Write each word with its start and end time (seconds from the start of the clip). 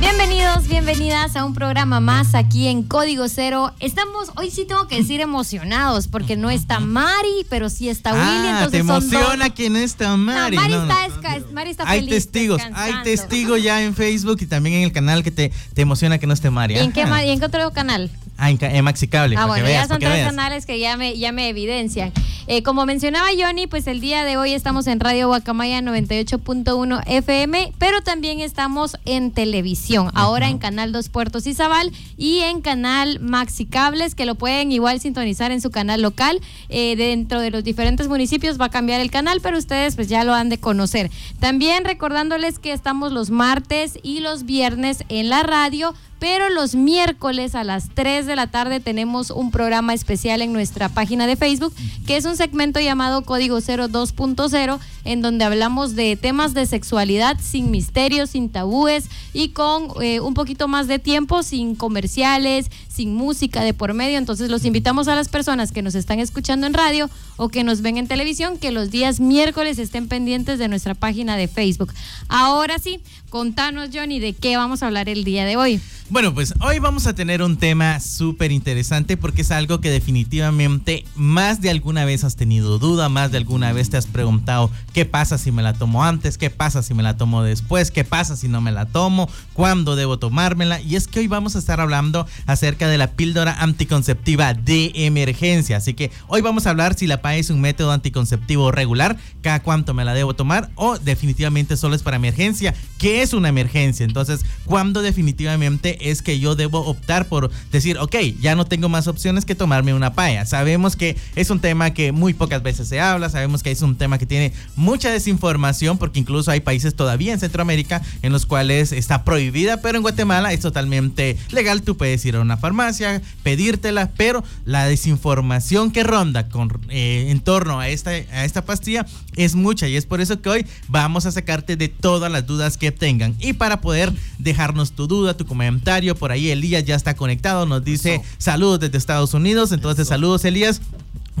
Bienvenidos, 0.00 0.68
bienvenidas 0.68 1.36
a 1.36 1.44
un 1.44 1.54
programa 1.54 2.00
más 2.00 2.34
aquí 2.34 2.68
en 2.68 2.82
Código 2.82 3.28
Cero. 3.28 3.72
Estamos, 3.80 4.30
hoy 4.36 4.50
sí 4.50 4.64
tengo 4.66 4.86
que 4.88 4.96
decir 4.96 5.20
emocionados, 5.20 6.06
porque 6.08 6.36
no 6.36 6.50
está 6.50 6.80
Mari, 6.80 7.46
pero 7.48 7.70
sí 7.70 7.88
está 7.88 8.12
Willy. 8.12 8.24
Ah, 8.24 8.48
entonces 8.62 8.70
te 8.72 8.78
emociona 8.78 9.50
que 9.50 9.70
no 9.70 9.78
está 9.78 10.16
Mari. 10.16 10.56
No, 10.56 10.62
Mari, 10.62 10.74
No, 10.74 10.84
no. 10.86 10.92
está, 10.92 11.06
esca- 11.06 11.50
Mari 11.52 11.70
está 11.70 11.84
Hay 11.88 12.00
feliz 12.00 12.14
testigos, 12.14 12.62
hay 12.74 12.92
testigos 13.04 13.62
ya 13.62 13.82
en 13.82 13.94
Facebook 13.94 14.38
y 14.42 14.46
también 14.46 14.76
en 14.76 14.82
el 14.84 14.92
canal 14.92 15.22
que 15.24 15.30
te, 15.30 15.50
te 15.74 15.82
emociona 15.82 16.18
que 16.18 16.26
no 16.26 16.34
esté 16.34 16.50
Mari. 16.50 16.74
¿Y 16.74 16.78
en 16.78 16.92
qué, 16.92 17.02
Ajá. 17.02 17.10
ma- 17.10 17.24
y 17.24 17.30
en 17.30 17.38
qué 17.40 17.46
otro 17.46 17.70
canal? 17.72 18.10
Ah, 18.38 18.50
en, 18.50 18.58
en 18.62 18.84
Maxicable. 18.84 19.36
Ah, 19.36 19.42
que 19.42 19.46
bueno, 19.48 19.64
veas, 19.64 19.84
ya 19.84 19.88
son 19.88 19.98
tres 19.98 20.12
veas. 20.12 20.26
canales 20.28 20.66
que 20.66 20.78
ya 20.78 20.96
me, 20.96 21.16
ya 21.18 21.32
me 21.32 21.48
evidencian. 21.48 22.12
Eh, 22.48 22.62
como 22.62 22.86
mencionaba 22.86 23.26
Johnny, 23.36 23.66
pues 23.66 23.86
el 23.88 24.00
día 24.00 24.24
de 24.24 24.36
hoy 24.36 24.52
estamos 24.52 24.86
en 24.86 25.00
Radio 25.00 25.26
Guacamaya 25.26 25.80
98.1 25.80 27.02
FM, 27.06 27.72
pero 27.78 28.02
también 28.02 28.38
estamos 28.40 28.96
en 29.04 29.32
televisión, 29.32 30.10
ahora 30.14 30.48
en 30.48 30.58
Canal 30.58 30.92
2 30.92 31.08
Puertos 31.08 31.46
Izabal 31.46 31.90
y 32.16 32.40
en 32.40 32.60
Canal 32.60 33.18
Maxi 33.18 33.66
Cables, 33.66 34.14
que 34.14 34.26
lo 34.26 34.36
pueden 34.36 34.70
igual 34.70 35.00
sintonizar 35.00 35.50
en 35.50 35.60
su 35.60 35.70
canal 35.72 36.02
local. 36.02 36.40
Eh, 36.68 36.94
dentro 36.94 37.40
de 37.40 37.50
los 37.50 37.64
diferentes 37.64 38.06
municipios 38.06 38.60
va 38.60 38.66
a 38.66 38.70
cambiar 38.70 39.00
el 39.00 39.10
canal, 39.10 39.40
pero 39.42 39.58
ustedes 39.58 39.96
pues 39.96 40.08
ya 40.08 40.22
lo 40.22 40.32
han 40.32 40.48
de 40.48 40.58
conocer. 40.58 41.10
También 41.40 41.84
recordándoles 41.84 42.60
que 42.60 42.72
estamos 42.72 43.10
los 43.12 43.30
martes 43.30 43.98
y 44.04 44.20
los 44.20 44.44
viernes 44.44 45.02
en 45.08 45.30
la 45.30 45.42
radio 45.42 45.94
pero 46.18 46.48
los 46.50 46.74
miércoles 46.74 47.54
a 47.54 47.64
las 47.64 47.90
3 47.90 48.26
de 48.26 48.36
la 48.36 48.46
tarde 48.46 48.80
tenemos 48.80 49.30
un 49.30 49.50
programa 49.50 49.94
especial 49.94 50.42
en 50.42 50.52
nuestra 50.52 50.88
página 50.88 51.26
de 51.26 51.36
Facebook, 51.36 51.74
que 52.06 52.16
es 52.16 52.24
un 52.24 52.36
segmento 52.36 52.80
llamado 52.80 53.22
Código 53.22 53.58
02.0, 53.58 54.78
en 55.06 55.22
donde 55.22 55.44
hablamos 55.44 55.94
de 55.94 56.16
temas 56.16 56.52
de 56.52 56.66
sexualidad 56.66 57.38
sin 57.40 57.70
misterios, 57.70 58.30
sin 58.30 58.50
tabúes 58.50 59.06
y 59.32 59.50
con 59.50 59.88
eh, 60.02 60.20
un 60.20 60.34
poquito 60.34 60.68
más 60.68 60.88
de 60.88 60.98
tiempo, 60.98 61.42
sin 61.42 61.74
comerciales, 61.74 62.70
sin 62.88 63.14
música 63.14 63.62
de 63.62 63.74
por 63.74 63.94
medio. 63.94 64.18
Entonces 64.18 64.50
los 64.50 64.64
invitamos 64.64 65.08
a 65.08 65.14
las 65.14 65.28
personas 65.28 65.72
que 65.72 65.82
nos 65.82 65.94
están 65.94 66.18
escuchando 66.18 66.66
en 66.66 66.74
radio 66.74 67.08
o 67.36 67.48
que 67.48 67.64
nos 67.64 67.82
ven 67.82 67.98
en 67.98 68.08
televisión, 68.08 68.58
que 68.58 68.72
los 68.72 68.90
días 68.90 69.20
miércoles 69.20 69.78
estén 69.78 70.08
pendientes 70.08 70.58
de 70.58 70.68
nuestra 70.68 70.94
página 70.94 71.36
de 71.36 71.48
Facebook. 71.48 71.92
Ahora 72.28 72.78
sí, 72.78 73.00
contanos 73.30 73.90
Johnny 73.92 74.18
de 74.18 74.32
qué 74.32 74.56
vamos 74.56 74.82
a 74.82 74.86
hablar 74.86 75.08
el 75.08 75.24
día 75.24 75.44
de 75.44 75.56
hoy. 75.56 75.80
Bueno, 76.08 76.32
pues 76.32 76.54
hoy 76.60 76.78
vamos 76.78 77.08
a 77.08 77.14
tener 77.14 77.42
un 77.42 77.56
tema 77.56 77.98
súper 77.98 78.52
interesante 78.52 79.16
porque 79.16 79.42
es 79.42 79.50
algo 79.50 79.80
que 79.80 79.90
definitivamente 79.90 81.04
más 81.16 81.60
de 81.60 81.68
alguna 81.68 82.04
vez 82.04 82.22
has 82.22 82.36
tenido 82.36 82.78
duda, 82.78 83.08
más 83.08 83.32
de 83.32 83.38
alguna 83.38 83.72
vez 83.72 83.90
te 83.90 83.96
has 83.96 84.06
preguntado 84.06 84.70
qué 84.96 85.04
pasa 85.04 85.36
si 85.36 85.52
me 85.52 85.62
la 85.62 85.74
tomo 85.74 86.02
antes, 86.06 86.38
qué 86.38 86.48
pasa 86.48 86.82
si 86.82 86.94
me 86.94 87.02
la 87.02 87.18
tomo 87.18 87.42
después, 87.42 87.90
qué 87.90 88.02
pasa 88.02 88.34
si 88.34 88.48
no 88.48 88.62
me 88.62 88.72
la 88.72 88.86
tomo, 88.86 89.28
cuándo 89.52 89.94
debo 89.94 90.18
tomármela. 90.18 90.80
Y 90.80 90.96
es 90.96 91.06
que 91.06 91.18
hoy 91.18 91.26
vamos 91.26 91.54
a 91.54 91.58
estar 91.58 91.82
hablando 91.82 92.26
acerca 92.46 92.88
de 92.88 92.96
la 92.96 93.08
píldora 93.08 93.60
anticonceptiva 93.60 94.54
de 94.54 94.92
emergencia. 94.94 95.76
Así 95.76 95.92
que 95.92 96.10
hoy 96.28 96.40
vamos 96.40 96.66
a 96.66 96.70
hablar 96.70 96.94
si 96.94 97.06
la 97.06 97.20
PAE 97.20 97.40
es 97.40 97.50
un 97.50 97.60
método 97.60 97.92
anticonceptivo 97.92 98.72
regular, 98.72 99.18
cada 99.42 99.60
cuánto 99.60 99.92
me 99.92 100.02
la 100.02 100.14
debo 100.14 100.32
tomar 100.32 100.70
o 100.76 100.98
definitivamente 100.98 101.76
solo 101.76 101.94
es 101.94 102.02
para 102.02 102.16
emergencia. 102.16 102.74
¿Qué 102.96 103.20
es 103.20 103.34
una 103.34 103.50
emergencia? 103.50 104.06
Entonces, 104.06 104.46
¿cuándo 104.64 105.02
definitivamente 105.02 106.10
es 106.10 106.22
que 106.22 106.40
yo 106.40 106.56
debo 106.56 106.78
optar 106.80 107.26
por 107.26 107.50
decir, 107.70 107.98
ok, 107.98 108.16
ya 108.40 108.54
no 108.54 108.64
tengo 108.64 108.88
más 108.88 109.08
opciones 109.08 109.44
que 109.44 109.54
tomarme 109.54 109.92
una 109.92 110.14
paya? 110.14 110.46
Sabemos 110.46 110.96
que 110.96 111.18
es 111.34 111.50
un 111.50 111.60
tema 111.60 111.90
que 111.90 112.12
muy 112.12 112.32
pocas 112.32 112.62
veces 112.62 112.88
se 112.88 112.98
habla, 112.98 113.28
sabemos 113.28 113.62
que 113.62 113.70
es 113.70 113.82
un 113.82 113.96
tema 113.96 114.16
que 114.16 114.24
tiene 114.24 114.54
mucha 114.86 115.10
desinformación 115.10 115.98
porque 115.98 116.20
incluso 116.20 116.52
hay 116.52 116.60
países 116.60 116.94
todavía 116.94 117.32
en 117.32 117.40
Centroamérica 117.40 118.02
en 118.22 118.32
los 118.32 118.46
cuales 118.46 118.92
está 118.92 119.24
prohibida, 119.24 119.82
pero 119.82 119.96
en 119.96 120.02
Guatemala 120.02 120.52
es 120.52 120.60
totalmente 120.60 121.36
legal. 121.50 121.82
Tú 121.82 121.96
puedes 121.96 122.24
ir 122.24 122.36
a 122.36 122.40
una 122.40 122.56
farmacia, 122.56 123.20
pedírtela, 123.42 124.12
pero 124.16 124.44
la 124.64 124.86
desinformación 124.86 125.90
que 125.90 126.04
ronda 126.04 126.48
con, 126.48 126.70
eh, 126.88 127.26
en 127.30 127.40
torno 127.40 127.80
a 127.80 127.88
esta, 127.88 128.10
a 128.10 128.44
esta 128.44 128.64
pastilla 128.64 129.04
es 129.34 129.56
mucha 129.56 129.88
y 129.88 129.96
es 129.96 130.06
por 130.06 130.20
eso 130.20 130.40
que 130.40 130.50
hoy 130.50 130.66
vamos 130.86 131.26
a 131.26 131.32
sacarte 131.32 131.74
de 131.74 131.88
todas 131.88 132.30
las 132.30 132.46
dudas 132.46 132.78
que 132.78 132.92
tengan. 132.92 133.34
Y 133.40 133.54
para 133.54 133.80
poder 133.80 134.12
dejarnos 134.38 134.92
tu 134.92 135.08
duda, 135.08 135.36
tu 135.36 135.46
comentario, 135.46 136.14
por 136.14 136.30
ahí 136.30 136.48
Elías 136.50 136.84
ya 136.84 136.94
está 136.94 137.16
conectado, 137.16 137.66
nos 137.66 137.84
dice 137.84 138.22
saludos 138.38 138.78
desde 138.78 138.98
Estados 138.98 139.34
Unidos, 139.34 139.72
entonces 139.72 140.06
saludos 140.06 140.44
Elías. 140.44 140.80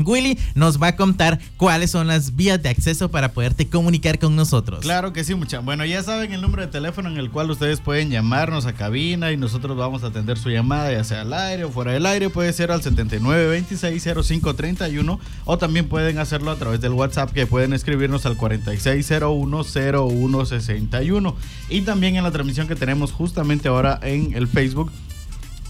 Willy 0.04 0.38
nos 0.54 0.80
va 0.80 0.88
a 0.88 0.96
contar 0.96 1.40
cuáles 1.56 1.90
son 1.90 2.06
las 2.06 2.36
vías 2.36 2.62
de 2.62 2.68
acceso 2.68 3.10
para 3.10 3.32
poderte 3.32 3.66
comunicar 3.68 4.18
con 4.18 4.36
nosotros. 4.36 4.80
Claro 4.80 5.12
que 5.12 5.24
sí, 5.24 5.34
mucha. 5.34 5.60
Bueno, 5.60 5.84
ya 5.84 6.02
saben 6.02 6.32
el 6.32 6.40
número 6.40 6.62
de 6.62 6.68
teléfono 6.68 7.08
en 7.08 7.16
el 7.16 7.30
cual 7.30 7.50
ustedes 7.50 7.80
pueden 7.80 8.10
llamarnos 8.10 8.66
a 8.66 8.74
cabina 8.74 9.32
y 9.32 9.36
nosotros 9.36 9.76
vamos 9.76 10.04
a 10.04 10.06
atender 10.08 10.38
su 10.38 10.50
llamada, 10.50 10.92
ya 10.92 11.04
sea 11.04 11.22
al 11.22 11.32
aire 11.32 11.64
o 11.64 11.70
fuera 11.70 11.92
del 11.92 12.04
aire. 12.06 12.28
Puede 12.30 12.52
ser 12.52 12.72
al 12.72 12.82
79260531 12.82 15.18
o 15.44 15.58
también 15.58 15.88
pueden 15.88 16.18
hacerlo 16.18 16.50
a 16.50 16.56
través 16.56 16.80
del 16.80 16.92
WhatsApp 16.92 17.32
que 17.32 17.46
pueden 17.46 17.72
escribirnos 17.72 18.26
al 18.26 18.36
46010161. 18.36 21.34
Y 21.68 21.82
también 21.82 22.16
en 22.16 22.24
la 22.24 22.30
transmisión 22.30 22.66
que 22.68 22.76
tenemos 22.76 23.12
justamente 23.12 23.68
ahora 23.68 24.00
en 24.02 24.34
el 24.34 24.48
Facebook 24.48 24.90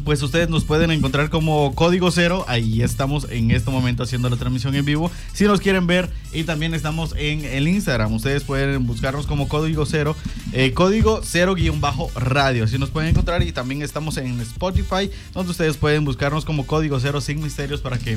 pues 0.06 0.22
ustedes 0.22 0.48
nos 0.48 0.64
pueden 0.64 0.92
encontrar 0.92 1.30
como 1.30 1.74
Código 1.74 2.12
Cero. 2.12 2.44
Ahí 2.46 2.80
estamos 2.80 3.26
en 3.28 3.50
este 3.50 3.72
momento 3.72 4.04
haciendo 4.04 4.30
la 4.30 4.36
transmisión 4.36 4.72
en 4.76 4.84
vivo. 4.84 5.10
Si 5.32 5.46
nos 5.46 5.60
quieren 5.60 5.88
ver, 5.88 6.08
y 6.32 6.44
también 6.44 6.74
estamos 6.74 7.12
en 7.18 7.44
el 7.44 7.66
Instagram. 7.66 8.12
Ustedes 8.12 8.44
pueden 8.44 8.86
buscarnos 8.86 9.26
como 9.26 9.48
Código 9.48 9.84
Cero, 9.84 10.14
eh, 10.52 10.72
Código 10.72 11.22
Cero 11.24 11.56
guion 11.56 11.80
bajo 11.80 12.08
radio. 12.14 12.62
Así 12.62 12.78
nos 12.78 12.90
pueden 12.90 13.10
encontrar. 13.10 13.42
Y 13.42 13.50
también 13.50 13.82
estamos 13.82 14.16
en 14.16 14.40
Spotify, 14.42 15.10
donde 15.34 15.50
ustedes 15.50 15.76
pueden 15.76 16.04
buscarnos 16.04 16.44
como 16.44 16.66
Código 16.66 17.00
Cero 17.00 17.20
sin 17.20 17.42
misterios 17.42 17.80
para 17.80 17.98
que 17.98 18.16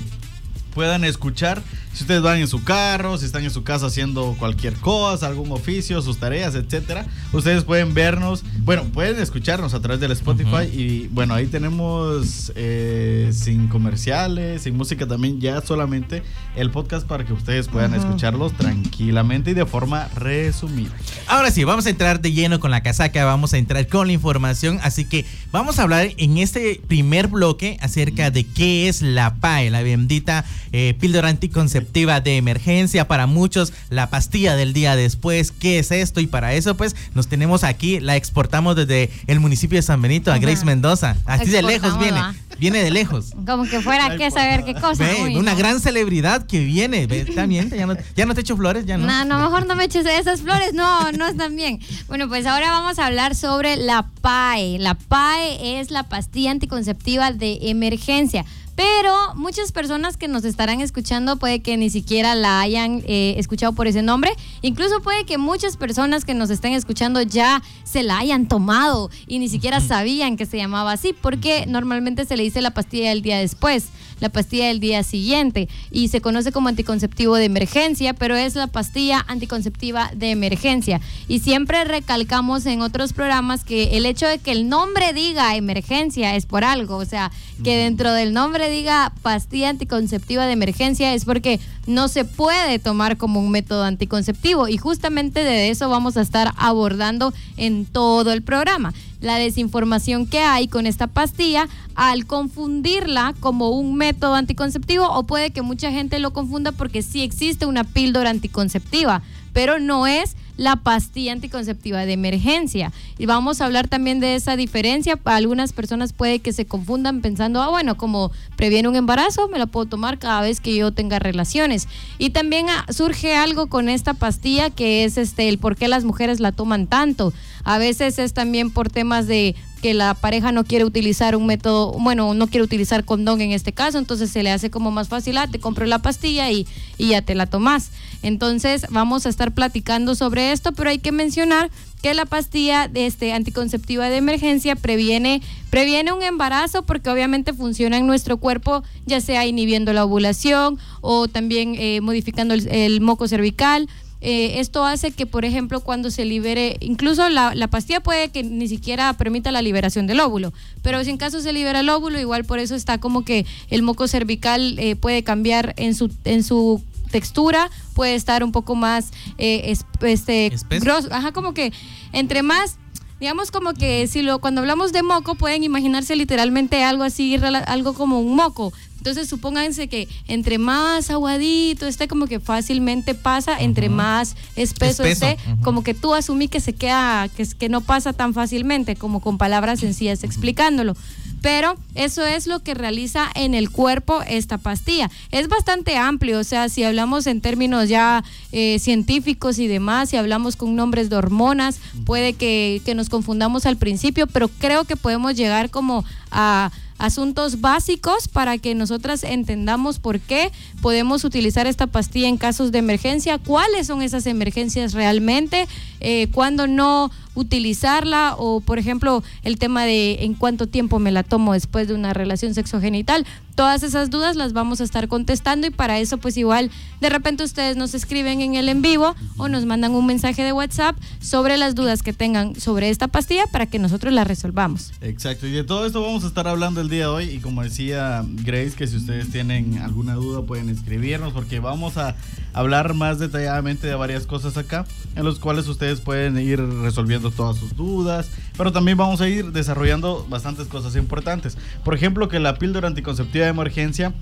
puedan 0.80 1.04
escuchar. 1.04 1.62
Si 1.92 2.04
ustedes 2.04 2.22
van 2.22 2.40
en 2.40 2.48
su 2.48 2.64
carro, 2.64 3.18
si 3.18 3.26
están 3.26 3.44
en 3.44 3.50
su 3.50 3.64
casa 3.64 3.88
haciendo 3.88 4.34
cualquier 4.40 4.76
cosa, 4.76 5.28
algún 5.28 5.52
oficio, 5.52 6.02
sus 6.02 6.20
tareas, 6.20 6.56
etcétera, 6.56 7.06
ustedes 7.34 7.66
pueden 7.66 7.94
vernos, 7.94 8.46
bueno, 8.60 8.86
pueden 8.86 9.20
escucharnos 9.20 9.74
a 9.74 9.82
través 9.82 10.00
del 10.00 10.12
Spotify 10.12 10.64
y 10.72 11.10
bueno, 11.12 11.34
ahí 11.34 11.48
tenemos 11.48 12.54
eh, 12.56 13.32
sin 13.34 13.68
comerciales, 13.68 14.62
sin 14.62 14.78
música 14.78 15.06
también, 15.06 15.42
ya 15.42 15.62
solamente 15.62 16.24
el 16.56 16.72
podcast 16.72 17.06
para 17.06 17.26
que 17.26 17.34
ustedes 17.34 17.68
puedan 17.68 17.94
escucharlos 17.94 18.54
tranquilamente 18.54 19.52
y 19.52 19.54
de 19.56 19.66
forma 19.66 20.08
resumida. 20.16 20.92
Ahora 21.28 21.52
sí, 21.52 21.66
vamos 21.66 21.88
a 21.88 21.90
entrar 21.90 22.22
de 22.22 22.32
lleno 22.32 22.62
con 22.62 22.72
la 22.72 22.84
casaca, 22.84 23.26
vamos 23.26 23.54
a 23.54 23.58
entrar 23.58 23.86
con 23.88 24.08
la 24.08 24.14
información, 24.14 24.80
así 24.84 25.04
que 25.04 25.26
vamos 25.52 25.80
a 25.80 25.84
hablar 25.84 26.12
en 26.16 26.38
este 26.38 26.80
primer 26.88 27.28
bloque 27.28 27.78
acerca 27.82 28.32
de 28.32 28.46
qué 28.46 28.88
es 28.88 29.02
la 29.02 29.36
PAE, 29.36 29.72
la 29.72 29.82
bendita 29.82 30.46
eh, 30.72 30.96
píldora 31.00 31.30
anticonceptiva 31.30 32.22
de 32.22 32.38
emergencia, 32.38 33.08
para 33.08 33.28
muchos 33.28 33.74
la 33.90 34.10
pastilla 34.10 34.56
del 34.56 34.74
día 34.74 34.96
después, 34.96 35.52
qué 35.52 35.80
es 35.80 35.92
esto 35.92 36.20
y 36.20 36.28
para 36.28 36.54
eso 36.54 36.76
pues 36.76 36.96
nos 37.14 37.28
tenemos 37.28 37.64
aquí, 37.64 38.00
la 38.00 38.16
exportamos 38.16 38.76
desde 38.76 39.10
el 39.28 39.40
municipio 39.40 39.78
de 39.78 39.82
San 39.82 40.02
Benito 40.02 40.32
a 40.32 40.36
Ajá. 40.36 40.42
Grace 40.42 40.66
Mendoza, 40.66 41.16
así 41.26 41.50
de 41.50 41.62
lejos 41.62 41.98
viene, 42.00 42.22
viene 42.60 42.84
de 42.84 42.92
lejos. 42.92 43.34
Como 43.46 43.64
que 43.64 43.82
fuera 43.82 44.16
que 44.18 44.30
saber 44.32 44.64
qué 44.64 44.74
cosa. 44.74 45.04
Ve, 45.04 45.24
Uy, 45.24 45.36
una 45.36 45.52
no. 45.52 45.58
gran 45.58 45.80
celebridad 45.80 46.46
que 46.46 46.60
viene, 46.60 47.08
ve, 47.08 47.26
ya 47.36 47.86
no, 47.86 47.96
ya 48.16 48.26
no 48.26 48.36
te 48.36 48.42
echo 48.42 48.56
flores, 48.56 48.86
ya 48.86 48.98
no. 48.98 49.06
No, 49.06 49.26
no, 49.26 49.40
mejor 49.40 49.66
no 49.66 49.76
me 49.76 49.86
eches 49.86 50.06
esas 50.06 50.42
flores, 50.42 50.74
no, 50.74 51.12
no 51.12 51.28
están 51.28 51.56
bien. 51.56 51.80
Bueno, 52.08 52.28
pues 52.28 52.46
ahora 52.46 52.70
vamos 52.72 53.00
a 53.00 53.06
hablar 53.08 53.36
sobre 53.36 53.76
la 53.76 54.08
PAE. 54.22 54.78
La 54.80 54.96
PAE 54.96 55.80
es 55.80 55.92
la 55.92 56.04
pastilla 56.04 56.52
anticonceptiva 56.52 57.32
de 57.32 57.60
emergencia. 57.64 58.46
Pero 58.80 59.14
muchas 59.36 59.74
personas 59.74 60.16
que 60.16 60.30
nos 60.30 60.46
estarán 60.46 60.80
escuchando 60.80 61.36
puede 61.36 61.60
que 61.60 61.76
ni 61.76 61.90
siquiera 61.90 62.34
la 62.34 62.62
hayan 62.62 63.04
eh, 63.06 63.34
escuchado 63.36 63.74
por 63.74 63.88
ese 63.88 64.04
nombre. 64.04 64.32
Incluso 64.62 65.02
puede 65.02 65.26
que 65.26 65.38
muchas 65.38 65.76
personas 65.76 66.24
que 66.24 66.34
nos 66.34 66.50
estén 66.50 66.72
escuchando 66.72 67.22
ya 67.22 67.62
se 67.84 68.04
la 68.04 68.20
hayan 68.20 68.48
tomado 68.48 69.10
y 69.28 69.40
ni 69.40 69.50
siquiera 69.50 69.82
sabían 69.82 70.38
que 70.38 70.46
se 70.46 70.56
llamaba 70.56 70.94
así, 70.94 71.12
porque 71.12 71.66
normalmente 71.68 72.24
se 72.24 72.38
le 72.38 72.44
dice 72.44 72.62
la 72.62 72.72
pastilla 72.72 73.10
del 73.10 73.22
día 73.22 73.40
después 73.40 73.90
la 74.20 74.30
pastilla 74.30 74.68
del 74.68 74.80
día 74.80 75.04
siguiente. 75.04 75.68
Y 75.92 76.10
se 76.10 76.22
conoce 76.22 76.52
como 76.52 76.70
anticonceptivo 76.70 77.36
de 77.36 77.46
emergencia, 77.46 78.14
pero 78.14 78.36
es 78.36 78.56
la 78.56 78.68
pastilla 78.68 79.26
anticonceptiva 79.28 80.12
de 80.16 80.32
emergencia. 80.32 81.02
Y 81.28 81.40
siempre 81.40 81.84
recalcamos 81.84 82.66
en 82.66 82.82
otros 82.82 83.14
programas 83.14 83.64
que 83.64 83.98
el 83.98 84.06
hecho 84.06 84.28
de 84.28 84.40
que 84.40 84.52
el 84.52 84.70
nombre 84.70 85.14
diga 85.14 85.56
emergencia 85.56 86.36
es 86.36 86.46
por 86.46 86.64
algo, 86.64 86.98
o 86.98 87.06
sea, 87.06 87.32
que 87.64 87.76
dentro 87.76 88.14
del 88.14 88.34
nombre 88.34 88.70
diga 88.70 89.12
pastilla 89.22 89.70
anticonceptiva 89.70 90.46
de 90.46 90.54
emergencia 90.54 91.14
es 91.14 91.26
porque 91.26 91.60
no 91.88 92.08
se 92.08 92.24
puede 92.24 92.80
tomar 92.80 93.18
como 93.18 93.40
un 93.40 93.52
método 93.52 93.84
anticonceptivo. 93.84 94.68
Y 94.68 94.78
justamente 94.78 95.44
de 95.44 95.70
eso 95.70 95.90
vamos 95.90 96.18
a 96.18 96.22
estar 96.22 96.54
abordando 96.58 97.34
en 97.58 97.86
todo 97.86 98.32
el 98.32 98.42
programa 98.42 98.94
la 99.22 99.36
desinformación 99.38 100.28
que 100.28 100.40
hay 100.40 100.68
con 100.68 100.88
esta 100.88 101.08
pastilla 101.08 101.68
al 101.96 102.26
confundirla 102.26 103.36
como 103.40 103.70
un 103.70 103.96
método 103.96 104.36
anticonceptivo 104.36 105.10
o 105.10 105.24
puede 105.24 105.52
que 105.52 105.62
mucha 105.62 105.92
gente 105.92 106.20
lo 106.20 106.32
confunda 106.32 106.72
porque 106.72 107.02
sí 107.02 107.22
existe 107.22 107.66
una 107.66 107.84
píldora 107.84 108.30
anticonceptiva, 108.30 109.22
pero 109.54 109.80
no 109.80 110.08
es 110.08 110.36
la 110.60 110.76
pastilla 110.76 111.32
anticonceptiva 111.32 112.06
de 112.06 112.14
emergencia. 112.14 112.92
Y 113.18 113.26
vamos 113.26 113.62
a 113.62 113.66
hablar 113.66 113.88
también 113.88 114.20
de 114.20 114.36
esa 114.36 114.58
diferencia. 114.58 115.18
Algunas 115.24 115.72
personas 115.72 116.12
puede 116.12 116.40
que 116.40 116.52
se 116.52 116.66
confundan 116.66 117.22
pensando, 117.22 117.62
ah, 117.62 117.70
bueno, 117.70 117.96
como 117.96 118.32
previene 118.58 118.90
un 118.90 118.98
embarazo, 118.98 119.48
me 119.48 119.58
la 119.58 119.68
puedo 119.68 119.86
tomar 119.86 120.20
cada 120.20 120.42
vez 120.42 120.60
que 120.60 120.76
yo 120.76 120.92
tenga 120.92 121.18
relaciones. 121.18 121.88
Y 122.18 122.32
también 122.32 122.68
ah, 122.70 122.86
surge 122.92 123.38
algo 123.38 123.68
con 123.68 123.88
esta 123.88 124.14
pastilla 124.14 124.70
que 124.70 125.06
es 125.06 125.18
este 125.18 125.48
el 125.48 125.60
por 125.60 125.78
qué 125.78 125.88
las 125.88 126.04
mujeres 126.04 126.42
la 126.42 126.52
toman 126.52 126.88
tanto. 126.88 127.32
A 127.64 127.78
veces 127.78 128.20
es 128.20 128.34
también 128.34 128.72
por 128.72 128.90
temas 128.90 129.28
de 129.28 129.56
que 129.82 129.94
la 129.94 130.14
pareja 130.14 130.52
no 130.52 130.64
quiere 130.64 130.86
utilizar 130.86 131.36
un 131.36 131.46
método, 131.46 131.94
bueno, 131.94 132.34
no 132.34 132.48
quiere 132.48 132.64
utilizar 132.64 133.06
condón 133.06 133.42
en 133.42 133.52
este 133.52 133.72
caso, 133.72 133.98
entonces 133.98 134.30
se 134.30 134.44
le 134.44 134.52
hace 134.52 134.70
como 134.70 134.92
más 134.92 135.08
fácil, 135.08 135.38
ah, 135.38 135.48
te 135.48 135.60
compro 135.60 135.86
la 135.86 136.00
pastilla 136.00 136.52
y, 136.52 136.68
y 136.98 137.10
ya 137.10 137.22
te 137.22 137.36
la 137.36 137.46
tomas. 137.46 137.92
Entonces 138.22 138.86
vamos 138.90 139.26
a 139.26 139.30
estar 139.30 139.54
platicando 139.54 140.16
sobre 140.16 140.52
esto, 140.52 140.74
pero 140.74 140.90
hay 140.90 141.00
que 141.00 141.14
mencionar 141.14 141.70
que 142.02 142.14
la 142.14 142.26
pastilla 142.26 142.88
de 142.88 143.06
este 143.06 143.34
anticonceptiva 143.34 144.10
de 144.10 144.18
emergencia 144.18 144.76
previene 144.76 145.42
previene 145.70 146.14
un 146.14 146.24
embarazo 146.24 146.84
porque 146.84 147.10
obviamente 147.10 147.54
funciona 147.54 147.98
en 147.98 148.08
nuestro 148.08 148.38
cuerpo 148.38 148.84
ya 149.06 149.20
sea 149.22 149.46
inhibiendo 149.46 149.92
la 149.92 150.06
ovulación 150.06 150.80
o 151.02 151.28
también 151.28 151.76
eh, 151.78 152.00
modificando 152.02 152.54
el 152.54 153.02
moco 153.02 153.28
cervical 153.28 153.90
eh, 154.22 154.60
esto 154.60 154.84
hace 154.84 155.12
que, 155.12 155.26
por 155.26 155.46
ejemplo, 155.46 155.80
cuando 155.80 156.12
se 156.12 156.26
libere, 156.26 156.78
incluso 156.82 157.30
la, 157.30 157.68
pastilla 157.70 158.02
puede 158.02 158.30
que 158.30 158.44
ni 158.44 158.68
siquiera 158.68 159.14
permita 159.14 159.52
la 159.52 159.62
liberación 159.62 160.08
del 160.08 160.20
óvulo, 160.20 160.52
pero 160.82 161.04
si 161.04 161.10
en 161.10 161.18
caso 161.18 161.40
se 161.40 161.54
libera 161.54 161.80
el 161.80 161.90
óvulo, 161.90 162.20
igual 162.20 162.44
por 162.44 162.60
eso 162.60 162.76
está 162.76 162.98
como 162.98 163.24
que 163.24 163.46
el 163.70 163.82
moco 163.82 164.08
cervical 164.08 164.78
eh, 164.80 164.96
puede 164.96 165.24
cambiar 165.24 165.74
en 165.78 165.96
su, 165.96 166.12
en 166.26 166.44
su 166.44 166.82
textura, 167.12 167.70
puede 167.94 168.16
estar 168.16 168.44
un 168.44 168.52
poco 168.52 168.76
más 168.76 169.12
eh, 169.38 169.74
este, 170.02 170.52
grosso, 170.82 171.10
ajá, 171.12 171.32
como 171.32 171.54
que 171.54 171.72
entre 172.12 172.44
más 172.44 172.78
digamos 173.20 173.52
como 173.52 173.74
que 173.74 174.08
si 174.08 174.22
lo 174.22 174.40
cuando 174.40 174.62
hablamos 174.62 174.94
de 174.94 175.04
moco 175.04 175.36
pueden 175.36 175.64
imaginarse 175.64 176.16
literalmente 176.16 176.84
algo 176.86 177.04
así 177.04 177.36
algo 177.66 177.94
como 177.94 178.22
un 178.22 178.34
moco 178.34 178.72
entonces, 179.00 179.30
supónganse 179.30 179.88
que 179.88 180.10
entre 180.28 180.58
más 180.58 181.10
aguadito 181.10 181.88
esté, 181.88 182.10
como 182.10 182.28
que 182.28 182.42
fácilmente 182.42 183.16
pasa, 183.16 183.58
entre 183.58 183.88
más 183.88 184.36
espeso, 184.58 185.06
esté, 185.06 185.38
como 185.64 185.84
que 185.84 185.94
tú 185.94 186.14
asumí 186.14 186.50
que 186.50 186.60
se 186.60 186.74
queda, 186.74 187.30
que, 187.30 187.48
que 187.48 187.70
no 187.70 187.80
pasa 187.80 188.12
tan 188.12 188.34
fácilmente, 188.34 188.98
como 188.98 189.22
con 189.22 189.38
palabras 189.38 189.80
sencillas 189.80 190.26
explicándolo. 190.26 190.98
Pero 191.42 191.78
eso 191.96 192.26
es 192.26 192.46
lo 192.46 192.60
que 192.60 192.74
realiza 192.74 193.30
en 193.34 193.54
el 193.54 193.70
cuerpo 193.70 194.22
esta 194.28 194.58
pastilla. 194.58 195.10
Es 195.32 195.48
bastante 195.48 195.96
amplio, 195.96 196.40
o 196.40 196.44
sea, 196.44 196.68
si 196.68 196.84
hablamos 196.84 197.26
en 197.28 197.40
términos 197.40 197.88
ya 197.88 198.26
eh, 198.52 198.80
científicos 198.80 199.60
y 199.60 199.68
demás, 199.68 200.10
si 200.10 200.18
hablamos 200.18 200.58
con 200.58 200.76
nombres 200.76 201.10
de 201.10 201.16
hormonas, 201.16 201.80
puede 202.06 202.34
que, 202.34 202.82
que 202.84 202.96
nos 202.96 203.08
confundamos 203.08 203.66
al 203.66 203.78
principio, 203.78 204.28
pero 204.28 204.50
creo 204.50 204.84
que 204.84 204.98
podemos 204.98 205.36
llegar 205.38 205.70
como 205.70 206.04
a 206.32 206.72
asuntos 207.00 207.62
básicos 207.62 208.28
para 208.28 208.58
que 208.58 208.76
nosotras 208.76 209.24
entendamos 209.24 209.98
por 209.98 210.20
qué 210.20 210.52
podemos 210.82 211.24
utilizar 211.24 211.66
esta 211.66 211.88
pastilla 211.88 212.28
en 212.28 212.38
casos 212.38 212.72
de 212.72 212.80
emergencia, 212.80 213.40
cuáles 213.40 213.88
son 213.88 214.02
esas 214.02 214.28
emergencias 214.28 214.94
realmente, 214.94 215.68
eh, 216.02 216.28
cuándo 216.32 216.68
no 216.68 217.10
utilizarla 217.40 218.36
o 218.38 218.60
por 218.62 218.80
ejemplo 218.80 219.24
el 219.44 219.58
tema 219.58 219.86
de 219.86 220.24
en 220.26 220.34
cuánto 220.34 220.68
tiempo 220.68 221.00
me 221.00 221.12
la 221.12 221.24
tomo 221.24 221.54
después 221.54 221.88
de 221.88 221.94
una 221.94 222.14
relación 222.14 222.54
sexogenital. 222.54 223.26
Todas 223.56 223.84
esas 223.84 224.10
dudas 224.10 224.36
las 224.36 224.54
vamos 224.54 224.80
a 224.80 224.84
estar 224.84 225.08
contestando 225.08 225.68
y 225.68 225.70
para 225.70 226.00
eso 226.00 226.18
pues 226.18 226.38
igual 226.38 226.72
de 227.02 227.10
repente 227.10 227.44
ustedes 227.44 227.76
nos 227.78 227.94
escriben 227.94 228.42
en 228.42 228.56
el 228.56 228.70
en 228.70 228.82
vivo 228.82 229.16
o 229.38 229.48
nos 229.48 229.66
mandan 229.66 229.94
un 229.94 230.06
mensaje 230.06 230.44
de 230.44 230.54
WhatsApp 230.54 230.96
sobre 231.20 231.58
las 231.58 231.76
dudas 231.76 232.04
que 232.04 232.14
tengan 232.14 232.56
sobre 232.56 232.90
esta 232.90 233.08
pastilla 233.08 233.48
para 233.48 233.66
que 233.66 233.80
nosotros 233.80 234.14
la 234.14 234.24
resolvamos. 234.24 234.92
Exacto, 235.02 235.48
y 235.48 235.52
de 235.52 235.64
todo 235.64 235.86
esto 235.86 236.02
vamos 236.02 236.24
a 236.24 236.28
estar 236.28 236.48
hablando 236.48 236.82
el 236.82 236.90
día 236.90 237.02
de 237.02 237.08
hoy 237.08 237.30
y 237.30 237.40
como 237.40 237.64
decía 237.64 238.24
Grace 238.28 238.74
que 238.78 238.88
si 238.88 238.98
ustedes 238.98 239.30
tienen 239.32 239.80
alguna 239.80 240.16
duda 240.16 240.46
pueden 240.46 240.70
escribirnos 240.70 241.34
porque 241.34 241.60
vamos 241.60 241.98
a 241.98 242.16
hablar 242.54 242.94
más 242.94 243.20
detalladamente 243.20 243.88
de 243.88 243.96
varias 243.96 244.26
cosas 244.26 244.58
acá 244.58 244.86
en 245.16 245.24
los 245.26 245.40
cuales 245.40 245.68
ustedes 245.68 246.02
pueden 246.02 246.38
ir 246.38 246.60
resolviendo 246.60 247.32
todas 247.32 247.58
sus 247.58 247.76
dudas, 247.76 248.30
pero 248.58 248.72
también 248.72 248.98
vamos 248.98 249.22
a 249.22 249.28
ir 249.28 249.52
desarrollando 249.52 250.26
bastantes 250.30 250.68
cosas 250.68 250.96
importantes. 250.96 251.58
Por 251.84 251.94
ejemplo, 251.94 252.28
que 252.30 252.40
la 252.40 252.58
píldora 252.58 252.88
anticonceptiva 252.88 253.46
de 253.46 253.52
emergencia 253.52 254.14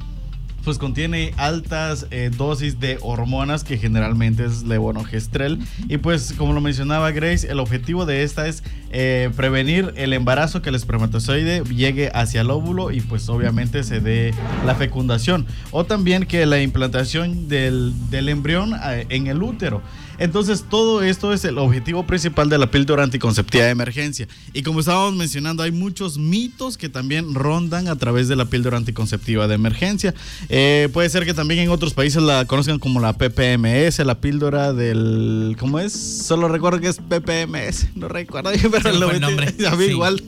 pues 0.67 0.79
contiene 0.79 1.33
altas 1.37 2.07
eh, 2.11 2.29
dosis 2.35 2.77
de 2.77 2.97
hormonas 3.01 3.63
que 3.63 3.77
generalmente 3.77 4.43
es 4.43 4.63
levonorgestrel. 4.63 5.59
Y 5.87 5.95
pues 5.95 6.33
como 6.37 6.51
lo 6.51 6.59
mencionaba 6.59 7.11
Grace 7.11 7.49
el 7.49 7.61
objetivo 7.61 8.05
de 8.05 8.23
esta 8.23 8.49
es 8.49 8.63
eh, 8.91 9.29
prevenir 9.37 9.93
el 9.95 10.11
embarazo 10.11 10.61
que 10.61 10.67
el 10.67 10.75
espermatozoide 10.75 11.63
llegue 11.73 12.11
hacia 12.13 12.41
el 12.41 12.49
óvulo 12.49 12.91
y 12.91 12.99
pues 12.99 13.29
obviamente 13.29 13.81
se 13.83 14.01
dé 14.01 14.33
la 14.65 14.75
fecundación. 14.75 15.45
O 15.71 15.85
también 15.85 16.25
que 16.25 16.45
la 16.45 16.61
implantación 16.61 17.47
del, 17.47 17.93
del 18.09 18.27
embrión 18.27 18.73
eh, 18.73 19.05
en 19.07 19.27
el 19.27 19.41
útero 19.41 19.81
entonces, 20.17 20.65
todo 20.69 21.03
esto 21.03 21.33
es 21.33 21.45
el 21.45 21.57
objetivo 21.57 22.05
principal 22.05 22.49
de 22.49 22.57
la 22.57 22.71
píldora 22.71 23.03
anticonceptiva 23.03 23.65
de 23.65 23.71
emergencia. 23.71 24.27
Y 24.53 24.63
como 24.63 24.79
estábamos 24.79 25.15
mencionando, 25.15 25.63
hay 25.63 25.71
muchos 25.71 26.17
mitos 26.17 26.77
que 26.77 26.89
también 26.89 27.35
rondan 27.35 27.87
a 27.87 27.95
través 27.95 28.27
de 28.27 28.35
la 28.35 28.45
píldora 28.45 28.77
anticonceptiva 28.77 29.47
de 29.47 29.55
emergencia. 29.55 30.13
Eh, 30.49 30.89
puede 30.91 31.09
ser 31.09 31.25
que 31.25 31.33
también 31.33 31.59
en 31.59 31.69
otros 31.69 31.93
países 31.93 32.21
la 32.21 32.45
conozcan 32.45 32.79
como 32.79 32.99
la 32.99 33.13
PPMS, 33.13 33.99
la 33.99 34.19
píldora 34.19 34.73
del. 34.73 35.55
¿Cómo 35.59 35.79
es? 35.79 35.93
Solo 35.93 36.47
recuerdo 36.47 36.79
que 36.79 36.87
es 36.87 36.97
PPMS. 36.97 37.95
No 37.95 38.07
recuerdo, 38.07 38.51
pero 38.71 38.91
lo 38.93 39.19
nombre. 39.19 39.53
A 39.67 39.75
mí 39.75 39.85
igual. 39.85 40.23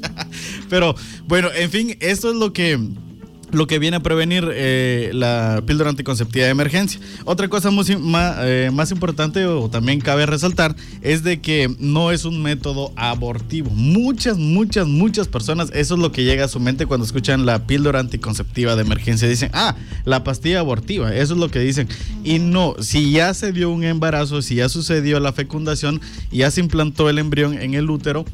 pero 0.69 0.95
bueno, 1.27 1.49
en 1.55 1.69
fin, 1.69 1.97
esto 1.99 2.29
es 2.29 2.35
lo 2.35 2.53
que 2.53 2.79
lo 3.51 3.67
que 3.67 3.79
viene 3.79 3.97
a 3.97 3.99
prevenir 4.01 4.49
eh, 4.53 5.11
la 5.13 5.63
píldora 5.65 5.89
anticonceptiva 5.89 6.45
de 6.45 6.51
emergencia. 6.51 6.99
Otra 7.25 7.47
cosa 7.47 7.69
eh, 7.69 8.69
más, 8.71 8.91
importante 8.91 9.45
o 9.45 9.69
también 9.69 10.01
cabe 10.01 10.25
resaltar 10.25 10.75
es 11.01 11.23
de 11.23 11.41
que 11.41 11.73
no 11.79 12.11
es 12.11 12.25
un 12.25 12.41
método 12.41 12.91
abortivo. 12.95 13.69
Muchas, 13.71 14.37
muchas, 14.37 14.87
muchas 14.87 15.27
personas, 15.27 15.69
eso 15.73 15.95
es 15.95 15.99
lo 15.99 16.11
que 16.11 16.23
llega 16.23 16.45
a 16.45 16.47
su 16.47 16.59
mente 16.59 16.85
cuando 16.85 17.05
escuchan 17.05 17.45
la 17.45 17.65
píldora 17.65 17.99
anticonceptiva 17.99 18.75
de 18.75 18.81
emergencia. 18.81 19.27
Dicen, 19.27 19.51
ah, 19.53 19.75
la 20.05 20.23
pastilla 20.23 20.59
abortiva, 20.59 21.13
eso 21.15 21.33
es 21.33 21.39
lo 21.39 21.49
que 21.49 21.59
dicen. 21.59 21.87
Y 22.23 22.39
no, 22.39 22.75
si 22.79 23.11
ya 23.11 23.33
se 23.33 23.51
dio 23.51 23.69
un 23.69 23.83
embarazo, 23.83 24.41
si 24.41 24.55
ya 24.55 24.69
sucedió 24.69 25.19
la 25.19 25.33
fecundación, 25.33 26.01
ya 26.31 26.51
se 26.51 26.61
implantó 26.61 27.09
el 27.09 27.19
embrión 27.19 27.53
en 27.53 27.73
el 27.73 27.89
útero, 27.89 28.25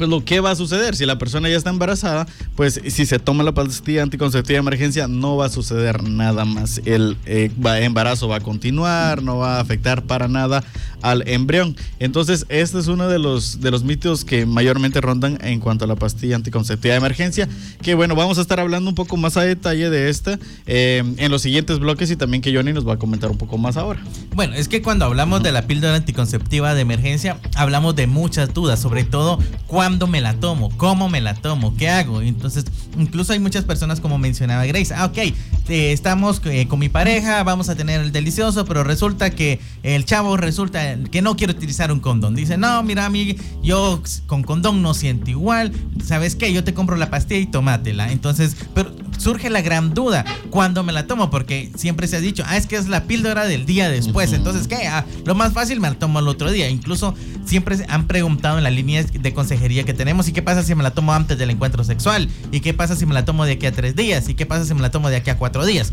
pues 0.00 0.08
lo 0.08 0.24
que 0.24 0.40
va 0.40 0.52
a 0.52 0.56
suceder, 0.56 0.96
si 0.96 1.04
la 1.04 1.18
persona 1.18 1.50
ya 1.50 1.58
está 1.58 1.68
embarazada, 1.68 2.26
pues 2.56 2.80
si 2.88 3.04
se 3.04 3.18
toma 3.18 3.44
la 3.44 3.52
pastilla 3.52 4.02
anticonceptiva 4.02 4.54
de 4.54 4.60
emergencia, 4.60 5.06
no 5.08 5.36
va 5.36 5.44
a 5.44 5.48
suceder 5.50 6.02
nada 6.02 6.46
más. 6.46 6.80
El 6.86 7.18
eh, 7.26 7.50
embarazo 7.82 8.26
va 8.26 8.36
a 8.36 8.40
continuar, 8.40 9.22
no 9.22 9.36
va 9.36 9.58
a 9.58 9.60
afectar 9.60 10.04
para 10.04 10.26
nada 10.26 10.64
al 11.02 11.26
embrión. 11.28 11.76
Entonces, 11.98 12.46
este 12.48 12.78
es 12.78 12.86
uno 12.86 13.08
de 13.08 13.18
los, 13.18 13.60
de 13.60 13.70
los 13.70 13.84
mitos 13.84 14.24
que 14.24 14.46
mayormente 14.46 15.00
rondan 15.00 15.38
en 15.42 15.60
cuanto 15.60 15.84
a 15.84 15.88
la 15.88 15.96
pastilla 15.96 16.36
anticonceptiva 16.36 16.92
de 16.92 16.98
emergencia. 16.98 17.48
Que 17.82 17.94
bueno, 17.94 18.14
vamos 18.14 18.38
a 18.38 18.40
estar 18.40 18.60
hablando 18.60 18.88
un 18.90 18.94
poco 18.94 19.16
más 19.16 19.36
a 19.36 19.42
detalle 19.42 19.90
de 19.90 20.08
esta 20.08 20.38
eh, 20.66 21.02
en 21.16 21.30
los 21.30 21.42
siguientes 21.42 21.78
bloques 21.78 22.10
y 22.10 22.16
también 22.16 22.42
que 22.42 22.54
Johnny 22.54 22.72
nos 22.72 22.86
va 22.86 22.94
a 22.94 22.98
comentar 22.98 23.30
un 23.30 23.38
poco 23.38 23.58
más 23.58 23.76
ahora. 23.76 24.00
Bueno, 24.34 24.54
es 24.54 24.68
que 24.68 24.82
cuando 24.82 25.04
hablamos 25.04 25.42
de 25.42 25.52
la 25.52 25.66
píldora 25.66 25.96
anticonceptiva 25.96 26.74
de 26.74 26.80
emergencia, 26.80 27.38
hablamos 27.54 27.96
de 27.96 28.06
muchas 28.06 28.52
dudas, 28.54 28.80
sobre 28.80 29.04
todo 29.04 29.38
cuándo 29.66 30.06
me 30.06 30.20
la 30.20 30.34
tomo, 30.34 30.70
cómo 30.76 31.08
me 31.08 31.20
la 31.20 31.34
tomo, 31.34 31.74
qué 31.76 31.88
hago. 31.88 32.22
Entonces, 32.22 32.64
incluso 32.98 33.32
hay 33.32 33.38
muchas 33.38 33.64
personas 33.64 34.00
como 34.00 34.18
mencionaba 34.18 34.66
Grace, 34.66 34.94
ah, 34.94 35.06
ok, 35.06 35.18
eh, 35.18 35.92
estamos 35.92 36.40
eh, 36.44 36.66
con 36.68 36.78
mi 36.78 36.88
pareja, 36.88 37.42
vamos 37.42 37.68
a 37.68 37.76
tener 37.76 38.00
el 38.00 38.12
delicioso, 38.12 38.64
pero 38.64 38.84
resulta 38.84 39.30
que 39.30 39.60
el 39.82 40.04
chavo 40.04 40.36
resulta 40.36 40.89
que 41.10 41.22
no 41.22 41.36
quiere 41.36 41.52
utilizar 41.52 41.92
un 41.92 42.00
condón. 42.00 42.34
Dice, 42.34 42.56
no, 42.56 42.82
mira, 42.82 43.08
mí, 43.10 43.36
yo 43.62 44.02
con 44.26 44.42
condón 44.42 44.82
no 44.82 44.94
siento 44.94 45.30
igual, 45.30 45.72
¿sabes 46.04 46.36
qué? 46.36 46.52
Yo 46.52 46.64
te 46.64 46.74
compro 46.74 46.96
la 46.96 47.10
pastilla 47.10 47.40
y 47.40 47.46
tómatela. 47.46 48.12
Entonces, 48.12 48.56
pero 48.74 48.94
surge 49.18 49.50
la 49.50 49.60
gran 49.60 49.92
duda, 49.94 50.24
¿cuándo 50.50 50.82
me 50.82 50.92
la 50.92 51.06
tomo? 51.06 51.30
Porque 51.30 51.70
siempre 51.76 52.06
se 52.08 52.16
ha 52.16 52.20
dicho, 52.20 52.42
ah, 52.46 52.56
es 52.56 52.66
que 52.66 52.76
es 52.76 52.88
la 52.88 53.04
píldora 53.04 53.46
del 53.46 53.66
día 53.66 53.90
después. 53.90 54.32
Entonces, 54.32 54.66
¿qué? 54.66 54.86
Ah, 54.88 55.04
lo 55.24 55.34
más 55.34 55.52
fácil 55.52 55.80
me 55.80 55.88
la 55.88 55.98
tomo 55.98 56.18
el 56.18 56.28
otro 56.28 56.50
día. 56.50 56.68
Incluso 56.68 57.14
siempre 57.44 57.76
han 57.88 58.06
preguntado 58.06 58.58
en 58.58 58.64
la 58.64 58.70
línea 58.70 59.04
de 59.04 59.34
consejería 59.34 59.84
que 59.84 59.94
tenemos, 59.94 60.28
¿y 60.28 60.32
qué 60.32 60.42
pasa 60.42 60.62
si 60.62 60.74
me 60.74 60.82
la 60.82 60.92
tomo 60.92 61.12
antes 61.12 61.38
del 61.38 61.50
encuentro 61.50 61.84
sexual? 61.84 62.28
¿Y 62.50 62.60
qué 62.60 62.74
pasa 62.74 62.96
si 62.96 63.06
me 63.06 63.14
la 63.14 63.24
tomo 63.24 63.44
de 63.44 63.52
aquí 63.52 63.66
a 63.66 63.72
tres 63.72 63.94
días? 63.94 64.28
¿Y 64.28 64.34
qué 64.34 64.46
pasa 64.46 64.64
si 64.64 64.74
me 64.74 64.80
la 64.80 64.90
tomo 64.90 65.10
de 65.10 65.16
aquí 65.16 65.30
a 65.30 65.36
cuatro 65.36 65.64
días? 65.64 65.92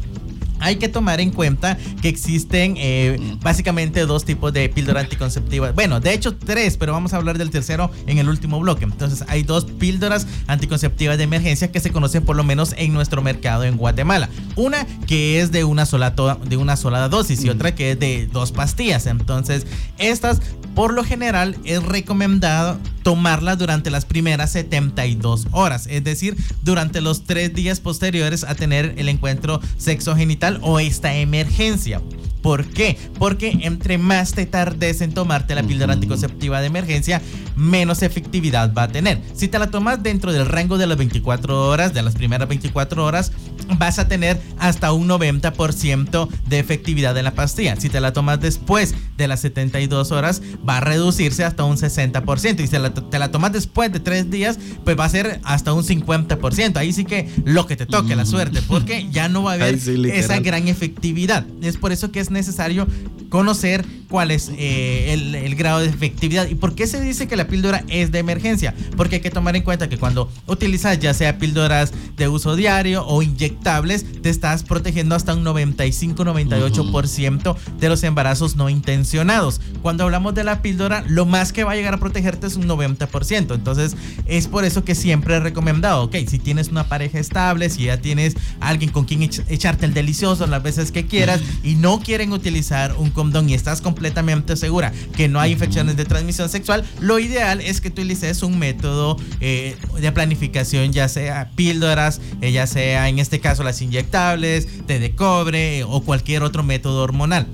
Hay 0.59 0.77
que 0.77 0.89
tomar 0.89 1.19
en 1.19 1.31
cuenta 1.31 1.77
que 2.01 2.09
existen 2.09 2.75
eh, 2.77 3.37
básicamente 3.41 4.05
dos 4.05 4.25
tipos 4.25 4.53
de 4.53 4.69
píldora 4.69 5.01
anticonceptiva. 5.01 5.71
Bueno, 5.71 5.99
de 5.99 6.13
hecho 6.13 6.35
tres, 6.35 6.77
pero 6.77 6.93
vamos 6.93 7.13
a 7.13 7.17
hablar 7.17 7.37
del 7.37 7.49
tercero 7.49 7.91
en 8.05 8.17
el 8.17 8.29
último 8.29 8.59
bloque. 8.59 8.85
Entonces 8.85 9.23
hay 9.27 9.43
dos 9.43 9.65
píldoras 9.65 10.27
anticonceptivas 10.47 11.17
de 11.17 11.23
emergencia 11.23 11.71
que 11.71 11.79
se 11.79 11.91
conocen 11.91 12.23
por 12.23 12.35
lo 12.35 12.43
menos 12.43 12.73
en 12.77 12.93
nuestro 12.93 13.21
mercado 13.21 13.63
en 13.63 13.77
Guatemala. 13.77 14.29
Una 14.55 14.85
que 15.07 15.41
es 15.41 15.51
de 15.51 15.63
una 15.63 15.85
sola, 15.85 16.13
de 16.45 16.57
una 16.57 16.75
sola 16.75 17.07
dosis 17.09 17.43
y 17.43 17.49
otra 17.49 17.75
que 17.75 17.91
es 17.91 17.99
de 17.99 18.27
dos 18.27 18.51
pastillas. 18.51 19.05
Entonces 19.05 19.65
estas 19.97 20.41
por 20.75 20.93
lo 20.93 21.03
general 21.03 21.57
es 21.63 21.81
recomendado 21.83 22.77
tomarla 23.07 23.55
durante 23.55 23.89
las 23.89 24.03
primeras 24.03 24.51
72 24.51 25.47
horas, 25.51 25.87
es 25.89 26.03
decir, 26.03 26.35
durante 26.63 26.99
los 26.99 27.23
tres 27.23 27.53
días 27.53 27.79
posteriores 27.79 28.43
a 28.43 28.53
tener 28.53 28.95
el 28.97 29.07
encuentro 29.07 29.61
sexogenital 29.77 30.59
o 30.61 30.81
esta 30.81 31.15
emergencia. 31.15 32.01
¿Por 32.41 32.65
qué? 32.65 32.97
Porque 33.17 33.59
entre 33.61 33.97
más 33.97 34.33
te 34.33 34.45
tardes 34.45 35.01
en 35.01 35.13
tomarte 35.13 35.55
la 35.55 35.63
píldora 35.63 35.93
anticonceptiva 35.93 36.59
de 36.59 36.67
emergencia, 36.67 37.21
menos 37.55 38.03
efectividad 38.03 38.73
va 38.73 38.83
a 38.83 38.87
tener. 38.87 39.21
Si 39.33 39.47
te 39.47 39.59
la 39.59 39.71
tomas 39.71 40.03
dentro 40.03 40.31
del 40.31 40.45
rango 40.45 40.77
de 40.77 40.87
las 40.87 40.97
24 40.97 41.67
horas, 41.67 41.93
de 41.93 42.03
las 42.03 42.13
primeras 42.13 42.47
24 42.47 43.03
horas, 43.03 43.31
vas 43.77 43.99
a 43.99 44.07
tener 44.07 44.39
hasta 44.59 44.93
un 44.93 45.07
90% 45.09 46.29
de 46.47 46.59
efectividad 46.59 47.17
en 47.17 47.25
la 47.25 47.31
pastilla. 47.31 47.75
Si 47.75 47.89
te 47.89 47.99
la 47.99 48.13
tomas 48.13 48.39
después 48.39 48.95
de 49.17 49.27
las 49.27 49.41
72 49.41 50.11
horas, 50.11 50.41
va 50.67 50.77
a 50.77 50.81
reducirse 50.81 51.43
hasta 51.43 51.63
un 51.63 51.77
60%. 51.77 52.61
Y 52.61 52.67
si 52.67 52.75
te 53.03 53.19
la 53.19 53.31
tomas 53.31 53.53
después 53.53 53.91
de 53.91 53.99
3 53.99 54.29
días, 54.29 54.59
pues 54.83 54.97
va 54.97 55.05
a 55.05 55.09
ser 55.09 55.39
hasta 55.43 55.73
un 55.73 55.83
50%. 55.83 56.77
Ahí 56.77 56.93
sí 56.93 57.05
que 57.05 57.29
lo 57.45 57.65
que 57.65 57.75
te 57.75 57.85
toque, 57.85 58.15
la 58.15 58.25
suerte, 58.25 58.61
porque 58.67 59.07
ya 59.11 59.29
no 59.29 59.43
va 59.43 59.51
a 59.51 59.53
haber 59.55 59.75
esa 59.75 60.39
gran 60.39 60.67
efectividad. 60.67 61.45
Es 61.61 61.77
por 61.77 61.91
eso 61.91 62.11
que 62.11 62.19
es 62.19 62.31
necesario 62.31 62.87
conocer 63.29 63.85
cuál 64.09 64.31
es 64.31 64.51
eh, 64.57 65.13
el, 65.13 65.55
grado 65.55 65.79
de 65.79 65.87
efectividad 65.87 66.47
y 66.47 66.55
por 66.55 66.75
qué 66.75 66.87
se 66.87 67.01
dice 67.01 67.27
que 67.27 67.35
la 67.35 67.47
píldora 67.47 67.83
es 67.87 68.11
de 68.11 68.19
emergencia. 68.19 68.75
Porque 68.95 69.15
hay 69.15 69.21
que 69.21 69.31
tomar 69.31 69.55
en 69.55 69.63
cuenta 69.63 69.89
que 69.89 69.97
cuando 69.97 70.31
utilizas 70.45 70.99
ya 70.99 71.11
sea 71.13 71.39
píldoras 71.39 71.91
de 72.15 72.27
uso 72.27 72.55
diario 72.55 73.05
o 73.05 73.23
inyectables, 73.23 74.21
te 74.21 74.29
estás 74.29 74.63
protegiendo 74.63 75.15
hasta 75.15 75.33
un 75.33 75.43
95-98% 75.45 77.55
de 77.79 77.89
los 77.89 78.03
embarazos 78.03 78.55
no 78.55 78.69
intencionados. 78.69 79.61
Cuando 79.81 80.03
hablamos 80.03 80.35
de 80.35 80.43
la 80.43 80.61
píldora, 80.61 81.03
lo 81.07 81.25
más 81.25 81.53
que 81.53 81.63
va 81.63 81.71
a 81.71 81.75
llegar 81.75 81.93
a 81.93 81.99
protegerte 81.99 82.47
es 82.47 82.55
un 82.55 82.67
90%. 82.67 83.55
Entonces, 83.55 83.95
es 84.25 84.47
por 84.47 84.65
eso 84.65 84.83
que 84.83 84.95
siempre 84.95 85.35
he 85.35 85.39
recomendado, 85.39 86.03
ok, 86.03 86.15
si 86.27 86.39
tienes 86.39 86.69
una 86.69 86.87
pareja 86.87 87.19
estable, 87.19 87.69
si 87.69 87.83
ya 87.85 88.01
tienes 88.01 88.35
alguien 88.59 88.91
con 88.91 89.05
quien 89.05 89.23
echarte 89.23 89.85
el 89.85 89.93
delicioso 89.93 90.47
las 90.47 90.63
veces 90.63 90.91
que 90.91 91.05
quieras 91.05 91.41
y 91.63 91.75
no 91.75 91.99
quieren 91.99 92.31
utilizar 92.31 92.95
un 92.97 93.09
condón 93.09 93.49
y 93.49 93.53
estás 93.53 93.81
completamente 93.97 94.55
segura 94.55 94.93
que 95.15 95.27
no 95.27 95.39
hay 95.39 95.53
infecciones 95.53 95.97
de 95.97 96.05
transmisión 96.05 96.49
sexual, 96.49 96.85
lo 97.01 97.17
ideal 97.17 97.61
es 97.61 97.81
que 97.81 97.89
tú 97.89 98.03
utilices 98.07 98.43
un 98.43 98.59
método 98.59 99.17
eh, 99.41 99.75
de 99.99 100.11
planificación, 100.11 100.93
ya 100.93 101.07
sea 101.09 101.49
píldoras, 101.55 102.21
eh, 102.41 102.51
ya 102.51 102.67
sea 102.67 103.09
en 103.09 103.17
este 103.17 103.39
caso 103.39 103.63
las 103.63 103.81
inyectables, 103.81 104.85
té 104.85 104.99
de 104.99 105.15
cobre 105.15 105.79
eh, 105.79 105.83
o 105.83 106.01
cualquier 106.01 106.43
otro 106.43 106.61
método 106.61 107.01
hormonal. 107.01 107.47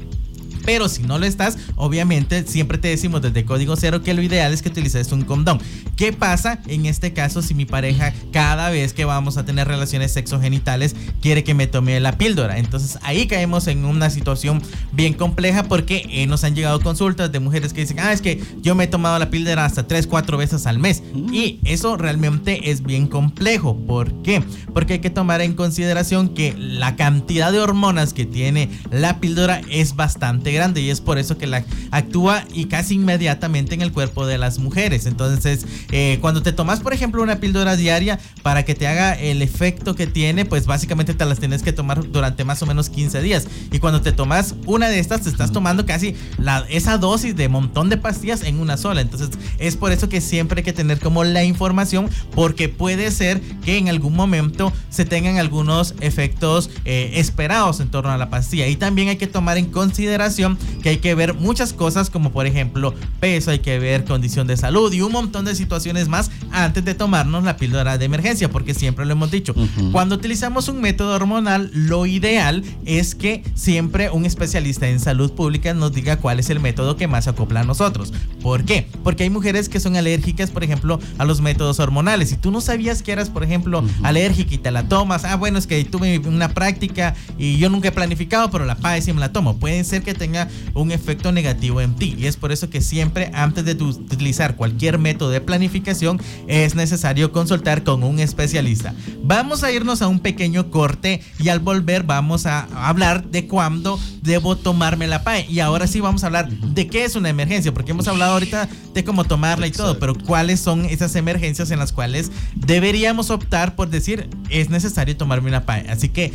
Pero 0.65 0.89
si 0.89 1.03
no 1.03 1.19
lo 1.19 1.25
estás, 1.25 1.57
obviamente 1.75 2.45
siempre 2.47 2.77
te 2.77 2.87
decimos 2.87 3.21
desde 3.21 3.45
código 3.45 3.75
cero 3.75 4.01
que 4.01 4.13
lo 4.13 4.21
ideal 4.21 4.53
es 4.53 4.61
que 4.61 4.69
utilices 4.69 5.11
un 5.11 5.23
condón. 5.23 5.59
¿Qué 5.95 6.13
pasa 6.13 6.59
en 6.67 6.85
este 6.85 7.13
caso 7.13 7.41
si 7.41 7.53
mi 7.53 7.65
pareja 7.65 8.13
cada 8.31 8.69
vez 8.69 8.93
que 8.93 9.05
vamos 9.05 9.37
a 9.37 9.45
tener 9.45 9.67
relaciones 9.67 10.11
sexogenitales 10.11 10.95
quiere 11.21 11.43
que 11.43 11.53
me 11.53 11.67
tome 11.67 11.99
la 11.99 12.17
píldora? 12.17 12.57
Entonces 12.57 12.97
ahí 13.03 13.27
caemos 13.27 13.67
en 13.67 13.85
una 13.85 14.09
situación 14.09 14.61
bien 14.91 15.13
compleja 15.13 15.63
porque 15.63 16.05
eh, 16.09 16.27
nos 16.27 16.43
han 16.43 16.55
llegado 16.55 16.79
consultas 16.81 17.31
de 17.31 17.39
mujeres 17.39 17.73
que 17.73 17.81
dicen, 17.81 17.99
ah, 17.99 18.13
es 18.13 18.21
que 18.21 18.41
yo 18.61 18.75
me 18.75 18.85
he 18.85 18.87
tomado 18.87 19.19
la 19.19 19.29
píldora 19.29 19.65
hasta 19.65 19.87
3, 19.87 20.07
4 20.07 20.37
veces 20.37 20.65
al 20.65 20.79
mes. 20.79 21.03
Mm. 21.13 21.33
Y 21.33 21.59
eso 21.65 21.97
realmente 21.97 22.71
es 22.71 22.83
bien 22.83 23.07
complejo. 23.07 23.75
¿Por 23.75 24.21
qué? 24.21 24.43
Porque 24.73 24.93
hay 24.93 24.99
que 24.99 25.09
tomar 25.09 25.41
en 25.41 25.53
consideración 25.53 26.29
que 26.29 26.55
la 26.57 26.95
cantidad 26.95 27.51
de 27.51 27.59
hormonas 27.59 28.13
que 28.13 28.25
tiene 28.25 28.69
la 28.91 29.19
píldora 29.19 29.61
es 29.69 29.95
bastante 29.95 30.51
grande 30.53 30.81
y 30.81 30.89
es 30.89 31.01
por 31.01 31.17
eso 31.17 31.37
que 31.37 31.47
la 31.47 31.63
actúa 31.91 32.45
y 32.53 32.65
casi 32.65 32.95
inmediatamente 32.95 33.75
en 33.75 33.81
el 33.81 33.91
cuerpo 33.91 34.25
de 34.25 34.37
las 34.37 34.59
mujeres. 34.59 35.05
Entonces, 35.05 35.65
eh, 35.91 36.17
cuando 36.21 36.41
te 36.41 36.53
tomas, 36.53 36.79
por 36.79 36.93
ejemplo, 36.93 37.21
una 37.21 37.39
píldora 37.39 37.75
diaria 37.75 38.19
para 38.41 38.63
que 38.63 38.75
te 38.75 38.87
haga 38.87 39.13
el 39.13 39.41
efecto 39.41 39.95
que 39.95 40.07
tiene, 40.07 40.45
pues 40.45 40.65
básicamente 40.65 41.13
te 41.13 41.25
las 41.25 41.39
tienes 41.39 41.63
que 41.63 41.73
tomar 41.73 42.11
durante 42.11 42.43
más 42.43 42.61
o 42.61 42.65
menos 42.65 42.89
15 42.89 43.21
días. 43.21 43.47
Y 43.71 43.79
cuando 43.79 44.01
te 44.01 44.11
tomas 44.11 44.55
una 44.65 44.89
de 44.89 44.99
estas, 44.99 45.21
te 45.21 45.29
estás 45.29 45.51
tomando 45.51 45.85
casi 45.85 46.15
la, 46.37 46.65
esa 46.69 46.97
dosis 46.97 47.35
de 47.35 47.49
montón 47.49 47.89
de 47.89 47.97
pastillas 47.97 48.43
en 48.43 48.59
una 48.59 48.77
sola. 48.77 49.01
Entonces, 49.01 49.29
es 49.59 49.75
por 49.77 49.91
eso 49.91 50.09
que 50.09 50.21
siempre 50.21 50.59
hay 50.59 50.63
que 50.63 50.73
tener 50.73 50.99
como 50.99 51.23
la 51.23 51.43
información, 51.43 52.09
porque 52.33 52.69
puede 52.69 53.11
ser 53.11 53.41
que 53.63 53.77
en 53.77 53.89
algún 53.89 54.15
momento 54.15 54.73
se 54.89 55.05
tengan 55.05 55.37
algunos 55.37 55.95
efectos 56.01 56.69
eh, 56.85 57.11
esperados 57.15 57.79
en 57.79 57.89
torno 57.89 58.11
a 58.11 58.17
la 58.17 58.29
pastilla. 58.29 58.67
Y 58.67 58.75
también 58.75 59.09
hay 59.09 59.17
que 59.17 59.27
tomar 59.27 59.57
en 59.57 59.65
consideración 59.65 60.42
que 60.81 60.89
hay 60.89 60.97
que 60.97 61.15
ver 61.15 61.33
muchas 61.33 61.73
cosas 61.73 62.09
como 62.09 62.31
por 62.31 62.45
ejemplo 62.45 62.93
peso, 63.19 63.51
hay 63.51 63.59
que 63.59 63.79
ver 63.79 64.05
condición 64.05 64.47
de 64.47 64.57
salud 64.57 64.91
y 64.93 65.01
un 65.01 65.11
montón 65.11 65.45
de 65.45 65.55
situaciones 65.55 66.07
más 66.07 66.31
antes 66.51 66.83
de 66.83 66.93
tomarnos 66.93 67.43
la 67.43 67.57
píldora 67.57 67.97
de 67.97 68.05
emergencia, 68.05 68.49
porque 68.49 68.73
siempre 68.73 69.05
lo 69.05 69.13
hemos 69.13 69.31
dicho, 69.31 69.53
cuando 69.91 70.15
utilizamos 70.15 70.67
un 70.67 70.81
método 70.81 71.15
hormonal, 71.15 71.71
lo 71.73 72.05
ideal 72.05 72.63
es 72.85 73.15
que 73.15 73.43
siempre 73.55 74.09
un 74.09 74.25
especialista 74.25 74.87
en 74.87 74.99
salud 74.99 75.31
pública 75.33 75.73
nos 75.73 75.93
diga 75.93 76.17
cuál 76.17 76.39
es 76.39 76.49
el 76.49 76.59
método 76.59 76.97
que 76.97 77.07
más 77.07 77.27
acopla 77.27 77.61
a 77.61 77.63
nosotros. 77.63 78.13
¿Por 78.41 78.65
qué? 78.65 78.87
Porque 79.03 79.23
hay 79.23 79.29
mujeres 79.29 79.69
que 79.69 79.79
son 79.79 79.95
alérgicas, 79.95 80.51
por 80.51 80.63
ejemplo, 80.63 80.99
a 81.17 81.25
los 81.25 81.41
métodos 81.41 81.79
hormonales. 81.79 82.29
Si 82.29 82.37
tú 82.37 82.51
no 82.51 82.61
sabías 82.61 83.01
que 83.01 83.11
eras, 83.11 83.29
por 83.29 83.43
ejemplo, 83.43 83.83
alérgica 84.03 84.55
y 84.55 84.57
te 84.57 84.71
la 84.71 84.87
tomas, 84.87 85.25
ah, 85.25 85.35
bueno, 85.35 85.57
es 85.57 85.67
que 85.67 85.83
tuve 85.85 86.19
una 86.19 86.49
práctica 86.49 87.15
y 87.37 87.57
yo 87.57 87.69
nunca 87.69 87.89
he 87.89 87.91
planificado, 87.91 88.49
pero 88.51 88.65
la 88.65 88.75
pague 88.75 89.03
y 89.09 89.13
me 89.13 89.19
la 89.19 89.31
tomo. 89.31 89.57
Puede 89.57 89.83
ser 89.83 90.03
que 90.03 90.13
tenga 90.33 90.47
un 90.73 90.91
efecto 90.91 91.31
negativo 91.31 91.79
en 91.79 91.95
ti. 91.95 92.15
Y 92.17 92.25
es 92.25 92.37
por 92.37 92.51
eso 92.51 92.69
que 92.69 92.81
siempre 92.81 93.29
antes 93.33 93.65
de 93.65 93.73
utilizar 93.73 94.55
cualquier 94.55 94.97
método 94.97 95.29
de 95.29 95.41
planificación 95.41 96.19
es 96.47 96.73
necesario 96.75 97.31
consultar 97.31 97.83
con 97.83 98.03
un 98.03 98.19
especialista. 98.19 98.95
Vamos 99.23 99.63
a 99.63 99.71
irnos 99.71 100.01
a 100.01 100.07
un 100.07 100.19
pequeño 100.19 100.71
corte 100.71 101.21
y 101.39 101.49
al 101.49 101.59
volver 101.59 102.03
vamos 102.03 102.47
a 102.47 102.67
hablar 102.87 103.29
de 103.29 103.47
cuándo 103.47 103.99
debo 104.23 104.55
tomarme 104.55 105.07
la 105.07 105.23
PAE. 105.23 105.45
Y 105.49 105.59
ahora 105.59 105.85
sí 105.85 105.99
vamos 105.99 106.23
a 106.23 106.27
hablar 106.27 106.49
de 106.49 106.87
qué 106.87 107.05
es 107.05 107.15
una 107.15 107.29
emergencia, 107.29 107.73
porque 107.73 107.91
hemos 107.91 108.07
hablado 108.07 108.33
ahorita 108.33 108.67
de 108.93 109.03
cómo 109.03 109.25
tomarla 109.25 109.67
y 109.67 109.71
todo, 109.71 109.99
pero 109.99 110.15
cuáles 110.15 110.59
son 110.59 110.85
esas 110.85 111.15
emergencias 111.15 111.69
en 111.69 111.79
las 111.79 111.91
cuales 111.91 112.31
deberíamos 112.55 113.29
optar 113.29 113.75
por 113.75 113.89
decir 113.89 114.29
es 114.49 114.69
necesario 114.69 115.15
tomarme 115.15 115.49
una 115.49 115.65
PAE. 115.65 115.85
Así 115.89 116.09
que 116.09 116.31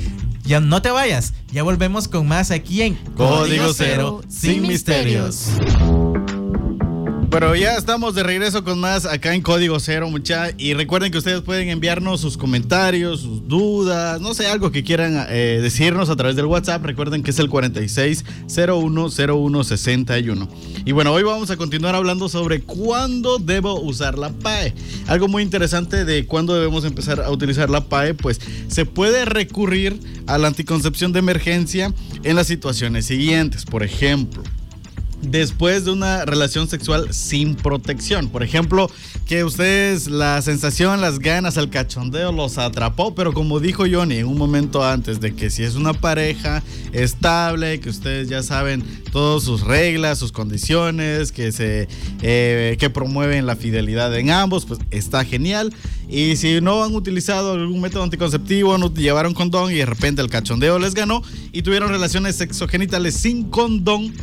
ya 0.49 0.61
no 0.61 0.81
te 0.81 0.91
vayas, 0.91 1.35
ya 1.53 1.63
volvemos 1.63 2.09
con 2.09 2.27
más 2.27 2.51
aquí 2.51 2.81
en 2.81 2.95
Código 3.17 3.75
Cero, 3.75 4.23
sin 4.29 4.63
misterios. 4.63 5.51
Pero 7.31 7.55
ya 7.55 7.77
estamos 7.77 8.15
de 8.15 8.23
regreso 8.23 8.65
con 8.65 8.81
más 8.81 9.05
acá 9.05 9.35
en 9.35 9.43
Código 9.43 9.79
Cero, 9.81 10.09
mucha. 10.09 10.49
Y 10.57 10.73
recuerden 10.73 11.13
que 11.13 11.19
ustedes 11.19 11.43
pueden 11.43 11.69
enviarnos 11.69 12.23
sus 12.23 12.39
comentarios, 12.39 13.21
sus 13.21 13.47
dudas, 13.47 14.19
no 14.19 14.33
sé, 14.33 14.47
algo 14.47 14.73
que 14.73 14.83
quieran 14.83 15.27
eh, 15.29 15.59
decirnos 15.61 16.09
a 16.09 16.17
través 16.17 16.37
del 16.37 16.47
WhatsApp. 16.47 16.83
Recuerden 16.83 17.23
que 17.23 17.33
es 17.33 17.39
el 17.39 17.51
46010161. 17.51 20.49
Y 20.87 20.93
bueno, 20.93 21.13
hoy 21.13 21.23
vamos 21.23 21.51
a 21.51 21.59
continuar 21.59 21.95
hablando 21.95 22.31
sobre 22.31 22.63
cuándo 22.63 23.39
debo 23.39 23.79
usar 23.79 24.17
la 24.17 24.31
PAE. 24.31 24.73
Algo 25.07 25.29
muy 25.29 25.43
interesante 25.43 26.07
de 26.07 26.25
cuándo 26.25 26.55
debemos 26.55 26.87
empezar 26.87 27.21
a 27.21 27.31
utilizar 27.31 27.69
la 27.69 27.85
PAE, 27.85 28.15
pues 28.15 28.41
se 28.69 28.87
puede 28.87 29.27
recurrir 29.27 30.01
a 30.27 30.39
la 30.39 30.49
anticoncepción 30.49 31.13
de 31.13 31.19
emergencia 31.19 31.93
en 32.23 32.37
las 32.37 32.47
situaciones 32.47 33.05
siguientes. 33.05 33.67
Por 33.67 33.83
ejemplo, 33.83 34.43
después 35.23 35.85
de 35.85 35.93
una 35.93 36.25
relación 36.25 36.69
sexual 36.69 37.13
sin 37.13 37.55
protección. 37.55 38.29
Por 38.29 38.43
ejemplo, 38.43 38.91
que 39.27 39.45
ustedes 39.45 40.09
la 40.09 40.41
sensación, 40.43 41.01
las 41.01 41.19
ganas, 41.19 41.57
el 41.57 41.71
cachondeo 41.71 42.33
los 42.33 42.59
atrapó, 42.59 43.15
pero 43.15 43.33
como 43.33 43.61
dijo 43.61 43.85
Johnny 43.91 44.17
en 44.17 44.27
un 44.27 44.39
momento 44.39 44.85
antes 44.85 45.21
de 45.21 45.35
que 45.35 45.51
si 45.51 45.65
es 45.65 45.75
una 45.75 45.93
pareja 45.93 46.63
estable, 46.93 47.81
que 47.81 47.91
ustedes 47.91 48.29
ya 48.29 48.43
saben 48.43 48.83
todas 49.13 49.43
sus 49.43 49.63
reglas, 49.63 50.19
sus 50.19 50.33
condiciones, 50.33 51.33
que 51.33 51.53
se 51.53 51.89
eh, 52.23 52.77
que 52.79 52.91
promueven 52.91 53.47
la 53.47 53.57
fidelidad 53.57 54.17
en 54.17 54.31
ambos, 54.31 54.67
pues 54.67 54.81
está 54.91 55.25
genial. 55.25 55.73
Y 56.09 56.37
si 56.37 56.61
no 56.61 56.83
han 56.83 56.95
utilizado 56.95 57.53
algún 57.53 57.81
método 57.81 58.03
anticonceptivo, 58.03 58.79
no 58.79 58.93
llevaron 58.93 59.35
condón 59.35 59.71
y 59.71 59.77
de 59.77 59.87
repente 59.87 60.23
el 60.23 60.31
cachondeo 60.31 60.79
les 60.79 60.95
ganó 60.95 61.23
y 61.53 61.63
tuvieron 61.63 61.91
relaciones 61.91 62.37
sexogenitales 62.37 63.15
sin 63.15 63.45
condón, 63.45 64.15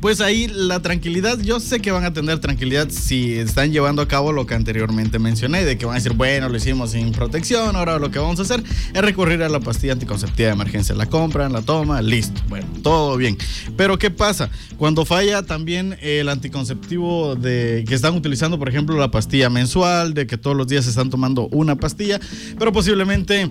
pues 0.00 0.20
ahí 0.20 0.48
la 0.48 0.80
tranquilidad, 0.80 1.38
yo 1.38 1.60
sé 1.60 1.80
que 1.80 1.90
van 1.90 2.04
a 2.04 2.12
tener 2.12 2.38
tranquilidad 2.38 2.88
si 2.90 3.34
están 3.34 3.70
llevando 3.72 4.00
a 4.00 4.08
cabo 4.08 4.32
lo 4.32 4.46
que 4.46 4.54
anteriormente 4.54 5.18
mencioné, 5.18 5.64
de 5.64 5.76
que 5.76 5.84
van 5.84 5.94
a 5.94 5.98
decir, 5.98 6.14
bueno, 6.14 6.48
lo 6.48 6.56
hicimos 6.56 6.92
sin 6.92 7.12
protección, 7.12 7.76
ahora 7.76 7.98
lo 7.98 8.10
que 8.10 8.18
vamos 8.18 8.38
a 8.38 8.42
hacer 8.42 8.62
es 8.94 9.02
recurrir 9.02 9.42
a 9.42 9.48
la 9.48 9.60
pastilla 9.60 9.92
anticonceptiva 9.92 10.48
de 10.48 10.54
emergencia. 10.54 10.94
La 10.94 11.06
compran, 11.06 11.52
la 11.52 11.62
toman, 11.62 12.06
listo. 12.06 12.40
Bueno, 12.48 12.66
todo 12.82 13.16
bien. 13.16 13.36
Pero 13.76 13.98
¿qué 13.98 14.10
pasa? 14.10 14.50
Cuando 14.78 15.04
falla 15.04 15.42
también 15.42 15.96
el 16.00 16.28
anticonceptivo 16.28 17.36
de 17.36 17.84
que 17.86 17.94
están 17.94 18.14
utilizando, 18.14 18.58
por 18.58 18.68
ejemplo, 18.68 18.96
la 18.98 19.10
pastilla 19.10 19.50
mensual, 19.50 20.14
de 20.14 20.26
que 20.26 20.38
todos 20.38 20.56
los 20.56 20.66
días 20.66 20.84
se 20.84 20.90
están 20.90 21.10
tomando 21.10 21.48
una 21.48 21.76
pastilla, 21.76 22.18
pero 22.58 22.72
posiblemente 22.72 23.50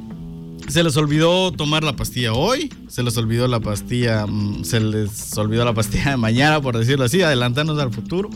se 0.68 0.84
les 0.84 0.96
olvidó 0.98 1.52
tomar 1.52 1.84
la 1.84 1.96
pastilla 1.96 2.34
hoy, 2.34 2.72
se 2.88 3.04
les 3.04 3.16
olvidó 3.18 3.48
la 3.48 3.60
pastilla, 3.60 4.26
mm, 4.28 4.64
se 4.64 4.80
les 4.80 5.38
olvidó 5.38 5.66
la 5.66 5.74
pastilla 5.74 6.12
de 6.12 6.18
mañana, 6.18 6.62
por 6.62 6.78
decirlo 6.78 7.06
así, 7.06 7.22
adelantarnos 7.22 7.80
al 7.80 7.92
futuro. 7.92 8.30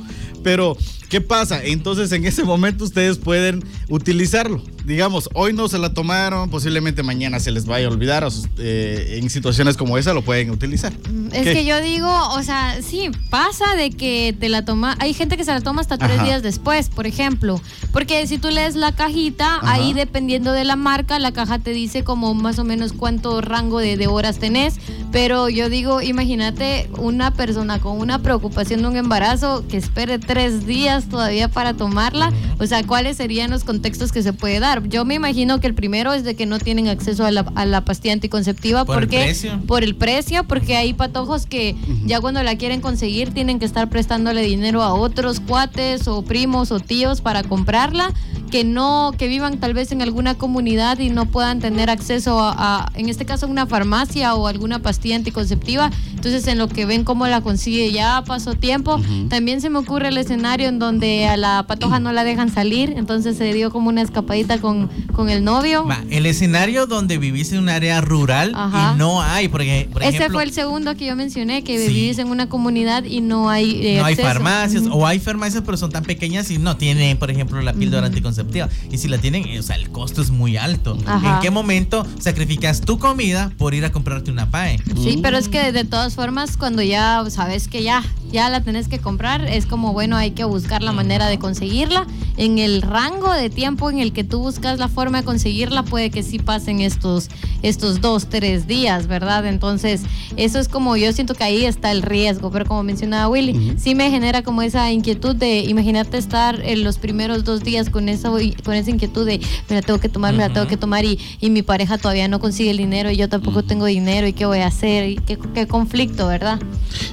Pero, 0.44 0.76
¿qué 1.10 1.22
pasa? 1.22 1.64
Entonces, 1.64 2.12
en 2.12 2.26
ese 2.26 2.44
momento 2.44 2.84
ustedes 2.84 3.18
pueden 3.18 3.64
utilizarlo. 3.90 4.62
Digamos, 4.86 5.30
hoy 5.34 5.54
no 5.54 5.70
se 5.70 5.78
la 5.78 5.94
tomaron, 5.94 6.50
posiblemente 6.50 7.04
mañana 7.04 7.40
se 7.40 7.52
les 7.52 7.66
vaya 7.66 7.88
a 7.88 7.90
olvidar. 7.90 8.28
eh, 8.58 9.20
en 9.22 9.30
situaciones 9.30 9.78
como 9.78 9.98
esa 9.98 10.14
lo 10.14 10.22
pueden 10.22 10.50
utilizar. 10.52 10.92
Es 11.32 11.44
¿Qué? 11.44 11.54
que 11.54 11.66
yo 11.66 11.82
digo, 11.82 12.10
o 12.30 12.44
sea, 12.44 12.78
sí, 12.82 13.10
pasa 13.30 13.76
de 13.76 13.92
que 13.92 14.36
te 14.38 14.50
la 14.50 14.66
toma. 14.66 14.96
Hay 15.00 15.14
gente 15.14 15.38
que 15.38 15.46
se 15.46 15.52
la 15.52 15.62
toma 15.62 15.82
hasta 15.82 15.98
tres 15.98 16.22
días 16.24 16.44
después, 16.44 16.90
por 16.90 17.08
ejemplo. 17.08 17.62
Porque 17.92 18.28
si 18.28 18.38
tú 18.38 18.50
lees 18.50 18.76
la 18.76 18.92
cajita, 18.94 19.56
Ajá. 19.56 19.74
ahí 19.74 19.94
dependiendo 19.94 20.52
de 20.52 20.64
la 20.66 20.76
marca, 20.76 21.18
la 21.20 21.32
caja 21.32 21.60
te 21.60 21.72
dice 21.72 22.04
como 22.14 22.36
más 22.36 22.60
o 22.60 22.64
menos 22.64 22.94
cuánto 22.94 23.42
rango 23.42 23.80
de, 23.80 23.98
de 23.98 24.06
horas 24.06 24.38
tenés. 24.38 24.76
Pero 25.12 25.50
yo 25.50 25.68
digo, 25.68 26.00
imagínate 26.00 26.92
una 27.00 27.32
persona 27.32 27.80
con 27.80 27.98
una 28.00 28.20
preocupación 28.20 28.84
de 28.84 28.88
un 28.88 28.96
embarazo 28.98 29.64
que 29.68 29.78
espere 29.78 30.20
tres 30.20 30.68
días 30.68 31.06
todavía 31.10 31.48
para 31.48 31.74
tomarla. 31.74 32.32
O 32.60 32.68
sea, 32.68 32.84
¿cuáles 32.86 33.18
serían 33.18 33.50
los 33.50 33.64
contextos 33.64 34.12
que 34.12 34.22
se 34.22 34.32
puede 34.32 34.60
dar? 34.60 34.88
Yo 34.88 35.06
me 35.06 35.16
imagino 35.16 35.60
que 35.60 35.66
el 35.66 35.74
primero 35.74 36.14
es 36.14 36.24
de 36.24 36.36
que 36.36 36.46
no 36.46 36.60
tienen 36.60 36.88
acceso 36.88 37.26
a 37.26 37.32
la, 37.32 37.46
a 37.56 37.66
la 37.66 37.82
pastilla 37.82 38.14
anticonceptiva 38.14 38.86
Por 38.86 38.96
el 38.98 39.00
porque 39.08 39.24
precio. 39.24 39.60
por 39.66 39.84
el 39.84 39.96
precio, 39.96 40.44
porque 40.44 40.78
hay 40.78 40.94
patojos 40.94 41.48
que 41.48 41.76
ya 42.06 42.22
cuando 42.22 42.44
la 42.44 42.56
quieren 42.58 42.80
conseguir 42.80 43.34
tienen 43.34 43.58
que 43.58 43.66
estar 43.66 43.90
prestándole 43.90 44.44
dinero 44.44 44.84
a 44.84 44.94
otros 44.94 45.40
cuates 45.40 46.08
o 46.08 46.22
primos 46.22 46.72
o 46.72 46.80
tíos 46.80 47.22
para 47.22 47.42
comprarla, 47.44 48.12
que 48.54 48.64
no, 48.64 49.16
que 49.18 49.28
vivan 49.28 49.60
tal 49.60 49.74
vez 49.74 49.92
en 49.92 50.04
alguna 50.04 50.36
comunidad 50.36 51.00
y 51.00 51.10
no 51.10 51.26
puedan 51.26 51.60
tener 51.60 51.90
acceso 51.90 52.40
a, 52.40 52.54
a, 52.56 52.92
en 52.94 53.10
este 53.10 53.26
caso, 53.26 53.48
una 53.48 53.66
farmacia 53.66 54.36
o 54.36 54.46
alguna 54.46 54.78
pastilla 54.78 55.16
anticonceptiva. 55.16 55.90
Entonces, 56.12 56.46
en 56.46 56.60
lo 56.60 56.68
que 56.68 56.86
ven 56.86 57.04
cómo 57.04 57.26
la 57.26 57.42
consigue, 57.42 57.92
ya 57.92 58.24
pasó 58.28 58.54
tiempo. 58.54 59.02
También 59.28 59.60
se 59.60 59.72
me 59.72 59.80
ocurre 59.80 60.10
el 60.10 60.20
escenario 60.20 60.68
en 60.70 60.78
donde 60.78 61.26
a 61.28 61.36
la 61.36 61.66
patoja 61.68 62.00
no 62.00 62.14
la 62.14 62.24
dejan 62.24 62.52
salir, 62.54 62.94
entonces 62.96 63.38
se 63.38 63.52
dio 63.56 63.72
como 63.72 63.90
una 63.90 64.04
escapadita 64.04 64.62
con, 64.62 64.88
con 65.16 65.32
el 65.32 65.44
novio. 65.44 65.88
El 66.12 66.28
escenario 66.28 66.86
donde 66.86 67.18
vivís 67.18 67.52
en 67.54 67.58
un 67.58 67.70
área 67.70 68.02
rural 68.02 68.52
Ajá. 68.54 68.94
y 68.94 69.00
no 69.00 69.24
hay, 69.24 69.48
porque, 69.48 69.90
por 69.92 70.04
Ese 70.04 70.18
ejemplo, 70.18 70.36
fue 70.36 70.44
el 70.44 70.52
segundo 70.52 70.94
que 70.96 71.08
yo 71.08 71.16
mencioné, 71.16 71.64
que 71.64 71.80
Sí. 71.80 71.88
vivís 71.92 72.20
en 72.20 72.28
una 72.28 72.48
comunidad 72.50 73.04
y 73.04 73.20
no 73.22 73.50
hay 73.50 73.82
eh, 73.84 73.98
no 73.98 74.06
hay 74.06 74.14
acceso. 74.14 74.28
farmacias 74.28 74.84
Ujú. 74.84 75.00
o 75.00 75.08
hay 75.08 75.18
farmacias 75.18 75.64
pero 75.66 75.76
son 75.76 75.92
tan 75.92 76.04
pequeñas 76.04 76.52
y 76.52 76.60
no 76.60 76.78
tienen, 76.78 77.18
por 77.18 77.32
ejemplo, 77.32 77.60
la 77.64 77.74
píldora 77.74 78.06
anticonceptiva. 78.06 78.43
Y 78.92 78.98
si 78.98 79.08
la 79.08 79.18
tienen, 79.18 79.46
eh, 79.48 79.60
o 79.60 79.64
sea, 79.64 79.76
el 79.76 79.90
costo 79.90 80.22
es 80.22 80.30
muy 80.30 80.58
alto. 80.58 80.98
Ajá. 81.06 81.36
¿En 81.36 81.42
qué 81.42 81.52
momento 81.52 82.06
sacrificas 82.20 82.82
tu 82.82 83.00
comida 83.00 83.52
por 83.58 83.74
ir 83.74 83.86
a 83.86 83.92
comprarte 83.92 84.32
una 84.32 84.50
PAE? 84.50 84.80
Sí, 85.02 85.20
pero 85.22 85.38
es 85.38 85.50
que 85.50 85.72
de 85.72 85.84
todas 85.84 86.16
formas, 86.16 86.58
cuando 86.58 86.82
ya 86.82 87.24
sabes 87.30 87.68
que 87.68 87.84
ya, 87.84 88.04
ya 88.32 88.50
la 88.50 88.62
tenés 88.62 88.88
que 88.88 89.00
comprar, 89.00 89.46
es 89.48 89.66
como, 89.66 89.94
bueno, 89.94 90.16
hay 90.16 90.32
que 90.32 90.44
buscar 90.44 90.84
la 90.84 90.92
manera 90.92 91.28
de 91.28 91.40
conseguirla. 91.40 92.08
En 92.36 92.58
el 92.58 92.82
rango 92.82 93.32
de 93.32 93.50
tiempo 93.50 93.92
en 93.92 94.00
el 94.00 94.12
que 94.12 94.24
tú 94.24 94.40
buscas 94.40 94.80
la 94.80 94.88
forma 94.88 95.20
de 95.20 95.24
conseguirla, 95.24 95.84
puede 95.84 96.10
que 96.10 96.24
sí 96.24 96.40
pasen 96.40 96.82
estos, 96.82 97.30
estos 97.62 98.02
dos, 98.02 98.28
tres 98.28 98.68
días, 98.68 99.08
¿verdad? 99.08 99.46
Entonces, 99.46 100.02
eso 100.36 100.60
es 100.60 100.68
como, 100.68 100.98
yo 100.98 101.14
siento 101.14 101.36
que 101.36 101.44
ahí 101.44 101.66
está 101.66 101.92
el 101.92 102.02
riesgo, 102.02 102.50
pero 102.50 102.66
como 102.66 102.84
mencionaba 102.84 103.28
Willy, 103.30 103.76
sí 103.78 103.94
me 103.94 104.10
genera 104.10 104.42
como 104.42 104.62
esa 104.62 104.92
inquietud 104.92 105.36
de, 105.36 105.60
imagínate 105.60 106.18
estar 106.18 106.60
en 106.64 106.84
los 106.84 106.98
primeros 106.98 107.44
dos 107.44 107.62
días 107.62 107.90
con 107.90 108.10
esa, 108.10 108.32
con 108.64 108.74
esa 108.74 108.90
inquietud 108.90 109.26
de, 109.26 109.40
me 109.70 109.76
la 109.76 109.82
tengo 109.82 110.00
que 110.00 110.10
tomar, 110.10 110.34
me 110.34 110.40
la 110.40 110.52
tengo 110.54 110.68
que 110.68 110.78
tomar 110.78 111.06
y, 111.06 111.20
y 111.40 111.50
mi 111.50 111.62
pareja 111.62 111.98
todavía 111.98 112.28
no 112.28 112.40
consigue 112.40 112.72
el 112.72 112.78
dinero 112.78 113.12
y 113.12 113.18
yo 113.18 113.30
tampoco 113.30 113.64
tengo 113.64 113.86
dinero 113.86 114.28
y 114.28 114.34
qué 114.34 114.46
voy 114.46 114.60
a 114.60 114.68
hacer 114.68 115.10
y 115.10 115.16
qué, 115.18 115.38
qué 115.54 115.68
conflicto, 115.68 116.28
¿verdad? 116.28 116.60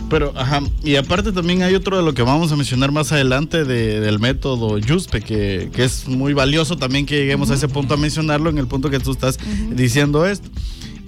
Pero, 0.09 0.33
ajá, 0.37 0.63
y 0.83 0.97
aparte 0.97 1.33
también 1.33 1.63
hay 1.63 1.75
otro 1.75 1.97
de 1.97 2.03
lo 2.03 2.15
que 2.15 2.23
vamos 2.23 2.51
a 2.53 2.57
mencionar 2.57 2.91
más 2.93 3.13
adelante 3.13 3.65
de- 3.65 4.01
del 4.01 4.19
método 4.19 4.79
Yuspe, 4.79 5.21
que, 5.21 5.71
que 5.73 5.85
es 5.85 6.09
muy 6.09 6.33
valioso 6.35 6.77
también 6.77 7.07
que 7.07 7.17
lleguemos 7.17 7.51
a 7.51 7.55
ese 7.55 7.69
punto 7.69 7.95
a 7.95 7.97
mencionarlo 7.97 8.51
en 8.51 8.59
el 8.59 8.67
punto 8.67 8.91
que 8.91 8.99
tú 8.99 9.13
estás 9.13 9.39
diciendo 9.71 10.27
esto. 10.27 10.49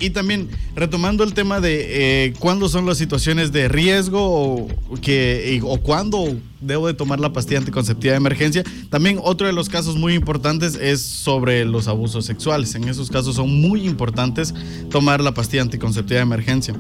Y 0.03 0.11
también 0.11 0.49
retomando 0.75 1.23
el 1.23 1.33
tema 1.33 1.61
de 1.61 2.27
eh, 2.27 2.33
cuándo 2.41 2.69
son 2.69 2.87
las 2.87 2.99
situaciones 2.99 3.53
de 3.53 3.69
riesgo 3.69 4.21
o, 4.21 4.69
que, 5.01 5.61
o 5.62 5.79
cuándo 5.79 6.37
debo 6.61 6.88
de 6.88 6.95
tomar 6.95 7.21
la 7.21 7.33
pastilla 7.33 7.61
anticonceptiva 7.61 8.11
de 8.11 8.17
emergencia. 8.17 8.65
También 8.91 9.21
otro 9.23 9.47
de 9.47 9.53
los 9.53 9.69
casos 9.69 9.95
muy 9.95 10.15
importantes 10.15 10.75
es 10.75 11.03
sobre 11.03 11.65
los 11.65 11.87
abusos 11.87 12.27
sexuales. 12.27 12.75
En 12.75 12.88
esos 12.88 13.11
casos 13.11 13.37
son 13.37 13.61
muy 13.61 13.87
importantes 13.87 14.53
tomar 14.91 15.21
la 15.21 15.35
pastilla 15.35 15.62
anticonceptiva 15.62 16.19
de 16.19 16.23
emergencia. 16.23 16.75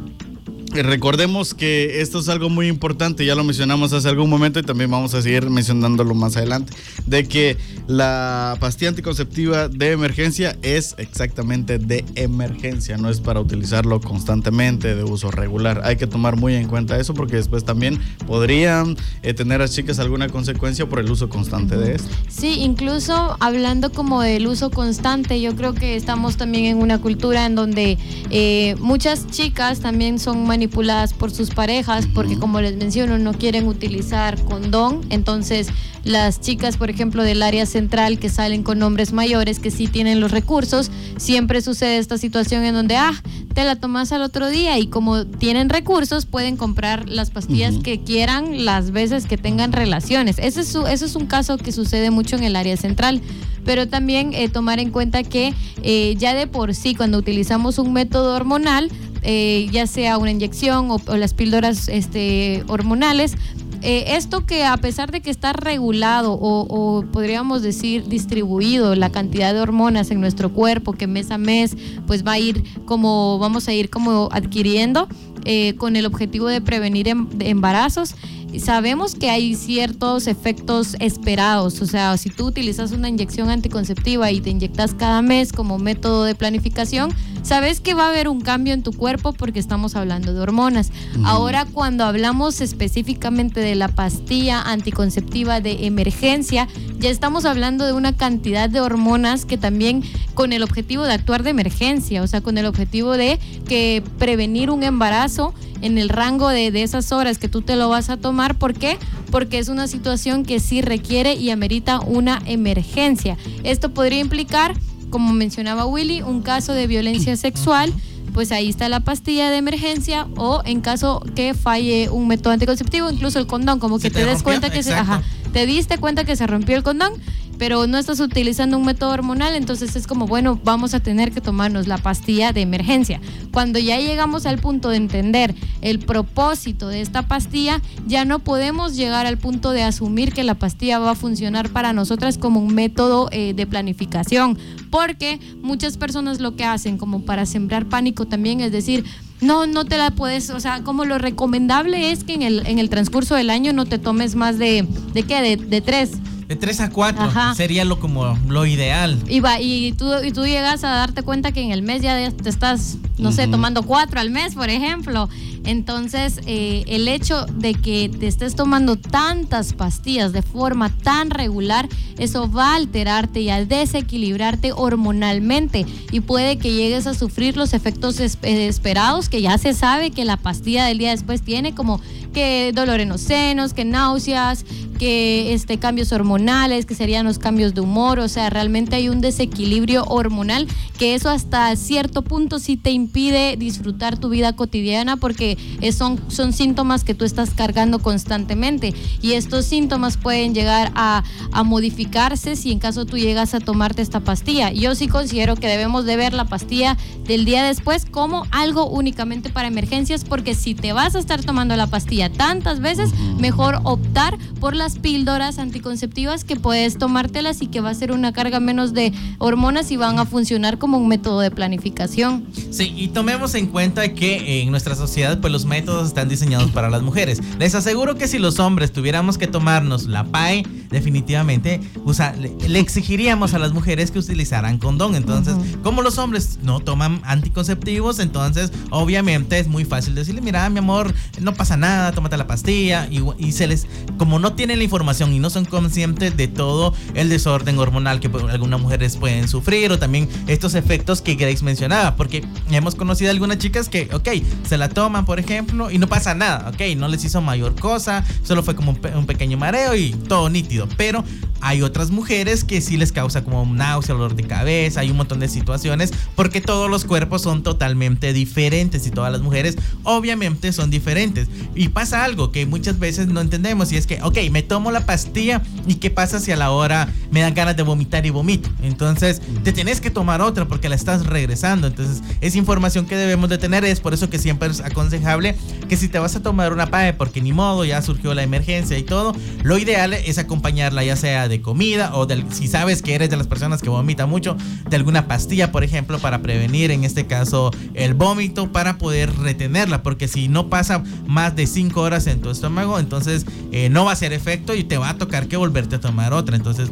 Y 0.74 0.80
Recordemos 0.80 1.52
que 1.52 2.00
esto 2.00 2.20
es 2.20 2.30
algo 2.30 2.48
muy 2.48 2.66
importante, 2.66 3.26
ya 3.26 3.34
lo 3.34 3.44
mencionamos 3.44 3.92
hace 3.92 4.08
algún 4.08 4.30
momento 4.30 4.58
y 4.58 4.62
también 4.62 4.90
vamos 4.90 5.12
a 5.12 5.20
seguir 5.20 5.50
mencionándolo 5.50 6.14
más 6.14 6.34
adelante, 6.38 6.72
de 7.06 7.28
que 7.28 7.58
la 7.86 8.56
pastilla 8.58 8.88
anticonceptiva 8.88 9.68
de 9.68 9.92
emergencia 9.92 10.56
es 10.62 10.94
exactamente 10.96 11.78
de 11.78 12.06
emergencia, 12.14 12.96
no 12.96 13.10
es 13.10 13.20
para 13.20 13.40
utilizarlo 13.40 14.00
constantemente 14.00 14.94
de 14.94 15.04
uso 15.04 15.30
regular. 15.30 15.82
Hay 15.84 15.96
que 15.96 16.06
tomar 16.06 16.36
muy 16.36 16.54
en 16.54 16.68
cuenta 16.68 16.98
eso 16.98 17.12
porque 17.12 17.36
después 17.36 17.64
también 17.64 18.00
podrían 18.26 18.96
eh, 19.22 19.34
tener 19.34 19.60
a 19.60 19.68
chicas 19.68 19.98
alguna 19.98 20.30
consecuencia 20.30 20.86
por 20.86 21.00
el 21.00 21.10
uso 21.10 21.28
constante 21.28 21.76
de 21.76 21.96
esto. 21.96 22.08
Sí, 22.28 22.60
incluso 22.60 23.36
hablando 23.40 23.92
como 23.92 24.22
del 24.22 24.46
uso 24.46 24.70
constante, 24.70 25.38
yo 25.38 25.54
creo 25.54 25.74
que 25.74 25.96
estamos 25.96 26.38
también 26.38 26.64
en 26.64 26.78
una 26.78 26.98
cultura 26.98 27.44
en 27.44 27.56
donde 27.56 27.98
eh, 28.30 28.74
muchas 28.78 29.26
chicas 29.26 29.80
también 29.80 30.18
son 30.18 30.46
manipuladas 30.46 30.61
por 30.68 31.30
sus 31.30 31.50
parejas 31.50 32.06
porque 32.14 32.38
como 32.38 32.60
les 32.60 32.76
menciono 32.76 33.18
no 33.18 33.32
quieren 33.32 33.66
utilizar 33.68 34.42
condón, 34.44 35.00
entonces 35.10 35.68
las 36.04 36.40
chicas, 36.40 36.76
por 36.76 36.90
ejemplo, 36.90 37.22
del 37.22 37.42
área 37.42 37.64
central 37.64 38.18
que 38.18 38.28
salen 38.28 38.62
con 38.62 38.82
hombres 38.82 39.12
mayores 39.12 39.60
que 39.60 39.70
sí 39.70 39.86
tienen 39.86 40.20
los 40.20 40.32
recursos, 40.32 40.90
siempre 41.16 41.62
sucede 41.62 41.98
esta 41.98 42.18
situación 42.18 42.64
en 42.64 42.74
donde, 42.74 42.96
ah, 42.96 43.14
te 43.54 43.64
la 43.64 43.76
tomas 43.76 44.12
al 44.12 44.22
otro 44.22 44.48
día 44.48 44.78
y 44.78 44.88
como 44.88 45.26
tienen 45.26 45.68
recursos 45.68 46.26
pueden 46.26 46.56
comprar 46.56 47.08
las 47.08 47.30
pastillas 47.30 47.76
que 47.78 48.00
quieran 48.02 48.64
las 48.64 48.90
veces 48.90 49.26
que 49.26 49.36
tengan 49.36 49.72
relaciones. 49.72 50.38
Ese 50.38 50.60
es, 50.60 50.74
eso 50.74 51.04
es 51.04 51.14
un 51.14 51.26
caso 51.26 51.56
que 51.58 51.70
sucede 51.70 52.10
mucho 52.10 52.36
en 52.36 52.44
el 52.44 52.56
área 52.56 52.76
central. 52.76 53.20
Pero 53.64 53.86
también 53.86 54.32
eh, 54.34 54.48
tomar 54.48 54.80
en 54.80 54.90
cuenta 54.90 55.22
que 55.22 55.54
eh, 55.84 56.16
ya 56.18 56.34
de 56.34 56.48
por 56.48 56.74
sí 56.74 56.96
cuando 56.96 57.18
utilizamos 57.18 57.78
un 57.78 57.92
método 57.92 58.34
hormonal, 58.34 58.90
eh, 59.22 59.68
ya 59.72 59.86
sea 59.86 60.18
una 60.18 60.30
inyección 60.30 60.88
o, 60.90 61.16
las 61.16 61.34
píldoras 61.34 61.88
este, 61.88 62.64
hormonales, 62.68 63.36
eh, 63.82 64.16
esto 64.16 64.46
que 64.46 64.64
a 64.64 64.76
pesar 64.76 65.10
de 65.10 65.20
que 65.20 65.30
está 65.30 65.52
regulado 65.52 66.34
o, 66.34 66.66
o, 66.68 67.02
podríamos 67.06 67.62
decir 67.62 68.06
distribuido 68.06 68.94
la 68.94 69.10
cantidad 69.10 69.52
de 69.52 69.60
hormonas 69.60 70.12
en 70.12 70.20
nuestro 70.20 70.52
cuerpo 70.52 70.92
que 70.92 71.08
mes 71.08 71.32
a 71.32 71.38
mes 71.38 71.76
pues 72.06 72.24
va 72.24 72.32
a 72.32 72.38
ir 72.38 72.62
como 72.84 73.40
vamos 73.40 73.66
a 73.66 73.72
ir 73.72 73.90
como 73.90 74.28
adquiriendo 74.30 75.08
eh, 75.44 75.74
con 75.76 75.96
el 75.96 76.06
objetivo 76.06 76.46
de 76.46 76.60
prevenir 76.60 77.08
em, 77.08 77.26
embarazos 77.40 78.14
sabemos 78.60 79.14
que 79.14 79.30
hay 79.30 79.54
ciertos 79.54 80.26
efectos 80.26 80.96
esperados, 81.00 81.80
o 81.80 81.86
sea, 81.86 82.16
si 82.16 82.30
tú 82.30 82.46
utilizas 82.46 82.92
una 82.92 83.08
inyección 83.08 83.50
anticonceptiva 83.50 84.30
y 84.30 84.40
te 84.40 84.50
inyectas 84.50 84.94
cada 84.94 85.22
mes 85.22 85.52
como 85.52 85.78
método 85.78 86.24
de 86.24 86.34
planificación, 86.34 87.12
sabes 87.42 87.80
que 87.80 87.94
va 87.94 88.06
a 88.06 88.08
haber 88.10 88.28
un 88.28 88.40
cambio 88.40 88.74
en 88.74 88.82
tu 88.82 88.92
cuerpo 88.92 89.32
porque 89.32 89.58
estamos 89.58 89.96
hablando 89.96 90.32
de 90.34 90.40
hormonas. 90.40 90.92
Ahora, 91.24 91.64
cuando 91.64 92.04
hablamos 92.04 92.60
específicamente 92.60 93.60
de 93.60 93.74
la 93.74 93.88
pastilla 93.88 94.62
anticonceptiva 94.62 95.60
de 95.60 95.86
emergencia, 95.86 96.68
ya 96.98 97.10
estamos 97.10 97.44
hablando 97.44 97.84
de 97.86 97.92
una 97.92 98.16
cantidad 98.16 98.68
de 98.68 98.80
hormonas 98.80 99.44
que 99.44 99.58
también 99.58 100.02
con 100.34 100.52
el 100.52 100.62
objetivo 100.62 101.04
de 101.04 101.12
actuar 101.12 101.42
de 101.42 101.50
emergencia, 101.50 102.22
o 102.22 102.26
sea, 102.26 102.40
con 102.40 102.58
el 102.58 102.66
objetivo 102.66 103.12
de 103.12 103.38
que 103.66 104.02
prevenir 104.18 104.70
un 104.70 104.82
embarazo 104.82 105.54
en 105.82 105.98
el 105.98 106.08
rango 106.08 106.48
de, 106.48 106.70
de, 106.70 106.82
esas 106.82 107.12
horas 107.12 107.38
que 107.38 107.48
tú 107.48 107.60
te 107.60 107.76
lo 107.76 107.88
vas 107.88 108.08
a 108.08 108.16
tomar. 108.16 108.56
¿Por 108.56 108.74
qué? 108.74 108.98
Porque 109.30 109.58
es 109.58 109.68
una 109.68 109.88
situación 109.88 110.44
que 110.44 110.60
sí 110.60 110.80
requiere 110.80 111.34
y 111.34 111.50
amerita 111.50 112.00
una 112.00 112.40
emergencia. 112.46 113.36
Esto 113.64 113.90
podría 113.90 114.20
implicar, 114.20 114.74
como 115.10 115.32
mencionaba 115.32 115.84
Willy, 115.84 116.22
un 116.22 116.42
caso 116.42 116.72
de 116.72 116.86
violencia 116.86 117.36
sexual. 117.36 117.92
Pues 118.32 118.50
ahí 118.50 118.70
está 118.70 118.88
la 118.88 119.00
pastilla 119.00 119.50
de 119.50 119.58
emergencia 119.58 120.26
o 120.36 120.62
en 120.64 120.80
caso 120.80 121.22
que 121.34 121.52
falle 121.52 122.08
un 122.08 122.28
método 122.28 122.54
anticonceptivo, 122.54 123.10
incluso 123.10 123.38
el 123.38 123.46
condón, 123.46 123.78
como 123.78 123.98
que 123.98 124.08
te, 124.08 124.20
te 124.20 124.24
des 124.24 124.42
cuenta 124.42 124.70
que 124.70 124.82
se, 124.82 124.94
ajá, 124.94 125.22
te 125.52 125.66
diste 125.66 125.98
cuenta 125.98 126.24
que 126.24 126.34
se 126.34 126.46
rompió 126.46 126.76
el 126.76 126.82
condón, 126.82 127.12
pero 127.58 127.86
no 127.86 127.98
estás 127.98 128.20
utilizando 128.20 128.78
un 128.78 128.84
método 128.84 129.10
hormonal, 129.10 129.54
entonces 129.54 129.94
es 129.96 130.06
como, 130.06 130.26
bueno, 130.26 130.58
vamos 130.64 130.94
a 130.94 131.00
tener 131.00 131.32
que 131.32 131.40
tomarnos 131.40 131.86
la 131.86 131.98
pastilla 131.98 132.52
de 132.52 132.62
emergencia. 132.62 133.20
Cuando 133.52 133.78
ya 133.78 133.98
llegamos 133.98 134.46
al 134.46 134.58
punto 134.58 134.88
de 134.88 134.96
entender 134.96 135.54
el 135.80 135.98
propósito 135.98 136.88
de 136.88 137.00
esta 137.00 137.22
pastilla, 137.22 137.80
ya 138.06 138.24
no 138.24 138.40
podemos 138.40 138.96
llegar 138.96 139.26
al 139.26 139.38
punto 139.38 139.70
de 139.70 139.82
asumir 139.82 140.32
que 140.32 140.44
la 140.44 140.54
pastilla 140.54 140.98
va 140.98 141.12
a 141.12 141.14
funcionar 141.14 141.70
para 141.70 141.92
nosotras 141.92 142.38
como 142.38 142.60
un 142.60 142.74
método 142.74 143.28
eh, 143.32 143.54
de 143.54 143.66
planificación, 143.66 144.58
porque 144.90 145.40
muchas 145.62 145.96
personas 145.96 146.40
lo 146.40 146.56
que 146.56 146.64
hacen 146.64 146.98
como 146.98 147.22
para 147.22 147.46
sembrar 147.46 147.86
pánico 147.86 148.26
también 148.26 148.60
es 148.60 148.72
decir, 148.72 149.04
no, 149.40 149.66
no 149.66 149.84
te 149.84 149.98
la 149.98 150.12
puedes, 150.12 150.50
o 150.50 150.60
sea, 150.60 150.82
como 150.82 151.04
lo 151.04 151.18
recomendable 151.18 152.12
es 152.12 152.24
que 152.24 152.34
en 152.34 152.42
el, 152.42 152.66
en 152.66 152.78
el 152.78 152.88
transcurso 152.88 153.34
del 153.34 153.50
año 153.50 153.72
no 153.72 153.86
te 153.86 153.98
tomes 153.98 154.34
más 154.36 154.58
de, 154.58 154.86
¿de 155.12 155.22
qué? 155.24 155.42
De, 155.42 155.56
de 155.56 155.80
tres. 155.80 156.12
De 156.48 156.56
3 156.56 156.80
a 156.80 156.90
4 156.90 157.54
sería 157.54 157.84
lo 157.84 157.98
como 157.98 158.38
lo 158.48 158.66
ideal. 158.66 159.18
Y, 159.28 159.40
va, 159.40 159.60
y, 159.60 159.92
tú, 159.92 160.10
y 160.22 160.32
tú 160.32 160.44
llegas 160.44 160.84
a 160.84 160.90
darte 160.90 161.22
cuenta 161.22 161.52
que 161.52 161.62
en 161.62 161.72
el 161.72 161.82
mes 161.82 162.02
ya 162.02 162.30
te 162.30 162.48
estás, 162.48 162.96
no 163.18 163.28
uh 163.28 163.32
-huh. 163.32 163.34
sé, 163.34 163.48
tomando 163.48 163.82
4 163.82 164.20
al 164.20 164.30
mes, 164.30 164.54
por 164.54 164.68
ejemplo. 164.68 165.28
Entonces, 165.64 166.40
eh, 166.46 166.82
el 166.88 167.06
hecho 167.06 167.46
de 167.46 167.74
que 167.74 168.08
te 168.08 168.26
estés 168.26 168.56
tomando 168.56 168.96
tantas 168.96 169.72
pastillas 169.74 170.32
de 170.32 170.42
forma 170.42 170.90
tan 170.90 171.30
regular, 171.30 171.88
eso 172.18 172.50
va 172.50 172.72
a 172.72 172.76
alterarte 172.76 173.40
y 173.40 173.50
a 173.50 173.64
desequilibrarte 173.64 174.72
hormonalmente 174.72 175.86
y 176.10 176.20
puede 176.20 176.56
que 176.56 176.72
llegues 176.72 177.06
a 177.06 177.14
sufrir 177.14 177.56
los 177.56 177.74
efectos 177.74 178.18
es 178.20 178.38
esperados 178.42 179.28
que 179.28 179.40
ya 179.40 179.56
se 179.58 179.72
sabe 179.72 180.10
que 180.10 180.24
la 180.24 180.36
pastilla 180.36 180.84
del 180.84 180.98
día 180.98 181.10
después 181.10 181.42
tiene, 181.42 181.74
como 181.74 182.00
que 182.32 182.72
dolor 182.74 183.00
en 183.00 183.10
los 183.10 183.20
senos, 183.20 183.74
que 183.74 183.84
náuseas, 183.84 184.64
que 185.02 185.52
este, 185.52 185.78
cambios 185.78 186.12
hormonales, 186.12 186.86
que 186.86 186.94
serían 186.94 187.26
los 187.26 187.40
cambios 187.40 187.74
de 187.74 187.80
humor, 187.80 188.20
o 188.20 188.28
sea, 188.28 188.50
realmente 188.50 188.94
hay 188.94 189.08
un 189.08 189.20
desequilibrio 189.20 190.04
hormonal 190.04 190.68
que 190.96 191.16
eso 191.16 191.28
hasta 191.28 191.74
cierto 191.74 192.22
punto 192.22 192.60
sí 192.60 192.76
te 192.76 192.92
impide 192.92 193.56
disfrutar 193.56 194.16
tu 194.16 194.28
vida 194.28 194.54
cotidiana 194.54 195.16
porque 195.16 195.58
son, 195.92 196.20
son 196.28 196.52
síntomas 196.52 197.02
que 197.02 197.14
tú 197.14 197.24
estás 197.24 197.50
cargando 197.50 197.98
constantemente 197.98 198.94
y 199.20 199.32
estos 199.32 199.64
síntomas 199.64 200.18
pueden 200.18 200.54
llegar 200.54 200.92
a, 200.94 201.24
a 201.50 201.64
modificarse 201.64 202.54
si 202.54 202.70
en 202.70 202.78
caso 202.78 203.04
tú 203.04 203.18
llegas 203.18 203.54
a 203.54 203.58
tomarte 203.58 204.02
esta 204.02 204.20
pastilla. 204.20 204.70
Yo 204.70 204.94
sí 204.94 205.08
considero 205.08 205.56
que 205.56 205.66
debemos 205.66 206.04
de 206.04 206.14
ver 206.14 206.32
la 206.32 206.44
pastilla 206.44 206.96
del 207.26 207.44
día 207.44 207.64
después 207.64 208.06
como 208.06 208.46
algo 208.52 208.88
únicamente 208.88 209.50
para 209.50 209.66
emergencias 209.66 210.24
porque 210.24 210.54
si 210.54 210.76
te 210.76 210.92
vas 210.92 211.16
a 211.16 211.18
estar 211.18 211.42
tomando 211.42 211.74
la 211.74 211.88
pastilla 211.88 212.30
tantas 212.30 212.78
veces, 212.78 213.10
mejor 213.40 213.80
optar 213.82 214.38
por 214.60 214.76
las 214.76 214.91
píldoras 214.98 215.58
anticonceptivas 215.58 216.44
que 216.44 216.56
puedes 216.56 216.98
tomártelas 216.98 217.62
y 217.62 217.66
que 217.66 217.80
va 217.80 217.90
a 217.90 217.94
ser 217.94 218.12
una 218.12 218.32
carga 218.32 218.60
menos 218.60 218.92
de 218.92 219.12
hormonas 219.38 219.90
y 219.90 219.96
van 219.96 220.18
a 220.18 220.26
funcionar 220.26 220.78
como 220.78 220.98
un 220.98 221.08
método 221.08 221.40
de 221.40 221.50
planificación. 221.50 222.46
Sí, 222.70 222.92
y 222.96 223.08
tomemos 223.08 223.54
en 223.54 223.66
cuenta 223.66 224.12
que 224.14 224.62
en 224.62 224.70
nuestra 224.70 224.94
sociedad 224.94 225.40
pues 225.40 225.52
los 225.52 225.64
métodos 225.64 226.08
están 226.08 226.28
diseñados 226.28 226.70
para 226.70 226.90
las 226.90 227.02
mujeres. 227.02 227.40
Les 227.58 227.74
aseguro 227.74 228.16
que 228.16 228.28
si 228.28 228.38
los 228.38 228.58
hombres 228.58 228.92
tuviéramos 228.92 229.38
que 229.38 229.46
tomarnos 229.46 230.06
la 230.06 230.24
PAE, 230.24 230.64
definitivamente 230.90 231.80
o 232.04 232.14
sea, 232.14 232.34
le, 232.34 232.54
le, 232.68 232.78
exigiríamos 232.78 233.54
a 233.54 233.58
las 233.58 233.72
mujeres 233.72 234.10
que 234.10 234.18
utilizaran 234.18 234.78
condón. 234.78 235.14
Entonces, 235.14 235.54
uh 235.54 235.58
-huh. 235.58 235.82
como 235.82 236.02
los 236.02 236.18
hombres 236.18 236.58
no 236.62 236.80
toman 236.80 237.20
anticonceptivos, 237.24 238.18
entonces 238.18 238.72
obviamente 238.90 239.58
es 239.58 239.68
muy 239.68 239.84
fácil 239.84 240.14
decirle, 240.14 240.40
mira, 240.40 240.68
mi 240.70 240.78
amor, 240.78 241.14
no 241.40 241.54
pasa 241.54 241.76
nada, 241.76 242.12
tómate 242.12 242.36
la 242.36 242.46
pastilla. 242.46 243.08
Y, 243.10 243.22
y 243.38 243.52
se 243.52 243.66
les, 243.66 243.86
como 244.18 244.38
no 244.38 244.54
tienen 244.54 244.71
la 244.76 244.84
información 244.84 245.32
y 245.32 245.38
no 245.38 245.50
son 245.50 245.64
conscientes 245.64 246.36
de 246.36 246.48
todo 246.48 246.94
el 247.14 247.28
desorden 247.28 247.78
hormonal 247.78 248.20
que 248.20 248.30
algunas 248.50 248.80
mujeres 248.80 249.16
pueden 249.16 249.48
sufrir 249.48 249.90
o 249.92 249.98
también 249.98 250.28
estos 250.46 250.74
efectos 250.74 251.22
que 251.22 251.34
Grace 251.34 251.64
mencionaba, 251.64 252.16
porque 252.16 252.44
hemos 252.70 252.94
conocido 252.94 253.30
algunas 253.30 253.58
chicas 253.58 253.88
que, 253.88 254.08
ok, 254.12 254.28
se 254.66 254.78
la 254.78 254.88
toman, 254.88 255.24
por 255.24 255.38
ejemplo, 255.38 255.90
y 255.90 255.98
no 255.98 256.06
pasa 256.06 256.34
nada, 256.34 256.70
ok, 256.70 256.96
no 256.96 257.08
les 257.08 257.24
hizo 257.24 257.40
mayor 257.40 257.74
cosa, 257.74 258.24
solo 258.42 258.62
fue 258.62 258.74
como 258.74 258.92
un, 258.92 258.96
pe 258.96 259.16
un 259.16 259.26
pequeño 259.26 259.56
mareo 259.56 259.94
y 259.94 260.10
todo 260.12 260.48
nítido, 260.48 260.88
pero 260.96 261.24
hay 261.62 261.80
otras 261.82 262.10
mujeres 262.10 262.64
que 262.64 262.80
sí 262.80 262.96
les 262.96 263.12
causa 263.12 263.44
como 263.44 263.64
náusea, 263.64 264.14
dolor 264.14 264.34
de 264.34 264.42
cabeza, 264.42 265.00
hay 265.00 265.10
un 265.10 265.16
montón 265.16 265.38
de 265.38 265.48
situaciones, 265.48 266.12
porque 266.34 266.60
todos 266.60 266.90
los 266.90 267.04
cuerpos 267.04 267.42
son 267.42 267.62
totalmente 267.62 268.32
diferentes 268.32 269.06
y 269.06 269.10
todas 269.10 269.30
las 269.30 269.42
mujeres 269.42 269.76
obviamente 270.02 270.72
son 270.72 270.90
diferentes. 270.90 271.48
Y 271.76 271.88
pasa 271.88 272.24
algo 272.24 272.50
que 272.50 272.66
muchas 272.66 272.98
veces 272.98 273.28
no 273.28 273.40
entendemos 273.40 273.92
y 273.92 273.96
es 273.96 274.08
que, 274.08 274.20
ok, 274.22 274.38
me 274.62 274.68
tomo 274.68 274.92
la 274.92 275.04
pastilla 275.04 275.60
y 275.88 275.96
qué 275.96 276.08
pasa 276.08 276.38
si 276.38 276.52
a 276.52 276.56
la 276.56 276.70
hora 276.70 277.08
me 277.32 277.40
dan 277.40 277.52
ganas 277.52 277.76
de 277.76 277.82
vomitar 277.82 278.24
y 278.26 278.30
vomito. 278.30 278.70
Entonces 278.82 279.42
te 279.64 279.72
tienes 279.72 280.00
que 280.00 280.10
tomar 280.10 280.40
otra 280.40 280.68
porque 280.68 280.88
la 280.88 280.94
estás 280.94 281.26
regresando. 281.26 281.88
Entonces 281.88 282.22
es 282.40 282.54
información 282.54 283.06
que 283.06 283.16
debemos 283.16 283.50
de 283.50 283.58
tener, 283.58 283.84
es 283.84 283.98
por 283.98 284.14
eso 284.14 284.30
que 284.30 284.38
siempre 284.38 284.68
es 284.68 284.80
aconsejable 284.80 285.56
que 285.88 285.96
si 285.96 286.08
te 286.08 286.20
vas 286.20 286.36
a 286.36 286.42
tomar 286.42 286.72
una 286.72 286.86
PAE 286.86 287.14
porque 287.14 287.40
ni 287.40 287.52
modo, 287.52 287.84
ya 287.84 288.00
surgió 288.02 288.34
la 288.34 288.44
emergencia 288.44 288.96
y 288.98 289.02
todo, 289.02 289.34
lo 289.64 289.78
ideal 289.78 290.12
es 290.14 290.38
acompañarla 290.38 291.02
ya 291.02 291.16
sea 291.16 291.48
de 291.48 291.60
comida 291.60 292.14
o 292.14 292.26
del, 292.26 292.44
si 292.52 292.68
sabes 292.68 293.02
que 293.02 293.14
eres 293.14 293.30
de 293.30 293.36
las 293.36 293.48
personas 293.48 293.82
que 293.82 293.88
vomita 293.88 294.26
mucho, 294.26 294.56
de 294.88 294.96
alguna 294.96 295.26
pastilla, 295.26 295.72
por 295.72 295.82
ejemplo, 295.82 296.20
para 296.20 296.40
prevenir 296.40 296.92
en 296.92 297.04
este 297.04 297.26
caso 297.26 297.72
el 297.94 298.14
vómito, 298.14 298.70
para 298.70 298.98
poder 298.98 299.34
retenerla, 299.34 300.02
porque 300.02 300.28
si 300.28 300.46
no 300.46 300.68
pasa 300.68 301.02
más 301.26 301.56
de 301.56 301.66
5 301.66 302.00
horas 302.00 302.26
en 302.26 302.40
tu 302.40 302.50
estómago, 302.50 303.00
entonces 303.00 303.44
eh, 303.72 303.88
no 303.88 304.04
va 304.04 304.10
a 304.10 304.14
hacer 304.14 304.32
efecto 304.32 304.51
y 304.54 304.84
te 304.84 304.98
va 304.98 305.10
a 305.10 305.18
tocar 305.18 305.48
que 305.48 305.56
volverte 305.56 305.96
a 305.96 306.00
tomar 306.00 306.32
otra. 306.32 306.56
Entonces, 306.56 306.90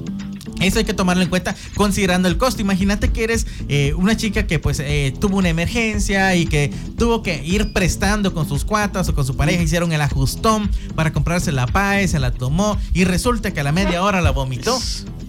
eso 0.61 0.79
hay 0.79 0.85
que 0.85 0.95
tomarlo 0.95 1.23
en 1.23 1.31
cuenta 1.31 1.57
considerando 1.75 2.29
el 2.29 2.37
costo. 2.37 2.61
Imagínate 2.61 3.11
que 3.11 3.25
eres 3.25 3.47
eh, 3.69 3.95
una 3.97 4.17
chica 4.17 4.47
que 4.47 4.59
pues 4.59 4.81
eh, 4.81 5.15
tuvo 5.19 5.39
una 5.39 5.49
emergencia 5.49 6.35
y 6.37 6.47
que 6.47 6.73
tuvo 6.99 7.23
que 7.23 7.43
ir 7.45 7.73
prestando 7.73 8.35
con 8.35 8.49
sus 8.49 8.65
cuatas 8.65 9.09
o 9.09 9.15
con 9.15 9.25
su 9.25 9.37
pareja, 9.37 9.63
hicieron 9.63 9.93
el 9.93 10.03
ajustón 10.03 10.71
para 10.95 11.13
comprarse 11.13 11.51
la 11.51 11.67
PAE, 11.67 12.09
se 12.09 12.21
la 12.21 12.31
tomó 12.31 12.79
y 12.93 13.05
resulta 13.05 13.53
que 13.53 13.61
a 13.61 13.65
la 13.65 13.73
media 13.73 14.03
hora 14.03 14.21
la 14.21 14.31
vomitó. 14.31 14.79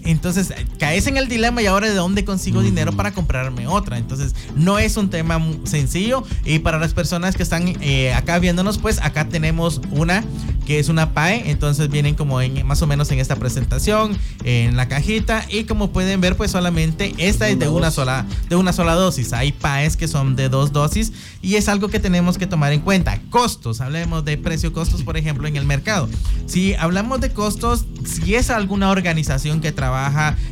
Entonces 0.04 0.52
caes 0.78 1.06
en 1.06 1.16
el 1.16 1.28
dilema 1.28 1.62
y 1.62 1.66
ahora 1.66 1.88
de 1.88 1.94
dónde 1.94 2.24
consigo 2.24 2.58
uh 2.58 2.62
-huh. 2.62 2.66
dinero 2.66 2.92
para 2.92 3.12
comprarme 3.12 3.66
otra. 3.66 3.98
Entonces 3.98 4.34
no 4.56 4.78
es 4.78 4.96
un 4.96 5.10
tema 5.10 5.40
sencillo 5.64 6.24
y 6.44 6.58
para 6.58 6.78
las 6.78 6.92
personas 6.92 7.36
que 7.36 7.42
están 7.42 7.68
eh, 7.80 8.12
acá 8.12 8.38
viéndonos, 8.38 8.78
pues 8.78 9.00
acá 9.00 9.28
tenemos 9.28 9.80
una 9.90 10.24
que 10.66 10.78
es 10.78 10.88
una 10.88 11.12
PAE. 11.14 11.50
Entonces 11.50 11.88
vienen 11.88 12.14
como 12.14 12.40
en 12.40 12.66
más 12.66 12.82
o 12.82 12.86
menos 12.86 13.10
en 13.10 13.20
esta 13.20 13.36
presentación, 13.36 14.16
en 14.44 14.76
la 14.76 14.88
cajita 14.88 15.46
y 15.48 15.64
como 15.64 15.92
pueden 15.92 16.20
ver, 16.20 16.36
pues 16.36 16.50
solamente 16.50 17.14
esta 17.18 17.48
es 17.48 17.58
de 17.58 17.68
una 17.68 17.90
sola 17.90 18.26
de 18.48 18.56
una 18.56 18.72
sola 18.72 18.94
dosis. 18.94 19.32
Hay 19.32 19.52
PAEs 19.52 19.96
que 19.96 20.08
son 20.08 20.34
de 20.36 20.48
dos 20.48 20.72
dosis 20.72 21.12
y 21.42 21.56
es 21.56 21.68
algo 21.68 21.88
que 21.88 22.00
tenemos 22.00 22.38
que 22.38 22.46
tomar 22.46 22.72
en 22.72 22.80
cuenta. 22.80 23.20
Costos, 23.30 23.80
hablemos 23.80 24.24
de 24.24 24.36
precio 24.36 24.72
costos, 24.72 25.02
por 25.02 25.16
ejemplo, 25.16 25.46
en 25.46 25.56
el 25.56 25.64
mercado. 25.64 26.08
Si 26.46 26.74
hablamos 26.74 27.20
de 27.20 27.30
costos, 27.30 27.84
si 28.04 28.34
es 28.34 28.50
alguna 28.50 28.90
organización 28.90 29.60
que 29.60 29.72
trabaja 29.72 29.91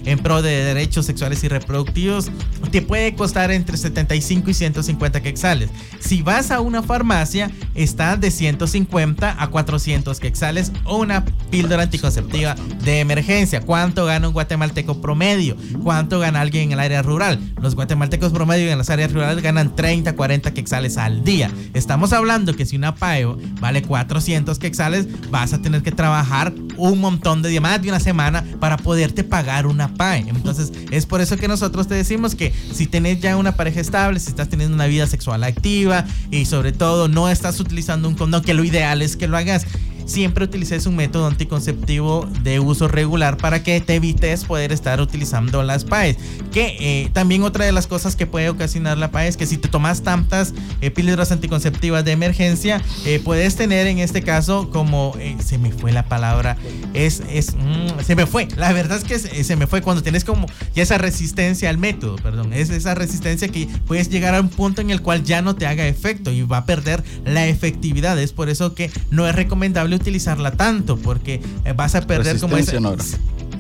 en 0.05 0.19
pro 0.19 0.43
de 0.43 0.65
derechos 0.65 1.07
sexuales 1.07 1.43
y 1.45 1.49
reproductivos, 1.49 2.31
te 2.71 2.83
puede 2.83 3.15
costar 3.15 3.51
entre 3.51 3.77
75 3.77 4.51
y 4.51 4.55
150 4.55 5.23
quetzales. 5.23 5.71
Si 6.01 6.23
vas 6.23 6.51
a 6.51 6.61
una 6.61 6.83
farmacia, 6.83 7.51
está 7.75 8.17
de 8.17 8.31
150 8.31 9.37
a 9.39 9.47
400 9.49 9.71
400 9.71 10.19
quetzales 10.21 10.73
o 10.85 10.99
una 10.99 11.25
píldora 11.51 11.83
anticonceptiva 11.83 12.55
de 12.85 13.01
emergencia. 13.01 13.61
¿Cuánto 13.61 14.07
gana 14.07 14.29
un 14.29 14.35
guatemalteco 14.35 15.01
promedio? 15.01 15.57
¿Cuánto 15.83 16.19
gana 16.21 16.41
alguien 16.41 16.65
en 16.65 16.73
el 16.73 16.81
área 16.81 17.03
rural? 17.03 17.39
Los 17.61 17.75
guatemaltecos 17.75 18.33
promedio 18.33 18.71
en 18.71 18.79
las 18.79 18.91
áreas 18.91 19.13
rurales 19.13 19.43
ganan 19.43 19.75
30, 19.75 20.15
40 20.15 20.55
quetzales 20.55 20.97
al 20.97 21.25
día. 21.25 21.51
Estamos 21.75 22.13
hablando 22.13 22.55
que 22.55 22.67
si 22.67 22.77
una 22.77 22.95
PAEO 22.95 23.39
vale 23.61 23.83
400 23.83 24.59
quetzales, 24.59 25.07
vas 25.31 25.53
a 25.53 25.61
tener 25.61 25.83
que 25.83 25.93
trabajar 25.93 26.53
un 26.77 26.99
montón 26.99 27.43
de 27.43 27.51
días, 27.51 27.63
más 27.63 27.83
de 27.83 27.89
una 27.89 28.01
semana, 28.01 28.45
para 28.59 28.77
poderte 28.77 29.25
pagar 29.25 29.67
una 29.67 29.95
PAE. 29.95 30.27
Entonces, 30.29 30.73
es 30.91 31.07
por 31.07 31.21
eso 31.21 31.37
que 31.37 31.49
nosotros 31.49 31.89
te 31.89 31.95
decimos 31.95 32.35
que 32.35 32.53
si 32.73 32.87
tenés 32.87 33.21
ya 33.21 33.37
una 33.37 33.57
pareja 33.57 33.81
estable, 33.81 34.21
si 34.21 34.29
estás 34.29 34.49
teniendo 34.49 34.75
una 34.75 34.87
vida 34.87 35.07
sexual 35.07 35.45
activa 35.45 36.05
y 36.31 36.45
sobre 36.45 36.73
todo 36.73 37.09
no 37.09 37.29
estás 37.29 37.61
utilizando 37.61 38.09
un 38.09 38.15
condón, 38.15 38.43
que 38.43 38.55
lo 38.55 38.65
ideal 38.65 39.03
es 39.03 39.17
que 39.17 39.29
lo 39.29 39.37
hagas 39.37 39.67
siempre 40.11 40.45
utilices 40.45 40.87
un 40.87 40.97
método 40.97 41.27
anticonceptivo 41.27 42.29
de 42.43 42.61
uso 42.61 42.89
regular 42.89 43.37
para 43.37 43.63
que 43.63 43.81
te 43.81 43.95
evites 43.95 44.45
poder 44.45 44.73
estar 44.73 45.01
utilizando 45.01 45.63
las 45.63 45.85
PAES. 45.85 46.17
Que 46.53 46.77
eh, 46.81 47.11
también 47.13 47.43
otra 47.43 47.65
de 47.65 47.73
las 47.73 47.87
cosas 47.87 48.17
que 48.17 48.27
puede 48.27 48.49
ocasionar 48.49 48.99
la 48.99 49.11
PAE 49.11 49.29
es 49.29 49.37
que 49.37 49.47
si 49.47 49.57
te 49.57 49.69
tomas 49.69 50.03
tantas 50.03 50.53
eh, 50.81 50.91
píldoras 50.91 51.31
anticonceptivas 51.31 52.05
de 52.05 52.13
emergencia, 52.13 52.83
eh, 53.07 53.21
puedes 53.25 53.57
tener 53.57 53.87
en 53.87 53.99
este 53.99 54.23
caso 54.23 54.69
como, 54.71 55.15
se 55.45 55.59
me 55.59 55.71
fue 55.71 55.93
la 55.93 56.07
palabra, 56.07 56.57
es, 56.93 57.23
es 57.31 57.55
mm, 57.55 58.03
se 58.05 58.17
me 58.17 58.27
fue, 58.27 58.49
la 58.57 58.73
verdad 58.73 58.99
es 58.99 59.05
que 59.05 59.19
se, 59.19 59.45
se, 59.45 59.57
me 59.57 59.67
fue 59.67 59.81
cuando 59.81 60.03
tienes 60.03 60.25
como 60.25 60.47
ya 60.75 60.83
esa 60.83 60.99
resistencia 60.99 61.71
al 61.71 61.79
método, 61.79 62.17
perdón, 62.17 62.53
es 62.53 62.71
esa 62.71 62.95
resistencia 62.95 63.49
que 63.49 63.69
puedes 63.87 64.11
llegar 64.11 64.35
a 64.35 64.41
un 64.41 64.49
punto 64.49 64.81
en 64.81 64.91
el 64.91 65.03
cual 65.03 65.23
ya 65.23 65.43
no 65.43 65.55
te 65.55 65.67
haga 65.67 65.87
efecto 65.87 66.33
y 66.33 66.43
va 66.43 66.59
a 66.59 66.67
perder 66.67 67.05
la 67.25 67.47
efectividad. 67.47 68.19
Es 68.19 68.33
por 68.33 68.49
eso 68.49 68.75
que 68.75 68.91
no 69.11 69.29
es 69.29 69.35
recomendable 69.35 70.00
utilizarla 70.01 70.53
tanto 70.53 70.97
porque 70.97 71.41
eh, 71.65 71.73
vas 71.73 71.95
a 71.95 72.01
perder 72.03 72.41
como 72.41 72.57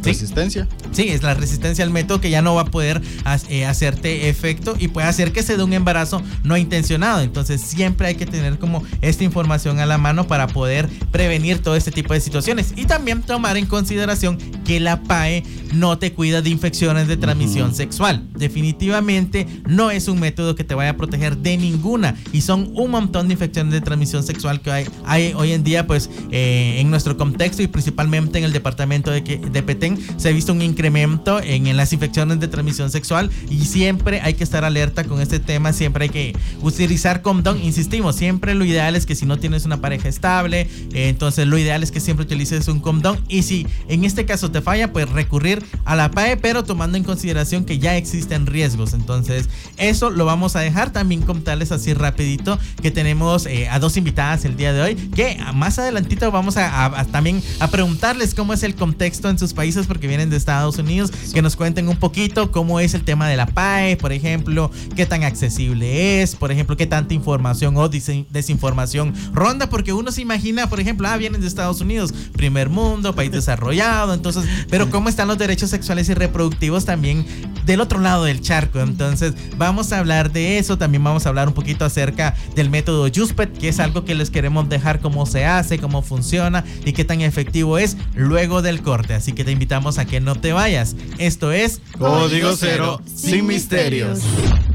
¿Resistencia? 0.03 0.69
Sí, 0.93 1.09
es 1.09 1.23
la 1.23 1.35
resistencia 1.35 1.85
al 1.85 1.91
método 1.91 2.21
que 2.21 2.31
ya 2.31 2.43
no 2.43 2.55
va 2.55 2.63
a 2.63 2.65
poder 2.67 3.03
eh, 3.49 3.65
hacerte 3.67 4.29
efecto 4.29 4.75
y 4.79 4.89
puede 4.89 5.07
hacer 5.07 5.33
que 5.33 5.43
se 5.43 5.57
dé 5.57 5.63
un 5.63 5.73
embarazo 5.73 6.23
no 6.43 6.57
intencionado. 6.57 7.21
Entonces 7.21 7.61
siempre 7.61 8.09
hay 8.09 8.15
que 8.15 8.27
tener 8.27 8.59
como 8.59 8.83
esta 9.03 9.25
información 9.25 9.79
a 9.79 9.87
la 9.87 9.99
mano 9.99 10.27
para 10.27 10.47
poder 10.47 10.89
prevenir 11.11 11.59
todo 11.59 11.77
este 11.77 11.91
tipo 11.91 12.15
de 12.15 12.21
situaciones. 12.21 12.73
Y 12.77 12.87
también 12.87 13.23
tomar 13.23 13.57
en 13.57 13.67
consideración 13.67 14.39
que 14.65 14.81
la 14.81 15.03
PAE 15.03 15.43
no 15.73 15.99
te 15.99 16.13
cuida 16.13 16.43
de 16.43 16.51
infecciones 16.51 17.07
de 17.09 17.17
transmisión 17.17 17.75
sexual. 17.75 18.27
Definitivamente 18.35 19.47
no 19.67 19.91
es 19.91 20.09
un 20.09 20.19
método 20.19 20.55
que 20.55 20.65
te 20.65 20.75
vaya 20.75 20.91
a 20.91 20.97
proteger 20.97 21.37
de 21.39 21.57
ninguna. 21.57 22.17
Y 22.33 22.41
son 22.41 22.73
un 22.75 22.91
montón 22.91 23.29
de 23.29 23.35
infecciones 23.35 23.73
de 23.73 23.81
transmisión 23.81 24.23
sexual 24.23 24.61
que 24.61 24.71
hay, 24.71 24.87
hay 25.05 25.33
hoy 25.37 25.53
en 25.53 25.63
día 25.63 25.87
pues 25.87 26.11
eh, 26.31 26.77
en 26.79 26.91
nuestro 26.91 27.17
contexto 27.17 27.63
y 27.63 27.67
principalmente 27.67 28.39
en 28.39 28.45
el 28.45 28.53
departamento 28.53 29.11
de, 29.11 29.21
de 29.21 29.63
Petén 29.63 29.90
se 30.17 30.29
ha 30.29 30.33
visto 30.33 30.53
un 30.53 30.63
incremento 30.63 31.41
en, 31.43 31.77
las 31.77 31.93
infecciones 31.93 32.41
de 32.41 32.49
transmisión 32.49 32.91
sexual 32.91 33.31
y 33.49 33.65
siempre 33.65 34.21
hay 34.21 34.35
que 34.35 34.45
estar 34.45 34.65
alerta 34.65 35.05
con 35.05 35.21
este 35.21 35.39
tema, 35.39 35.73
siempre 35.73 36.05
hay 36.05 36.09
que 36.11 36.37
utilizar 36.63 37.23
condón, 37.23 37.63
insistimos, 37.63 38.17
siempre 38.17 38.55
lo 38.55 38.65
ideal 38.65 38.97
es 38.97 39.07
que 39.07 39.15
si 39.15 39.27
no 39.27 39.39
tienes 39.39 39.65
una 39.65 39.81
pareja 39.81 40.09
estable, 40.09 40.63
eh, 40.93 41.09
entonces 41.09 41.47
lo 41.47 41.59
ideal 41.59 41.83
es 41.83 41.91
que 41.91 42.01
siempre 42.01 42.25
utilices 42.25 42.69
un 42.69 42.81
condón 42.81 43.21
y 43.29 43.43
si 43.43 43.67
en 43.89 44.05
este 44.05 44.25
caso 44.25 44.51
te 44.51 44.61
falla, 44.61 44.93
pues 44.93 45.09
recurrir 45.09 45.65
a 45.85 45.95
la 45.97 46.11
PAE, 46.11 46.37
pero 46.37 46.65
tomando 46.65 46.97
en 46.97 47.05
consideración 47.05 47.65
que 47.65 47.79
ya 47.79 47.97
existen 47.97 48.47
riesgos, 48.47 48.93
entonces 48.93 49.49
eso 49.77 50.11
lo 50.11 50.25
vamos 50.25 50.57
a 50.57 50.61
dejar, 50.61 50.93
también 50.93 51.23
contarles 51.23 51.73
así 51.73 51.95
rapidito 51.95 52.59
que 52.83 52.91
tenemos 52.91 53.47
eh, 53.47 53.69
a 53.69 53.79
dos 53.79 53.97
invitadas 53.97 54.45
el 54.45 54.57
día 54.57 54.73
de 54.73 54.83
hoy, 54.83 54.95
que 54.95 55.39
más 55.55 55.79
adelantito 55.79 56.31
vamos 56.31 56.57
a 56.57 57.07
también 57.11 57.43
a 57.59 57.69
preguntarles 57.69 58.35
cómo 58.35 58.53
es 58.53 58.63
el 58.63 58.75
contexto 58.75 59.29
en 59.29 59.39
sus 59.39 59.53
países 59.53 59.80
porque 59.87 60.07
vienen 60.07 60.31
de 60.31 60.37
Estados 60.37 60.79
Unidos, 60.79 61.11
que 61.33 61.43
nos 61.43 61.57
cuenten 61.57 61.89
un 61.89 61.97
poquito 61.97 62.51
cómo 62.51 62.81
es 62.81 62.95
el 62.95 63.05
tema 63.05 63.29
de 63.29 63.37
la 63.37 63.47
PAE, 63.47 63.97
por 63.97 64.13
ejemplo, 64.13 64.71
qué 64.97 65.07
tan 65.07 65.25
accesible 65.25 66.23
es, 66.23 66.37
por 66.37 66.53
ejemplo, 66.53 66.77
qué 66.77 66.87
tanta 66.87 67.15
información 67.15 67.77
o 67.77 67.89
desinformación 67.89 69.15
ronda, 69.33 69.69
porque 69.69 69.93
uno 69.93 70.13
se 70.13 70.23
imagina, 70.23 70.69
por 70.69 70.81
ejemplo, 70.81 71.09
ah, 71.09 71.17
vienen 71.17 71.41
de 71.41 71.47
Estados 71.47 71.81
Unidos, 71.81 72.13
primer 72.33 72.69
mundo, 72.69 73.15
país 73.15 73.33
desarrollado, 73.33 74.15
entonces, 74.15 74.45
pero 74.69 74.91
cómo 74.91 75.09
están 75.09 75.29
los 75.29 75.39
derechos 75.39 75.71
sexuales 75.71 76.09
y 76.09 76.15
reproductivos 76.15 76.85
también 76.85 77.25
del 77.67 77.81
otro 77.81 78.01
lado 78.01 78.25
del 78.25 78.41
charco. 78.41 78.81
Entonces, 78.81 79.35
vamos 79.57 79.93
a 79.93 79.99
hablar 79.99 80.33
de 80.33 80.59
eso, 80.59 80.79
también 80.79 81.05
vamos 81.05 81.27
a 81.27 81.29
hablar 81.29 81.49
un 81.49 81.55
poquito 81.55 81.85
acerca 81.85 82.35
del 82.55 82.71
método 82.71 83.09
Juspet, 83.15 83.57
que 83.57 83.69
es 83.69 83.81
algo 83.81 84.05
que 84.05 84.15
les 84.15 84.31
queremos 84.31 84.69
dejar 84.69 85.01
cómo 85.01 85.27
se 85.27 85.45
hace, 85.45 85.79
cómo 85.79 86.03
funciona 86.03 86.65
y 86.85 86.93
qué 86.93 87.05
tan 87.05 87.21
efectivo 87.21 87.79
es 87.79 87.97
luego 88.15 88.63
del 88.63 88.83
corte. 88.83 89.15
Así 89.15 89.33
que 89.33 89.45
te 89.45 89.53
a 89.71 90.05
que 90.05 90.19
no 90.19 90.35
te 90.35 90.53
vayas. 90.53 90.97
Esto 91.19 91.53
es 91.53 91.81
Código 91.97 92.57
Cero 92.57 93.01
sin 93.07 93.47
misterios. 93.47 94.19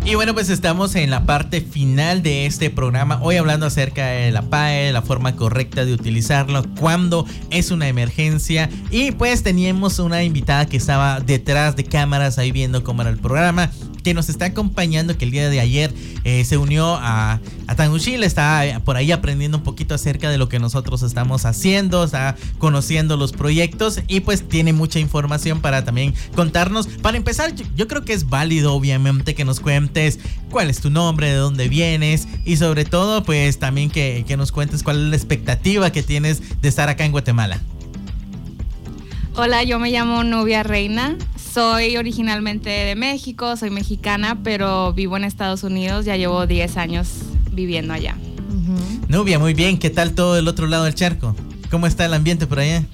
Y 0.05 0.15
bueno, 0.15 0.33
pues 0.33 0.49
estamos 0.49 0.95
en 0.95 1.09
la 1.09 1.25
parte 1.25 1.59
final 1.59 2.23
de 2.23 2.45
este 2.45 2.69
programa. 2.69 3.19
Hoy 3.21 3.35
hablando 3.35 3.65
acerca 3.65 4.05
de 4.07 4.31
la 4.31 4.43
PAE, 4.43 4.93
la 4.93 5.01
forma 5.01 5.35
correcta 5.35 5.83
de 5.83 5.93
utilizarlo, 5.93 6.63
cuando 6.79 7.25
es 7.49 7.71
una 7.71 7.89
emergencia. 7.89 8.69
Y 8.89 9.11
pues 9.11 9.43
teníamos 9.43 9.99
una 9.99 10.23
invitada 10.23 10.65
que 10.65 10.77
estaba 10.77 11.19
detrás 11.19 11.75
de 11.75 11.83
cámaras 11.83 12.37
ahí 12.37 12.53
viendo 12.53 12.83
cómo 12.83 13.01
era 13.01 13.11
el 13.11 13.17
programa 13.17 13.71
que 14.05 14.13
nos 14.13 14.29
está 14.29 14.45
acompañando, 14.45 15.17
que 15.17 15.25
el 15.25 15.31
día 15.31 15.49
de 15.49 15.59
ayer 15.59 15.91
eh, 16.25 16.45
se 16.45 16.57
unió 16.57 16.93
a, 16.93 17.39
a 17.65 17.75
Tanguchi, 17.75 18.17
le 18.17 18.27
está 18.27 18.63
eh, 18.63 18.79
por 18.79 18.97
ahí 18.97 19.11
aprendiendo 19.11 19.57
un 19.57 19.63
poquito 19.63 19.95
acerca 19.95 20.29
de 20.29 20.37
lo 20.37 20.47
que 20.47 20.59
nosotros 20.59 21.01
estamos 21.01 21.43
haciendo, 21.45 22.03
está 22.03 22.35
conociendo 22.59 23.17
los 23.17 23.31
proyectos 23.31 24.01
y 24.07 24.19
pues 24.19 24.47
tiene 24.47 24.73
mucha 24.73 24.99
información 24.99 25.59
para 25.59 25.83
también 25.83 26.13
contarnos. 26.35 26.85
Para 26.85 27.17
empezar, 27.17 27.55
yo, 27.75 27.87
creo 27.87 28.05
que 28.05 28.13
es 28.13 28.29
válido 28.29 28.75
obviamente 28.75 29.33
que 29.33 29.43
nos 29.43 29.59
cuentes 29.59 30.19
cuál 30.51 30.69
es 30.69 30.81
tu 30.81 30.91
nombre, 30.91 31.29
de 31.29 31.37
dónde 31.37 31.67
vienes 31.67 32.27
y 32.45 32.57
sobre 32.57 32.85
todo 32.85 33.23
pues 33.23 33.57
también 33.57 33.89
que, 33.89 34.23
que 34.27 34.37
nos 34.37 34.51
cuentes 34.51 34.83
cuál 34.83 35.03
es 35.03 35.09
la 35.09 35.15
expectativa 35.15 35.91
que 35.91 36.03
tienes 36.03 36.61
de 36.61 36.69
estar 36.69 36.89
acá 36.89 37.05
en 37.05 37.11
Guatemala. 37.11 37.59
Hola, 39.37 39.63
yo 39.63 39.79
me 39.79 39.91
llamo 39.91 40.23
Nubia 40.23 40.63
Reina, 40.63 41.17
soy 41.35 41.97
originalmente 41.97 42.69
de 42.69 42.95
México, 42.95 43.57
soy 43.57 43.69
mexicana, 43.69 44.39
pero 44.45 44.93
vivo 44.93 45.17
en 45.17 45.25
Estados 45.25 45.63
Unidos, 45.63 46.05
ya 46.05 46.15
llevo 46.15 46.47
10 46.47 46.77
años 46.77 47.09
viviendo 47.51 47.93
allá. 47.93 48.15
Nubia, 49.09 49.37
muy 49.37 49.53
bien, 49.53 49.77
¿qué 49.77 49.89
tal 49.89 50.13
todo 50.13 50.37
el 50.37 50.47
otro 50.47 50.67
lado 50.67 50.85
del 50.85 50.95
charco? 50.95 51.35
¿Cómo 51.69 51.85
está 51.85 52.05
el 52.05 52.13
ambiente 52.13 52.47
por 52.47 52.59
allá? 52.59 52.85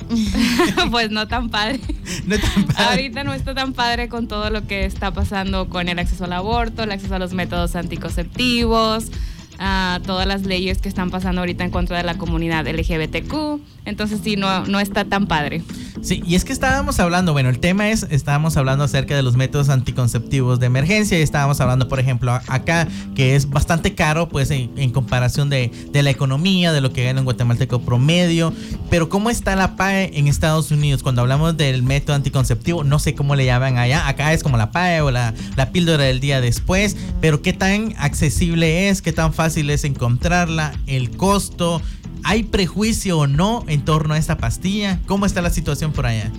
pues 0.91 1.11
no 1.11 1.27
tan 1.27 1.51
padre. 1.51 1.79
No 2.25 2.39
tan 2.39 2.63
padre. 2.65 2.85
Ahorita 2.85 3.23
no 3.23 3.33
está 3.33 3.53
tan 3.53 3.73
padre 3.73 4.09
con 4.09 4.27
todo 4.27 4.49
lo 4.49 4.65
que 4.65 4.85
está 4.85 5.11
pasando 5.11 5.69
con 5.69 5.89
el 5.89 5.99
acceso 5.99 6.25
al 6.25 6.33
aborto, 6.33 6.81
el 6.83 6.91
acceso 6.91 7.13
a 7.13 7.19
los 7.19 7.33
métodos 7.33 7.75
anticonceptivos, 7.75 9.11
a 9.59 9.99
todas 10.07 10.25
las 10.25 10.41
leyes 10.41 10.79
que 10.79 10.89
están 10.89 11.11
pasando 11.11 11.41
ahorita 11.41 11.63
en 11.63 11.69
contra 11.69 11.97
de 11.97 12.03
la 12.03 12.17
comunidad 12.17 12.67
LGBTQ. 12.67 13.61
Entonces 13.85 14.19
sí, 14.23 14.35
no, 14.35 14.65
no 14.65 14.79
está 14.79 15.05
tan 15.05 15.27
padre. 15.27 15.63
Sí, 16.01 16.23
y 16.25 16.33
es 16.33 16.45
que 16.45 16.53
estábamos 16.53 16.99
hablando, 16.99 17.31
bueno, 17.31 17.49
el 17.49 17.59
tema 17.59 17.89
es, 17.89 18.07
estábamos 18.09 18.57
hablando 18.57 18.83
acerca 18.83 19.15
de 19.15 19.21
los 19.21 19.35
métodos 19.35 19.69
anticonceptivos 19.69 20.59
de 20.59 20.65
emergencia 20.65 21.19
y 21.19 21.21
estábamos 21.21 21.61
hablando, 21.61 21.87
por 21.87 21.99
ejemplo, 21.99 22.33
acá, 22.47 22.87
que 23.13 23.35
es 23.35 23.49
bastante 23.49 23.93
caro, 23.93 24.27
pues 24.27 24.49
en, 24.49 24.91
comparación 24.91 25.49
de, 25.49 25.71
la 25.93 26.09
economía, 26.09 26.73
de 26.73 26.81
lo 26.81 26.91
que 26.91 27.03
gana 27.03 27.21
un 27.21 27.25
guatemalteco 27.25 27.81
promedio, 27.81 28.51
pero 28.89 29.09
¿cómo 29.09 29.29
está 29.29 29.55
la 29.55 29.75
PAE 29.75 30.17
en 30.17 30.27
Estados 30.27 30.71
Unidos? 30.71 31.03
Cuando 31.03 31.21
hablamos 31.21 31.55
del 31.55 31.83
método 31.83 32.15
anticonceptivo, 32.15 32.83
no 32.83 32.97
sé 32.97 33.13
cómo 33.13 33.35
le 33.35 33.45
llaman 33.45 33.77
allá, 33.77 34.07
acá 34.07 34.33
es 34.33 34.41
como 34.41 34.57
la 34.57 34.71
PAE 34.71 35.01
o 35.01 35.11
la, 35.11 35.35
la 35.55 35.71
píldora 35.71 36.05
del 36.05 36.19
día 36.19 36.41
después, 36.41 36.97
pero 37.21 37.43
¿qué 37.43 37.53
tan 37.53 37.93
accesible 37.99 38.89
es? 38.89 39.03
¿Qué 39.03 39.13
tan 39.13 39.33
fácil 39.33 39.69
es 39.69 39.83
encontrarla? 39.83 40.73
¿El 40.87 41.11
costo? 41.11 41.79
¿Hay 42.23 42.43
prejuicio 42.43 43.19
o 43.19 43.27
no 43.27 43.63
en 43.67 43.83
torno 43.83 44.13
a 44.13 44.17
esta 44.17 44.37
pastilla? 44.37 44.99
¿Cómo 45.05 45.25
está 45.25 45.41
la 45.41 45.49
situación 45.49 45.91
por 45.91 46.05
allá? 46.05 46.31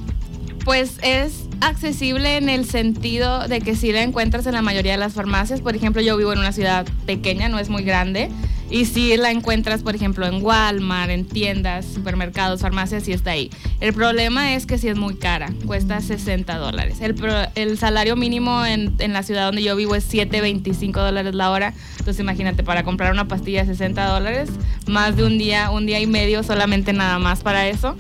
Pues 0.65 0.99
es 1.03 1.45
accesible 1.63 2.37
en 2.37 2.49
el 2.49 2.65
sentido 2.65 3.47
de 3.49 3.61
que 3.61 3.77
si 3.77 3.93
la 3.93 4.03
encuentras 4.03 4.47
en 4.47 4.55
la 4.55 4.63
mayoría 4.63 4.93
de 4.93 4.99
las 4.99 5.15
farmacias. 5.15 5.61
Por 5.61 5.77
ejemplo, 5.77 6.03
yo 6.03 6.17
vivo 6.17 6.33
en 6.33 6.41
una 6.41 6.53
ciudad 6.53 6.87
pequeña, 7.07 7.49
no 7.49 7.59
es 7.59 7.69
muy 7.69 7.83
grande. 7.83 8.31
Y 8.71 8.87
si 8.87 9.15
la 9.19 9.31
encuentras, 9.31 9.83
por 9.83 9.95
ejemplo, 9.95 10.27
en 10.27 10.43
Walmart, 10.43 11.11
en 11.11 11.27
tiendas, 11.27 11.85
supermercados, 11.85 12.63
farmacias, 12.63 13.05
sí 13.05 13.13
está 13.13 13.33
ahí. 13.33 13.51
El 13.81 13.93
problema 13.93 14.55
es 14.55 14.65
que 14.65 14.79
sí 14.79 14.89
es 14.89 14.97
muy 14.97 15.15
cara, 15.15 15.53
cuesta 15.67 16.01
60 16.01 16.57
dólares. 16.57 17.03
El, 17.03 17.15
el 17.55 17.77
salario 17.77 18.17
mínimo 18.17 18.65
en, 18.65 18.95
en, 18.99 19.13
la 19.13 19.23
ciudad 19.23 19.45
donde 19.45 19.63
yo 19.63 19.77
vivo 19.77 19.95
es 19.95 20.11
7.25 20.11 20.93
dólares 20.95 21.35
la 21.35 21.51
hora. 21.51 21.75
Entonces 21.99 22.21
imagínate, 22.21 22.65
para 22.65 22.83
comprar 22.83 23.13
una 23.13 23.29
pastilla 23.29 23.67
60 23.67 24.07
dólares, 24.07 24.49
más 24.87 25.17
de 25.17 25.25
un 25.25 25.37
día, 25.37 25.71
un 25.71 25.85
día 25.85 26.01
y 26.01 26.07
medio 26.07 26.43
solamente 26.43 26.95
nada 26.95 27.19
más 27.19 27.43
para 27.43 27.69
eso. 27.69 27.95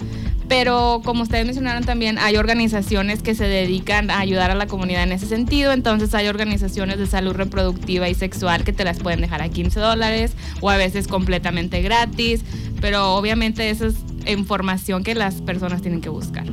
Pero 0.52 1.00
como 1.02 1.22
ustedes 1.22 1.46
mencionaron 1.46 1.82
también, 1.84 2.18
hay 2.18 2.36
organizaciones 2.36 3.22
que 3.22 3.34
se 3.34 3.44
dedican 3.44 4.10
a 4.10 4.18
ayudar 4.18 4.50
a 4.50 4.54
la 4.54 4.66
comunidad 4.66 5.02
en 5.04 5.12
ese 5.12 5.24
sentido. 5.26 5.72
Entonces 5.72 6.14
hay 6.14 6.28
organizaciones 6.28 6.98
de 6.98 7.06
salud 7.06 7.32
reproductiva 7.32 8.06
y 8.10 8.14
sexual 8.14 8.62
que 8.62 8.74
te 8.74 8.84
las 8.84 8.98
pueden 8.98 9.22
dejar 9.22 9.40
a 9.40 9.48
15 9.48 9.80
dólares 9.80 10.32
o 10.60 10.68
a 10.68 10.76
veces 10.76 11.08
completamente 11.08 11.80
gratis. 11.80 12.42
Pero 12.82 13.14
obviamente 13.14 13.70
eso 13.70 13.86
es 13.86 13.94
información 14.26 15.04
que 15.04 15.14
las 15.14 15.36
personas 15.36 15.80
tienen 15.80 16.02
que 16.02 16.10
buscar. 16.10 16.44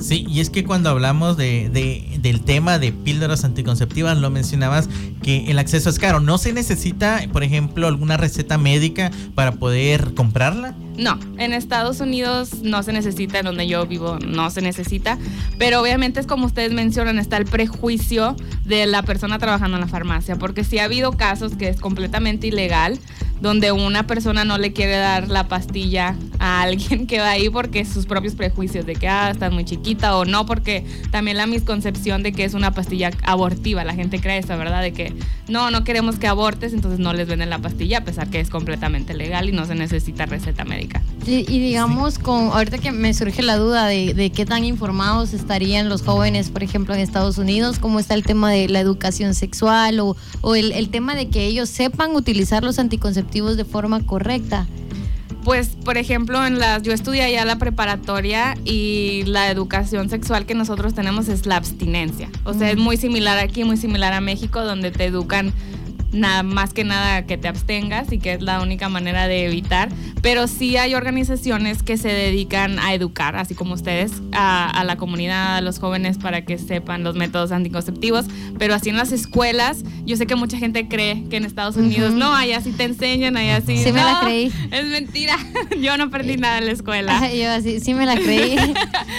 Sí, 0.00 0.24
y 0.28 0.40
es 0.40 0.48
que 0.48 0.64
cuando 0.64 0.88
hablamos 0.88 1.36
de, 1.36 1.68
de- 1.68 2.18
del 2.20 2.40
tema 2.40 2.78
de 2.78 2.90
píldoras 2.90 3.44
anticonceptivas, 3.44 4.16
lo 4.16 4.30
mencionabas 4.30 4.88
que 5.22 5.50
el 5.50 5.58
acceso 5.58 5.90
es 5.90 5.98
caro. 5.98 6.20
¿No 6.20 6.38
se 6.38 6.54
necesita, 6.54 7.20
por 7.32 7.44
ejemplo, 7.44 7.86
alguna 7.86 8.16
receta 8.16 8.56
médica 8.56 9.10
para 9.34 9.52
poder 9.52 10.14
comprarla? 10.14 10.74
No, 10.96 11.18
en 11.38 11.54
Estados 11.54 12.00
Unidos 12.00 12.62
no 12.62 12.82
se 12.82 12.92
necesita, 12.92 13.38
en 13.38 13.46
donde 13.46 13.66
yo 13.66 13.86
vivo 13.86 14.18
no 14.18 14.50
se 14.50 14.60
necesita, 14.60 15.18
pero 15.58 15.80
obviamente 15.80 16.20
es 16.20 16.26
como 16.26 16.46
ustedes 16.46 16.72
mencionan, 16.72 17.18
está 17.18 17.38
el 17.38 17.46
prejuicio 17.46 18.36
de 18.64 18.86
la 18.86 19.02
persona 19.02 19.38
trabajando 19.38 19.78
en 19.78 19.80
la 19.80 19.88
farmacia, 19.88 20.36
porque 20.36 20.64
sí 20.64 20.78
ha 20.78 20.84
habido 20.84 21.12
casos 21.12 21.56
que 21.56 21.68
es 21.68 21.80
completamente 21.80 22.46
ilegal, 22.46 22.98
donde 23.40 23.72
una 23.72 24.06
persona 24.06 24.44
no 24.44 24.58
le 24.58 24.72
quiere 24.72 24.96
dar 24.96 25.28
la 25.28 25.48
pastilla 25.48 26.14
a 26.42 26.62
alguien 26.62 27.06
que 27.06 27.20
va 27.20 27.30
ahí 27.30 27.48
porque 27.48 27.84
sus 27.84 28.04
propios 28.04 28.34
prejuicios 28.34 28.84
de 28.84 28.96
que 28.96 29.06
ah, 29.06 29.30
está 29.30 29.48
muy 29.48 29.64
chiquita 29.64 30.16
o 30.16 30.24
no, 30.24 30.44
porque 30.44 30.84
también 31.12 31.36
la 31.36 31.46
misconcepción 31.46 32.24
de 32.24 32.32
que 32.32 32.42
es 32.42 32.54
una 32.54 32.72
pastilla 32.74 33.12
abortiva, 33.22 33.84
la 33.84 33.94
gente 33.94 34.20
cree 34.20 34.38
eso, 34.38 34.58
¿verdad? 34.58 34.82
De 34.82 34.92
que 34.92 35.14
no, 35.46 35.70
no 35.70 35.84
queremos 35.84 36.18
que 36.18 36.26
abortes, 36.26 36.72
entonces 36.72 36.98
no 36.98 37.12
les 37.12 37.28
venden 37.28 37.48
la 37.48 37.60
pastilla, 37.60 37.98
a 37.98 38.04
pesar 38.04 38.28
que 38.28 38.40
es 38.40 38.50
completamente 38.50 39.14
legal 39.14 39.48
y 39.48 39.52
no 39.52 39.66
se 39.66 39.76
necesita 39.76 40.26
receta 40.26 40.64
médica. 40.64 41.00
Y, 41.28 41.48
y 41.48 41.60
digamos, 41.60 42.18
con 42.18 42.46
ahorita 42.48 42.78
que 42.78 42.90
me 42.90 43.14
surge 43.14 43.42
la 43.42 43.56
duda 43.56 43.86
de, 43.86 44.12
de 44.12 44.30
qué 44.30 44.44
tan 44.44 44.64
informados 44.64 45.34
estarían 45.34 45.88
los 45.88 46.02
jóvenes, 46.02 46.50
por 46.50 46.64
ejemplo, 46.64 46.92
en 46.92 47.00
Estados 47.00 47.38
Unidos, 47.38 47.78
cómo 47.78 48.00
está 48.00 48.14
el 48.14 48.24
tema 48.24 48.50
de 48.50 48.68
la 48.68 48.80
educación 48.80 49.34
sexual 49.34 50.00
o, 50.00 50.16
o 50.40 50.56
el, 50.56 50.72
el 50.72 50.88
tema 50.88 51.14
de 51.14 51.28
que 51.28 51.46
ellos 51.46 51.68
sepan 51.68 52.16
utilizar 52.16 52.64
los 52.64 52.80
anticonceptivos 52.80 53.56
de 53.56 53.64
forma 53.64 54.04
correcta. 54.04 54.66
Pues, 55.44 55.70
por 55.70 55.98
ejemplo, 55.98 56.44
en 56.46 56.60
las, 56.60 56.82
yo 56.82 56.92
estudié 56.92 57.22
allá 57.22 57.44
la 57.44 57.56
preparatoria 57.56 58.54
y 58.64 59.24
la 59.26 59.50
educación 59.50 60.08
sexual 60.08 60.46
que 60.46 60.54
nosotros 60.54 60.94
tenemos 60.94 61.28
es 61.28 61.46
la 61.46 61.56
abstinencia. 61.56 62.30
O 62.44 62.54
sea, 62.54 62.70
es 62.70 62.76
muy 62.76 62.96
similar 62.96 63.38
aquí, 63.38 63.64
muy 63.64 63.76
similar 63.76 64.12
a 64.12 64.20
México, 64.20 64.64
donde 64.64 64.92
te 64.92 65.04
educan 65.04 65.52
nada 66.12 66.42
más 66.42 66.72
que 66.72 66.84
nada 66.84 67.26
que 67.26 67.38
te 67.38 67.48
abstengas 67.48 68.12
y 68.12 68.18
que 68.18 68.34
es 68.34 68.42
la 68.42 68.60
única 68.60 68.88
manera 68.88 69.28
de 69.28 69.46
evitar. 69.46 69.88
Pero 70.20 70.46
sí 70.46 70.76
hay 70.76 70.94
organizaciones 70.94 71.82
que 71.82 71.96
se 71.96 72.08
dedican 72.08 72.78
a 72.78 72.94
educar, 72.94 73.36
así 73.36 73.54
como 73.54 73.74
ustedes, 73.74 74.12
a, 74.32 74.68
a 74.70 74.84
la 74.84 74.96
comunidad, 74.96 75.56
a 75.56 75.60
los 75.60 75.78
jóvenes 75.78 76.18
para 76.18 76.44
que 76.44 76.58
sepan 76.58 77.02
los 77.02 77.16
métodos 77.16 77.50
anticonceptivos. 77.52 78.26
Pero 78.58 78.74
así 78.74 78.90
en 78.90 78.96
las 78.96 79.10
escuelas, 79.12 79.78
yo 80.04 80.16
sé 80.16 80.26
que 80.26 80.36
mucha 80.36 80.58
gente 80.58 80.88
cree 80.88 81.24
que 81.28 81.36
en 81.36 81.44
Estados 81.44 81.76
Unidos 81.76 82.12
no, 82.12 82.34
allá 82.34 82.60
sí 82.60 82.72
te 82.72 82.84
enseñan, 82.84 83.36
allá 83.36 83.60
sí. 83.60 83.78
Sí 83.78 83.92
me 83.92 84.02
la 84.02 84.12
No, 84.12 84.20
creí. 84.20 84.52
Es 84.70 84.86
mentira. 84.86 85.36
Yo 85.80 85.96
no 85.96 86.10
perdí 86.10 86.36
nada 86.36 86.58
en 86.58 86.66
la 86.66 86.72
escuela. 86.72 87.32
Yo 87.32 87.50
así, 87.50 87.80
sí 87.80 87.94
me 87.94 88.06
la 88.06 88.14
creí. 88.14 88.56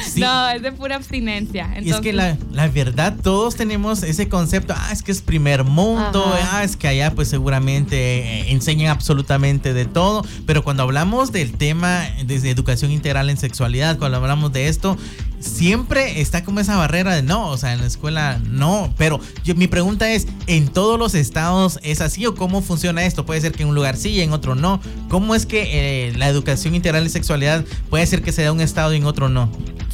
Sí. 0.06 0.20
No, 0.20 0.50
es 0.50 0.62
de 0.62 0.72
pura 0.72 0.96
abstinencia. 0.96 1.70
Y 1.82 1.90
es 1.90 1.98
que 1.98 2.14
la, 2.14 2.38
la 2.52 2.68
verdad, 2.68 3.16
todos 3.22 3.56
tenemos 3.56 4.04
ese 4.04 4.28
concepto, 4.28 4.74
ah, 4.76 4.90
es 4.92 5.02
que 5.02 5.12
es 5.12 5.22
primer 5.22 5.64
mundo, 5.64 6.26
Ajá. 6.26 6.58
ah, 6.58 6.64
es 6.64 6.76
que 6.76 6.83
allá 6.88 7.12
pues 7.16 7.28
seguramente 7.28 7.96
eh, 7.96 8.52
enseñan 8.52 8.90
absolutamente 8.90 9.74
de 9.74 9.86
todo, 9.86 10.26
pero 10.46 10.64
cuando 10.64 10.84
hablamos 10.84 11.32
del 11.32 11.54
tema 11.54 12.06
desde 12.26 12.50
educación 12.50 12.92
integral 12.92 13.30
en 13.30 13.38
sexualidad, 13.38 13.98
cuando 13.98 14.18
hablamos 14.18 14.52
de 14.54 14.68
esto, 14.68 14.98
siempre 15.44 16.22
está 16.22 16.44
como 16.44 16.60
esa 16.60 16.78
barrera 16.78 17.14
de 17.16 17.22
no, 17.22 17.50
o 17.50 17.58
sea, 17.58 17.74
en 17.74 17.82
la 17.82 17.88
escuela 17.88 18.40
no, 18.50 18.94
pero 18.98 19.20
yo, 19.44 19.56
mi 19.56 19.68
pregunta 19.68 20.12
es, 20.12 20.28
¿en 20.48 20.68
todos 20.68 20.98
los 20.98 21.16
estados 21.16 21.80
es 21.84 22.02
así 22.02 22.26
o 22.26 22.36
cómo 22.36 22.62
funciona 22.62 23.06
esto? 23.06 23.26
Puede 23.26 23.42
ser 23.42 23.52
que 23.52 23.64
en 23.64 23.70
un 23.70 23.76
lugar 23.76 23.98
sí 23.98 24.10
y 24.10 24.22
en 24.22 24.34
otro 24.34 24.56
no. 24.56 24.80
¿Cómo 25.10 25.36
es 25.36 25.46
que 25.46 26.08
eh, 26.08 26.14
la 26.18 26.28
educación 26.28 26.76
integral 26.76 27.04
en 27.04 27.10
sexualidad 27.10 27.66
puede 27.90 28.06
ser 28.06 28.22
que 28.22 28.32
se 28.32 28.44
en 28.44 28.52
un 28.52 28.62
estado 28.62 28.94
y 28.94 28.98
en 28.98 29.06
otro 29.06 29.30
no? 29.30 29.50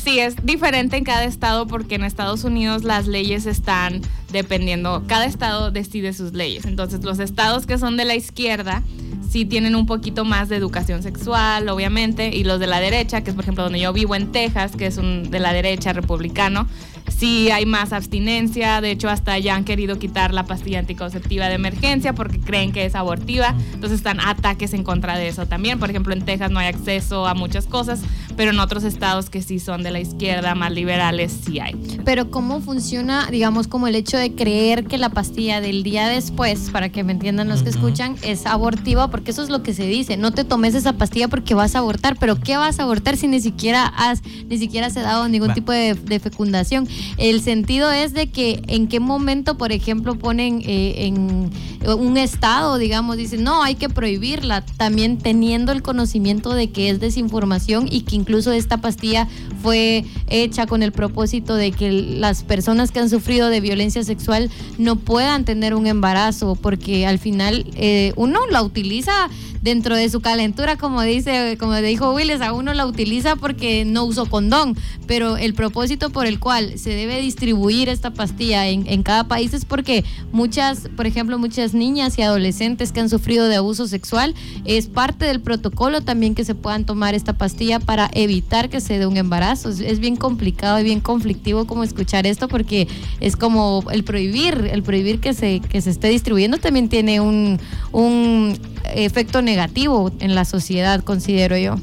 sí, 0.10 0.20
es 0.20 0.36
diferente 0.44 0.98
en 0.98 1.04
cada 1.04 1.24
estado 1.26 1.68
porque 1.68 1.96
en 1.96 2.04
Estados 2.04 2.44
Unidos 2.44 2.84
las 2.84 3.08
leyes 3.08 3.46
están 3.46 4.02
dependiendo, 4.32 5.04
cada 5.08 5.26
estado 5.26 5.72
decide 5.72 6.14
sus 6.14 6.34
leyes. 6.34 6.66
Entonces, 6.66 7.04
los 7.04 7.20
estados 7.20 7.66
que 7.66 7.78
son 7.78 7.98
de 7.98 8.06
la 8.06 8.16
izquierda 8.16 8.84
sí 9.30 9.46
tienen 9.46 9.76
un 9.76 9.86
poquito 9.86 10.26
más 10.26 10.50
de 10.50 10.56
educación 10.56 11.04
sexual, 11.04 11.70
obviamente, 11.70 12.36
y 12.36 12.44
los 12.44 12.60
de 12.60 12.68
la 12.68 12.80
derecha, 12.80 13.22
que 13.22 13.30
es 13.30 13.36
por 13.36 13.44
ejemplo 13.44 13.64
donde 13.64 13.80
yo 13.80 13.94
vivo 13.94 14.16
en 14.16 14.32
Texas, 14.32 14.76
que 14.76 14.88
es 14.88 14.98
un 14.98 15.30
de 15.30 15.40
la 15.40 15.54
derecha 15.54 15.94
republicano, 15.94 16.68
sí 17.10 17.52
hay 17.52 17.66
más 17.66 17.94
abstinencia, 17.94 18.82
de 18.82 18.92
hecho 18.92 19.10
hasta 19.10 19.38
ya 19.38 19.56
han 19.56 19.66
querido 19.66 20.00
quitar 20.00 20.34
la 20.34 20.46
pastilla 20.46 20.80
anticonceptiva 20.80 21.48
de 21.48 21.56
emergencia 21.56 22.14
porque 22.14 22.40
creen 22.40 22.72
que 22.72 22.86
es 22.86 22.96
abortiva, 22.96 23.56
entonces 23.74 24.00
están 24.00 24.20
ataques 24.20 24.74
en 24.74 24.84
contra 24.84 25.18
de 25.18 25.28
eso 25.28 25.46
también, 25.46 25.80
por 25.80 25.90
ejemplo 25.90 26.14
en 26.14 26.24
Texas 26.26 26.52
no 26.52 26.60
hay 26.60 26.68
acceso 26.68 27.28
a 27.28 27.34
muchas 27.34 27.66
cosas, 27.66 28.02
pero 28.36 28.52
en 28.52 28.60
otros 28.60 28.84
estados 28.84 29.30
que 29.30 29.42
sí 29.42 29.60
son 29.60 29.84
de 29.84 29.92
la 29.92 30.00
izquierda, 30.00 30.56
más 30.56 30.72
liberales, 30.72 31.36
sí 31.46 31.60
hay. 31.60 31.76
Pero 32.06 32.32
cómo 32.32 32.62
funciona, 32.62 33.28
digamos, 33.30 33.68
como 33.68 33.88
el 33.88 33.96
hecho 33.96 34.18
de 34.18 34.34
creer 34.34 34.86
que 34.86 34.98
la 34.98 35.10
pastilla 35.10 35.62
del 35.62 35.84
día 35.84 36.08
después, 36.08 36.70
para 36.72 36.90
que 36.90 37.04
me 37.04 37.12
entiendan 37.12 37.50
los 37.50 37.64
que 37.64 37.70
escuchan, 37.70 38.16
es 38.22 38.46
abortiva, 38.46 39.10
porque 39.10 39.32
eso 39.32 39.44
es 39.44 39.50
lo 39.50 39.64
que 39.64 39.74
se 39.74 39.88
dice. 39.88 40.18
No 40.18 40.32
te 40.32 40.44
tomes 40.44 40.76
esa 40.76 40.94
pastilla 40.94 41.28
porque 41.28 41.54
vas 41.54 41.76
a 41.76 41.80
abortar, 41.80 42.18
pero 42.20 42.40
¿qué 42.40 42.58
vas 42.58 42.80
a 42.80 42.84
abortar 42.84 43.18
si 43.18 43.28
ni 43.28 43.42
siquiera 43.42 43.86
has, 43.86 44.22
ni 44.48 44.58
siquiera 44.58 44.90
se 44.90 45.00
ha 45.00 45.04
dado 45.04 45.28
ningún 45.28 45.50
Va. 45.50 45.54
tipo 45.54 45.72
de, 45.72 45.94
de 45.96 46.20
fecundación? 46.20 46.88
El 47.18 47.42
sentido 47.42 47.92
es 47.92 48.14
de 48.14 48.28
que 48.28 48.62
en 48.68 48.88
qué 48.88 49.00
momento, 49.00 49.58
por 49.58 49.72
ejemplo, 49.72 50.16
ponen 50.16 50.62
eh, 50.66 51.08
en 51.08 51.52
un 51.88 52.18
estado, 52.18 52.78
digamos, 52.78 53.18
dicen, 53.18 53.44
no, 53.44 53.64
hay 53.64 53.76
que 53.76 53.90
prohibirla, 53.90 54.66
también 54.66 55.18
teniendo 55.18 55.72
el 55.72 55.82
conocimiento 55.82 56.54
de 56.54 56.70
que 56.72 56.90
es 56.90 57.00
desinformación 57.00 57.88
y 57.90 58.02
que 58.02 58.16
incluso 58.16 58.52
esta 58.52 58.78
pastilla 58.78 59.28
fue 59.62 60.06
hecha 60.28 60.66
con 60.68 60.84
el 60.84 60.92
propósito 60.92 61.56
de 61.56 61.72
que 61.72 61.92
las 61.92 62.44
personas 62.44 62.92
que 62.92 63.00
han 63.00 63.10
sufrido 63.10 63.50
de 63.50 63.62
violencia 63.62 64.04
sexual 64.04 64.50
no 64.78 64.98
puedan 64.98 65.46
tener 65.46 65.74
un 65.74 65.88
embarazo, 65.88 66.56
porque 66.56 67.06
al 67.06 67.20
final 67.20 67.66
eh, 67.76 68.14
uno 68.16 68.40
la 68.50 68.62
utiliza 68.62 69.30
dentro 69.62 69.96
de 69.96 70.10
su 70.10 70.22
calentura, 70.22 70.78
como 70.78 71.02
dice, 71.02 71.58
como 71.60 71.76
dijo 71.76 72.14
Willis, 72.14 72.42
a 72.42 72.54
uno 72.54 72.74
la 72.74 72.86
utiliza 72.86 73.36
porque 73.36 73.86
no 73.86 74.06
usó 74.06 74.26
condón, 74.26 74.78
pero 75.08 75.38
el 75.38 75.54
propósito 75.54 76.10
por 76.10 76.26
el 76.26 76.40
cual 76.40 76.78
se 76.78 76.92
debe 76.92 77.22
distribuir 77.22 77.90
esta 77.90 78.12
pastilla 78.12 78.68
en, 78.68 78.88
en 78.88 79.04
cada 79.04 79.26
país 79.26 79.54
es 79.54 79.66
porque 79.66 80.04
muchas, 80.32 80.90
por 80.96 81.08
ejemplo, 81.08 81.38
muchas 81.38 81.74
niñas 81.74 82.18
y 82.18 82.22
adolescentes 82.22 82.92
que 82.92 83.00
han 83.00 83.10
sufrido 83.10 83.48
de 83.48 83.56
abuso 83.56 83.88
sexual, 83.88 84.36
es 84.66 84.88
parte 84.88 85.26
del 85.26 85.42
protocolo 85.42 86.02
también 86.02 86.36
que 86.36 86.46
se 86.46 86.56
puedan 86.56 86.86
tomar 86.86 87.16
esta 87.16 87.34
pastilla 87.34 87.80
para 87.80 88.10
evitar 88.14 88.70
que 88.70 88.82
se 88.82 89.00
dé 89.00 89.06
un 89.06 89.18
embarazo. 89.18 89.70
Es, 89.70 89.80
es 89.80 90.00
bien 90.00 90.16
complicado 90.16 90.80
y 90.80 90.84
bien 90.84 91.00
conflictivo 91.00 91.66
como 91.66 91.84
escuchar 91.84 92.26
esto 92.28 92.48
porque 92.48 92.88
es 93.20 93.36
como 93.36 93.84
el 93.92 94.04
prohibir, 94.04 94.70
el 94.72 94.84
prohibir 94.84 95.20
que 95.20 95.34
se, 95.34 95.60
que 95.60 95.82
se 95.82 95.90
esté 95.90 96.10
distribuyendo 96.10 96.58
también 96.58 96.90
tiene 96.90 97.20
un, 97.20 97.60
un 97.92 98.58
efecto 98.96 99.42
negativo 99.42 100.12
en 100.20 100.36
la 100.36 100.46
sociedad, 100.46 101.04
considero 101.04 101.58
yo. 101.58 101.76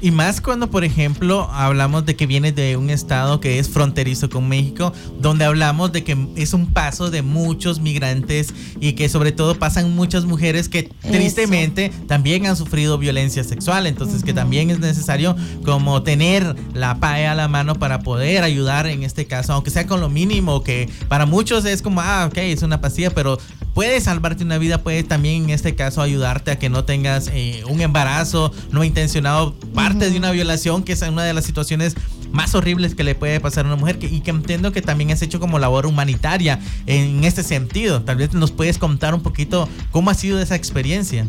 Y 0.00 0.10
más 0.10 0.40
cuando, 0.40 0.70
por 0.70 0.84
ejemplo, 0.84 1.48
hablamos 1.52 2.04
de 2.04 2.16
que 2.16 2.26
viene 2.26 2.52
de 2.52 2.76
un 2.76 2.90
estado 2.90 3.40
que 3.40 3.58
es 3.58 3.68
fronterizo 3.68 4.28
con 4.28 4.48
México, 4.48 4.92
donde 5.20 5.44
hablamos 5.44 5.92
de 5.92 6.02
que 6.02 6.16
es 6.36 6.52
un 6.52 6.66
paso 6.66 7.10
de 7.10 7.22
muchos 7.22 7.80
migrantes 7.80 8.52
y 8.80 8.94
que 8.94 9.08
sobre 9.08 9.30
todo 9.32 9.58
pasan 9.58 9.94
muchas 9.94 10.24
mujeres 10.24 10.68
que 10.68 10.90
tristemente 11.02 11.92
también 12.08 12.46
han 12.46 12.56
sufrido 12.56 12.98
violencia 12.98 13.44
sexual. 13.44 13.86
Entonces 13.86 14.24
que 14.24 14.32
también 14.32 14.70
es 14.70 14.80
necesario 14.80 15.36
como 15.64 16.02
tener 16.02 16.56
la 16.74 16.98
paya 16.98 17.32
a 17.32 17.34
la 17.34 17.48
mano 17.48 17.76
para 17.76 18.00
poder 18.00 18.42
ayudar 18.42 18.86
en 18.86 19.02
este 19.02 19.26
caso, 19.26 19.52
aunque 19.52 19.70
sea 19.70 19.86
con 19.86 20.00
lo 20.00 20.08
mínimo, 20.08 20.62
que 20.62 20.88
para 21.08 21.26
muchos 21.26 21.64
es 21.64 21.82
como, 21.82 22.00
ah, 22.00 22.26
ok, 22.30 22.38
es 22.38 22.62
una 22.62 22.80
pastilla, 22.80 23.10
pero 23.10 23.38
puede 23.74 24.00
salvarte 24.00 24.44
una 24.44 24.58
vida, 24.58 24.82
puede 24.82 25.02
también 25.02 25.44
en 25.44 25.50
este 25.50 25.74
caso 25.74 26.02
ayudarte 26.02 26.50
a 26.50 26.58
que 26.58 26.68
no 26.68 26.84
tengas 26.84 27.28
eh, 27.32 27.62
un 27.68 27.80
embarazo 27.80 28.52
no 28.70 28.84
intencionado, 28.84 29.51
parte 29.74 30.10
de 30.10 30.16
una 30.16 30.30
violación, 30.30 30.82
que 30.82 30.92
es 30.92 31.02
una 31.02 31.24
de 31.24 31.32
las 31.34 31.44
situaciones 31.44 31.94
más 32.30 32.54
horribles 32.54 32.94
que 32.94 33.04
le 33.04 33.14
puede 33.14 33.40
pasar 33.40 33.64
a 33.64 33.68
una 33.68 33.76
mujer 33.76 33.98
que- 33.98 34.06
y 34.06 34.20
que 34.20 34.30
entiendo 34.30 34.72
que 34.72 34.82
también 34.82 35.10
has 35.10 35.22
hecho 35.22 35.38
como 35.38 35.58
labor 35.58 35.86
humanitaria 35.86 36.60
en 36.86 37.24
este 37.24 37.42
sentido. 37.42 38.02
Tal 38.02 38.16
vez 38.16 38.32
nos 38.32 38.50
puedes 38.50 38.78
contar 38.78 39.14
un 39.14 39.22
poquito 39.22 39.68
cómo 39.90 40.10
ha 40.10 40.14
sido 40.14 40.40
esa 40.40 40.54
experiencia. 40.54 41.26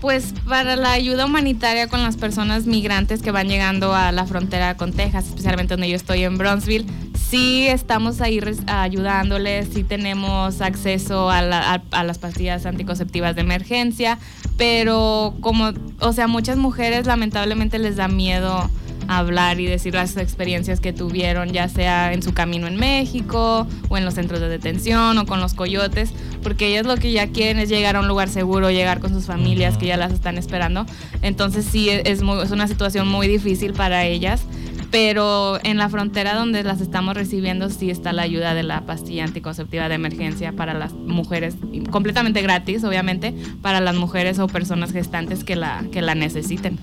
Pues 0.00 0.34
para 0.46 0.76
la 0.76 0.92
ayuda 0.92 1.24
humanitaria 1.24 1.88
con 1.88 2.02
las 2.02 2.16
personas 2.16 2.66
migrantes 2.66 3.22
que 3.22 3.30
van 3.30 3.48
llegando 3.48 3.94
a 3.94 4.12
la 4.12 4.26
frontera 4.26 4.76
con 4.76 4.92
Texas, 4.92 5.26
especialmente 5.28 5.74
donde 5.74 5.88
yo 5.88 5.96
estoy 5.96 6.22
en 6.24 6.36
Bronzeville, 6.36 6.86
sí 7.30 7.66
estamos 7.66 8.20
ahí 8.20 8.38
ayudándoles, 8.66 9.68
sí 9.72 9.84
tenemos 9.84 10.60
acceso 10.60 11.30
a, 11.30 11.42
la- 11.42 11.82
a 11.90 12.04
las 12.04 12.18
pastillas 12.18 12.66
anticonceptivas 12.66 13.34
de 13.34 13.40
emergencia, 13.40 14.18
pero 14.56 15.34
como, 15.40 15.72
o 16.00 16.12
sea, 16.12 16.26
muchas 16.28 16.56
mujeres 16.58 17.06
lamentablemente 17.06 17.78
les 17.78 17.96
da 17.96 18.06
miedo 18.08 18.70
hablar 19.08 19.60
y 19.60 19.66
decir 19.66 19.94
las 19.94 20.16
experiencias 20.16 20.80
que 20.80 20.92
tuvieron, 20.92 21.52
ya 21.52 21.68
sea 21.68 22.12
en 22.12 22.22
su 22.22 22.34
camino 22.34 22.66
en 22.66 22.76
México 22.76 23.66
o 23.88 23.96
en 23.96 24.04
los 24.04 24.14
centros 24.14 24.40
de 24.40 24.48
detención 24.48 25.18
o 25.18 25.26
con 25.26 25.40
los 25.40 25.54
coyotes, 25.54 26.12
porque 26.42 26.68
ellas 26.68 26.86
lo 26.86 26.96
que 26.96 27.12
ya 27.12 27.28
quieren 27.28 27.58
es 27.58 27.68
llegar 27.68 27.96
a 27.96 28.00
un 28.00 28.08
lugar 28.08 28.28
seguro, 28.28 28.70
llegar 28.70 29.00
con 29.00 29.10
sus 29.12 29.26
familias 29.26 29.76
que 29.76 29.86
ya 29.86 29.96
las 29.96 30.12
están 30.12 30.38
esperando. 30.38 30.86
Entonces 31.22 31.64
sí, 31.64 31.90
es, 31.90 32.20
es 32.20 32.50
una 32.50 32.68
situación 32.68 33.08
muy 33.08 33.28
difícil 33.28 33.72
para 33.72 34.04
ellas 34.04 34.44
pero 34.90 35.58
en 35.62 35.78
la 35.78 35.88
frontera 35.88 36.34
donde 36.34 36.62
las 36.62 36.80
estamos 36.80 37.14
recibiendo 37.14 37.70
sí 37.70 37.90
está 37.90 38.12
la 38.12 38.22
ayuda 38.22 38.54
de 38.54 38.62
la 38.62 38.82
pastilla 38.82 39.24
anticonceptiva 39.24 39.88
de 39.88 39.94
emergencia 39.94 40.52
para 40.52 40.74
las 40.74 40.92
mujeres, 40.92 41.56
completamente 41.90 42.42
gratis, 42.42 42.84
obviamente, 42.84 43.34
para 43.62 43.80
las 43.80 43.96
mujeres 43.96 44.38
o 44.38 44.46
personas 44.46 44.92
gestantes 44.92 45.44
que 45.44 45.56
la, 45.56 45.84
que 45.92 46.02
la 46.02 46.14
necesiten. 46.14 46.78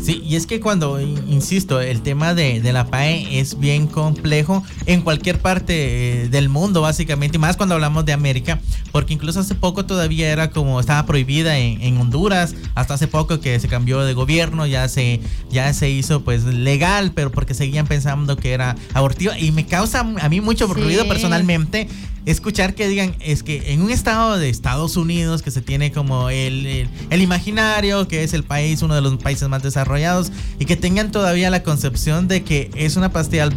Sí, 0.00 0.22
y 0.24 0.36
es 0.36 0.46
que 0.46 0.60
cuando, 0.60 1.00
insisto, 1.00 1.80
el 1.80 2.02
tema 2.02 2.34
de, 2.34 2.60
la 2.72 2.86
PAE 2.86 3.40
es 3.40 3.58
bien 3.58 3.86
complejo 3.86 4.62
en 4.86 5.02
cualquier 5.02 5.40
parte 5.40 6.22
eh, 6.22 6.28
del 6.28 6.48
mundo, 6.48 6.80
básicamente, 6.80 7.36
y 7.36 7.40
más 7.40 7.56
cuando 7.56 7.74
hablamos 7.74 8.04
de 8.04 8.12
América, 8.12 8.60
porque 8.92 9.14
incluso 9.14 9.40
hace 9.40 9.54
poco 9.54 9.84
todavía 9.84 10.30
era 10.30 10.50
como, 10.50 10.78
estaba 10.80 11.06
prohibida 11.06 11.58
en, 11.58 11.96
Honduras, 11.96 12.54
hasta 12.74 12.94
hace 12.94 13.08
poco 13.08 13.40
que 13.40 13.58
se 13.58 13.68
cambió 13.68 14.00
de 14.00 14.14
gobierno, 14.14 14.66
ya 14.66 14.86
se, 14.88 15.20
ya 15.50 15.72
se 15.72 15.90
hizo 15.90 16.22
pues 16.22 16.44
legal, 16.44 17.12
pero 17.14 17.32
porque 17.32 17.54
seguían 17.54 17.86
pensando 17.86 18.36
que 18.36 18.52
era 18.52 18.76
abortiva, 18.94 19.38
y 19.38 19.50
me 19.50 19.66
causa 19.66 20.00
a 20.00 20.28
mí 20.28 20.40
mucho 20.40 20.66
ruido 20.72 21.08
personalmente 21.08 21.88
escuchar 22.26 22.74
que 22.74 22.88
digan, 22.88 23.14
es 23.20 23.44
que 23.44 23.72
en 23.72 23.82
un 23.82 23.90
estado 23.90 24.36
de 24.36 24.48
Estados 24.48 24.96
Unidos, 24.96 25.42
que 25.42 25.52
se 25.52 25.62
tiene 25.62 25.92
como 25.92 26.28
el, 26.28 26.88
el, 27.10 27.22
imaginario, 27.22 28.08
que 28.08 28.24
es 28.24 28.34
el 28.34 28.42
país, 28.42 28.82
uno 28.82 28.96
de 28.96 29.00
los 29.00 29.16
países 29.16 29.48
más 29.48 29.62
desarrollados, 29.62 30.32
y 30.58 30.64
que 30.64 30.76
tengan 30.76 31.12
todavía 31.12 31.50
la 31.50 31.62
concepción 31.62 32.26
de 32.26 32.42
que 32.42 32.70
es 32.74 32.96
una 32.96 33.12
pastilla 33.12 33.48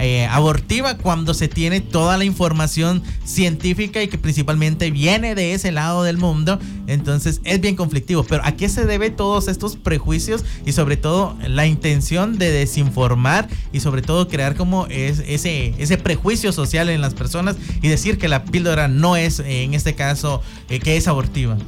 eh, 0.00 0.26
abortiva 0.26 0.98
cuando 0.98 1.32
se 1.32 1.46
tiene 1.46 1.80
toda 1.80 2.16
la 2.16 2.24
información 2.24 3.04
científica 3.24 4.02
y 4.02 4.08
que 4.08 4.18
principalmente 4.18 4.90
viene 4.90 5.36
de 5.36 5.54
ese 5.54 5.70
lado 5.70 6.02
del 6.02 6.18
mundo, 6.18 6.58
entonces 6.88 7.40
es 7.44 7.60
bien 7.60 7.76
conflictivo. 7.76 8.24
Pero 8.24 8.44
¿a 8.44 8.52
qué 8.52 8.68
se 8.68 8.84
debe 8.84 9.10
todos 9.10 9.46
estos 9.46 9.76
prejuicios 9.76 10.44
y 10.66 10.72
sobre 10.72 10.96
todo 10.96 11.36
la 11.46 11.66
intención 11.66 12.36
de 12.36 12.50
desinformar 12.50 13.48
y 13.72 13.78
sobre 13.78 14.02
todo 14.02 14.26
crear 14.26 14.56
como 14.56 14.86
es, 14.86 15.22
ese, 15.26 15.74
ese 15.78 15.98
prejuicio 15.98 16.52
social 16.52 16.88
en 16.88 17.00
las 17.00 17.14
personas 17.14 17.56
y 17.80 17.88
decir 17.88 18.07
que 18.16 18.28
la 18.28 18.44
píldora 18.44 18.88
no 18.88 19.16
es, 19.16 19.40
eh, 19.40 19.64
en 19.64 19.74
este 19.74 19.94
caso, 19.94 20.40
eh, 20.70 20.80
que 20.80 20.96
es 20.96 21.08
abortiva? 21.08 21.58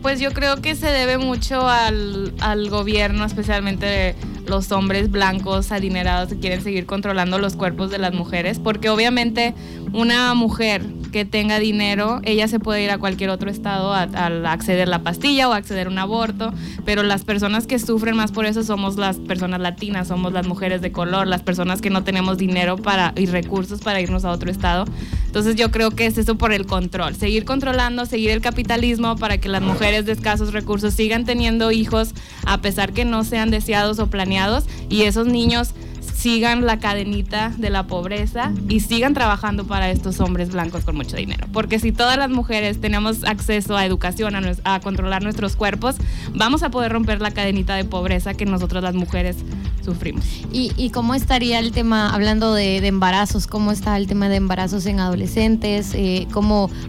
Pues 0.00 0.18
yo 0.18 0.32
creo 0.32 0.62
que 0.62 0.74
se 0.74 0.86
debe 0.86 1.18
mucho 1.18 1.68
al, 1.68 2.32
al 2.40 2.70
gobierno, 2.70 3.26
especialmente 3.26 4.14
los 4.46 4.72
hombres 4.72 5.10
blancos 5.10 5.72
adinerados 5.72 6.30
que 6.30 6.38
quieren 6.38 6.62
seguir 6.62 6.86
controlando 6.86 7.38
los 7.38 7.54
cuerpos 7.54 7.90
de 7.90 7.98
las 7.98 8.14
mujeres, 8.14 8.58
porque 8.58 8.88
obviamente 8.88 9.54
una 9.92 10.32
mujer 10.32 10.82
que 11.10 11.24
tenga 11.24 11.58
dinero, 11.58 12.20
ella 12.22 12.48
se 12.48 12.58
puede 12.58 12.82
ir 12.82 12.90
a 12.90 12.98
cualquier 12.98 13.30
otro 13.30 13.50
estado 13.50 13.92
a, 13.92 14.02
acceder 14.50 14.88
a 14.88 14.90
la 14.90 15.02
pastilla 15.02 15.48
o 15.48 15.52
acceder 15.52 15.86
a 15.86 15.90
un 15.90 15.98
aborto, 15.98 16.52
pero 16.84 17.02
las 17.02 17.24
personas 17.24 17.66
que 17.66 17.78
sufren 17.78 18.16
más 18.16 18.32
por 18.32 18.46
eso 18.46 18.62
somos 18.62 18.96
las 18.96 19.18
personas 19.18 19.60
latinas, 19.60 20.08
somos 20.08 20.32
las 20.32 20.46
mujeres 20.46 20.80
de 20.80 20.92
color, 20.92 21.26
las 21.26 21.42
personas 21.42 21.80
que 21.80 21.90
no 21.90 22.04
tenemos 22.04 22.38
dinero 22.38 22.76
para, 22.76 23.12
y 23.16 23.26
recursos 23.26 23.80
para 23.80 24.00
irnos 24.00 24.24
a 24.24 24.30
otro 24.30 24.50
estado. 24.50 24.84
Entonces 25.26 25.56
yo 25.56 25.70
creo 25.70 25.90
que 25.90 26.06
es 26.06 26.18
eso 26.18 26.36
por 26.36 26.52
el 26.52 26.66
control, 26.66 27.14
seguir 27.14 27.44
controlando, 27.44 28.06
seguir 28.06 28.30
el 28.30 28.40
capitalismo 28.40 29.16
para 29.16 29.38
que 29.38 29.48
las 29.48 29.62
mujeres 29.62 30.06
de 30.06 30.12
escasos 30.12 30.52
recursos 30.52 30.94
sigan 30.94 31.24
teniendo 31.24 31.70
hijos 31.70 32.14
a 32.46 32.60
pesar 32.60 32.92
que 32.92 33.04
no 33.04 33.24
sean 33.24 33.50
deseados 33.50 33.98
o 33.98 34.08
planeados 34.08 34.64
y 34.88 35.02
esos 35.02 35.26
niños 35.26 35.74
sigan 36.20 36.66
la 36.66 36.78
cadenita 36.78 37.50
de 37.56 37.70
la 37.70 37.86
pobreza 37.86 38.52
y 38.68 38.80
sigan 38.80 39.14
trabajando 39.14 39.66
para 39.66 39.90
estos 39.90 40.20
hombres 40.20 40.50
blancos 40.50 40.84
con 40.84 40.94
mucho 40.94 41.16
dinero. 41.16 41.46
Porque 41.50 41.78
si 41.78 41.92
todas 41.92 42.18
las 42.18 42.28
mujeres 42.28 42.78
tenemos 42.78 43.24
acceso 43.24 43.74
a 43.74 43.86
educación, 43.86 44.34
a, 44.64 44.80
controlar 44.80 45.22
nuestros 45.22 45.56
cuerpos, 45.56 45.96
vamos 46.34 46.62
a 46.62 46.70
poder 46.70 46.92
romper 46.92 47.22
la 47.22 47.30
cadenita 47.30 47.74
de 47.74 47.86
pobreza 47.86 48.34
que 48.34 48.44
nosotras 48.44 48.82
las 48.82 48.94
mujeres 48.94 49.36
sufrimos. 49.82 50.22
¿Y, 50.52 50.90
cómo 50.90 51.14
estaría 51.14 51.58
el 51.58 51.72
tema, 51.72 52.10
hablando 52.14 52.52
de, 52.52 52.86
embarazos, 52.86 53.46
cómo 53.46 53.72
está 53.72 53.96
el 53.96 54.06
tema 54.06 54.28
de 54.28 54.36
embarazos 54.36 54.84
en 54.84 55.00
adolescentes? 55.00 55.92
Eh, 55.94 56.26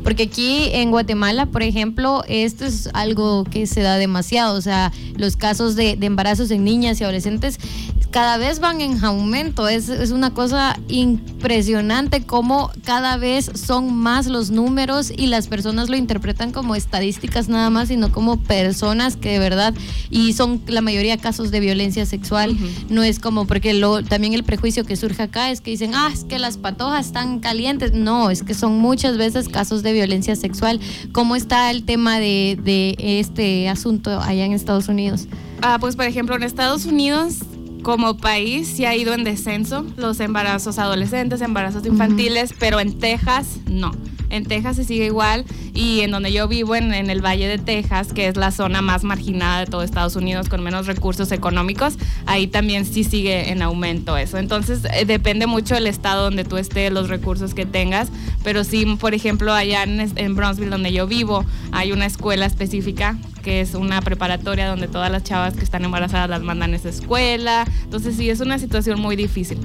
porque 0.03 0.23
aquí 0.23 0.69
en 0.73 0.91
Guatemala, 0.91 1.45
por 1.45 1.63
ejemplo, 1.63 2.23
esto 2.27 2.65
es 2.65 2.89
algo 2.93 3.45
que 3.45 3.65
se 3.65 3.81
da 3.81 3.95
demasiado, 3.95 4.57
o 4.57 4.61
sea, 4.61 4.91
los 5.15 5.37
casos 5.37 5.75
de, 5.75 5.95
de 5.95 6.05
embarazos 6.05 6.51
en 6.51 6.65
niñas 6.65 6.99
y 6.99 7.05
adolescentes 7.05 7.59
cada 8.11 8.37
vez 8.37 8.59
van 8.59 8.81
en 8.81 8.99
aumento. 9.21 9.67
Es, 9.67 9.89
es, 9.89 10.11
una 10.11 10.31
cosa 10.31 10.77
impresionante 10.87 12.23
cómo 12.23 12.71
cada 12.83 13.17
vez 13.17 13.49
son 13.53 13.95
más 13.95 14.27
los 14.27 14.51
números 14.51 15.11
y 15.15 15.27
las 15.27 15.47
personas 15.47 15.89
lo 15.89 15.95
interpretan 15.95 16.51
como 16.51 16.75
estadísticas 16.75 17.47
nada 17.49 17.69
más, 17.69 17.87
sino 17.87 18.11
como 18.11 18.37
personas 18.37 19.15
que 19.15 19.31
de 19.31 19.39
verdad, 19.39 19.73
y 20.09 20.33
son 20.33 20.61
la 20.67 20.81
mayoría 20.81 21.17
casos 21.17 21.51
de 21.51 21.59
violencia 21.59 22.05
sexual. 22.05 22.57
No 22.89 23.03
es 23.03 23.19
como, 23.19 23.45
porque 23.47 23.73
lo, 23.73 24.03
también 24.03 24.33
el 24.33 24.43
prejuicio 24.43 24.85
que 24.85 24.95
surge 24.95 25.23
acá 25.23 25.51
es 25.51 25.61
que 25.61 25.71
dicen, 25.71 25.91
ah, 25.95 26.09
es 26.13 26.23
que 26.23 26.39
las 26.39 26.57
patojas 26.57 27.07
están 27.07 27.39
calientes. 27.39 27.93
No, 27.93 28.29
es 28.29 28.43
que 28.43 28.53
son 28.53 28.79
muchas 28.79 29.17
veces 29.17 29.47
casos 29.47 29.83
de 29.83 29.93
violencia 29.93 30.35
sexual. 30.35 30.79
¿Cómo 31.11 31.35
está 31.35 31.71
el 31.71 31.83
tema 31.83 32.19
de, 32.19 32.59
de 32.61 32.95
este 33.19 33.69
asunto 33.69 34.19
allá 34.19 34.45
en 34.45 34.53
Estados 34.53 34.87
Unidos? 34.87 35.27
Ah, 35.61 35.77
pues 35.79 35.95
por 35.95 36.05
ejemplo, 36.05 36.35
en 36.35 36.43
Estados 36.43 36.85
Unidos 36.85 37.37
como 37.81 38.17
país 38.17 38.67
sí 38.67 38.85
ha 38.85 38.95
ido 38.95 39.13
en 39.13 39.23
descenso 39.23 39.85
los 39.97 40.19
embarazos 40.19 40.79
adolescentes, 40.79 41.41
embarazos 41.41 41.85
infantiles, 41.85 42.53
pero 42.57 42.79
en 42.79 42.97
Texas 42.99 43.57
no. 43.67 43.91
En 44.29 44.45
Texas 44.45 44.77
se 44.77 44.85
sigue 44.85 45.07
igual 45.07 45.45
y 45.73 46.01
en 46.01 46.11
donde 46.11 46.31
yo 46.31 46.47
vivo, 46.47 46.75
en, 46.75 46.93
el 46.93 47.21
Valle 47.21 47.49
de 47.49 47.57
Texas, 47.57 48.13
que 48.13 48.27
es 48.27 48.37
la 48.37 48.51
zona 48.51 48.81
más 48.81 49.03
marginada 49.03 49.59
de 49.59 49.65
todo 49.65 49.83
Estados 49.83 50.15
Unidos 50.15 50.47
con 50.47 50.63
menos 50.63 50.87
recursos 50.87 51.33
económicos, 51.33 51.95
ahí 52.25 52.47
también 52.47 52.85
sí 52.85 53.03
sigue 53.03 53.51
en 53.51 53.61
aumento 53.61 54.15
eso. 54.15 54.37
Entonces 54.37 54.83
eh, 54.93 55.03
depende 55.05 55.47
mucho 55.47 55.75
del 55.75 55.87
estado 55.87 56.23
donde 56.23 56.45
tú 56.45 56.55
estés, 56.57 56.93
los 56.93 57.09
recursos 57.09 57.53
que 57.53 57.65
tengas, 57.65 58.09
pero 58.41 58.63
sí, 58.63 58.85
por 58.99 59.13
ejemplo, 59.13 59.53
allá 59.53 59.83
en, 59.83 59.99
en 59.99 60.35
Bronzeville, 60.35 60.71
donde 60.71 60.93
yo 60.93 61.07
vivo, 61.07 61.43
hay 61.73 61.91
una 61.91 62.05
escuela 62.05 62.45
específica 62.45 63.17
que 63.41 63.61
es 63.61 63.73
una 63.73 64.01
preparatoria 64.01 64.67
donde 64.67 64.87
todas 64.87 65.11
las 65.11 65.23
chavas 65.23 65.55
que 65.55 65.63
están 65.63 65.83
embarazadas 65.83 66.29
las 66.29 66.41
mandan 66.41 66.73
a 66.73 66.75
esa 66.75 66.89
escuela. 66.89 67.65
Entonces 67.83 68.15
sí, 68.15 68.29
es 68.29 68.39
una 68.39 68.59
situación 68.59 68.99
muy 68.99 69.15
difícil. 69.15 69.57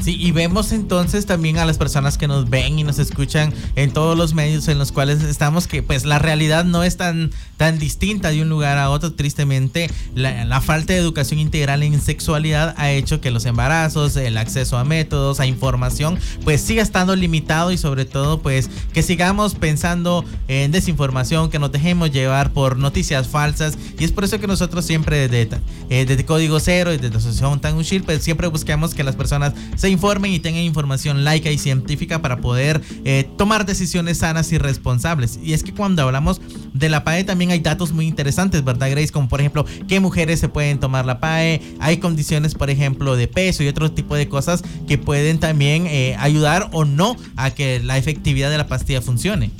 Sí, 0.00 0.16
y 0.18 0.32
vemos 0.32 0.72
entonces 0.72 1.26
también 1.26 1.58
a 1.58 1.64
las 1.64 1.78
personas 1.78 2.18
que 2.18 2.26
nos 2.26 2.50
ven 2.50 2.78
y 2.78 2.84
nos 2.84 2.98
escuchan 2.98 3.52
en 3.76 3.92
todos 3.92 4.16
los 4.16 4.34
medios 4.34 4.66
en 4.68 4.78
los 4.78 4.90
cuales 4.90 5.22
estamos 5.22 5.66
que 5.66 5.82
pues 5.82 6.04
la 6.04 6.18
realidad 6.18 6.64
no 6.64 6.82
es 6.82 6.96
tan, 6.96 7.30
tan 7.56 7.78
distinta 7.78 8.30
de 8.30 8.42
un 8.42 8.48
lugar 8.48 8.78
a 8.78 8.90
otro. 8.90 9.12
Tristemente, 9.12 9.90
la, 10.14 10.60
falta 10.60 10.92
de 10.92 10.98
educación 10.98 11.38
integral 11.40 11.82
en 11.82 12.00
sexualidad 12.00 12.74
ha 12.78 12.90
hecho 12.90 13.20
que 13.20 13.30
los 13.30 13.44
embarazos, 13.46 14.16
el 14.16 14.38
acceso 14.38 14.78
a 14.78 14.84
métodos, 14.84 15.40
a 15.40 15.46
información, 15.46 16.18
pues 16.44 16.60
siga 16.60 16.82
estando 16.82 17.14
limitado 17.14 17.72
y 17.72 17.78
sobre 17.78 18.04
todo 18.04 18.40
pues 18.40 18.70
que 18.92 19.02
sigamos 19.02 19.54
pensando 19.54 20.24
en 20.48 20.72
desinformación, 20.72 21.50
que 21.50 21.58
nos 21.58 21.72
dejemos 21.72 22.10
llevar 22.10 22.52
por 22.52 22.76
noticias 22.76 23.01
falsas. 23.28 23.78
Y 23.98 24.04
es 24.04 24.12
por 24.12 24.24
eso 24.24 24.40
que 24.40 24.46
nosotros 24.46 24.84
siempre 24.84 25.28
desde, 25.28 25.60
eh, 25.90 26.24
Código 26.24 26.60
Cero 26.60 26.92
y 26.92 26.96
desde 26.96 27.10
la 27.10 27.18
Asociación 27.18 27.60
Tangushil, 27.60 28.02
pues 28.02 28.22
siempre 28.22 28.46
buscamos 28.46 28.94
que 28.94 29.04
las 29.04 29.16
personas 29.16 29.52
se 29.76 29.88
informen 29.88 30.32
y 30.32 30.38
tengan 30.38 30.62
información 30.62 31.24
laica 31.24 31.50
y 31.50 31.58
científica 31.58 32.22
para 32.22 32.40
poder 32.40 32.80
eh, 33.04 33.28
tomar 33.36 33.66
decisiones 33.66 34.18
sanas 34.18 34.52
y 34.52 34.58
responsables. 34.58 35.38
Y 35.42 35.52
es 35.52 35.62
que 35.62 35.72
cuando 35.72 36.02
hablamos 36.02 36.40
de 36.72 36.88
la 36.88 37.04
PAE 37.04 37.24
también 37.24 37.50
hay 37.50 37.60
datos 37.60 37.92
muy 37.92 38.06
interesantes, 38.06 38.64
¿verdad, 38.64 38.90
Grace? 38.90 39.12
Como 39.12 39.28
por 39.28 39.40
ejemplo, 39.40 39.64
qué 39.88 40.00
mujeres 40.00 40.40
se 40.40 40.48
pueden 40.48 40.80
tomar 40.80 41.06
la 41.06 41.20
PAE, 41.20 41.60
hay 41.80 41.98
condiciones, 41.98 42.54
por 42.54 42.70
ejemplo, 42.70 43.16
de 43.16 43.28
peso 43.28 43.62
y 43.62 43.68
otro 43.68 43.90
tipo 43.92 44.14
de 44.14 44.28
cosas 44.28 44.62
que 44.86 44.98
pueden 44.98 45.38
también 45.38 45.86
eh, 45.86 46.16
ayudar 46.18 46.68
o 46.72 46.84
no 46.84 47.16
a 47.36 47.50
que 47.50 47.80
la 47.80 47.98
efectividad 47.98 48.50
de 48.50 48.58
la 48.58 48.66
pastilla 48.66 49.00
funcione. 49.00 49.50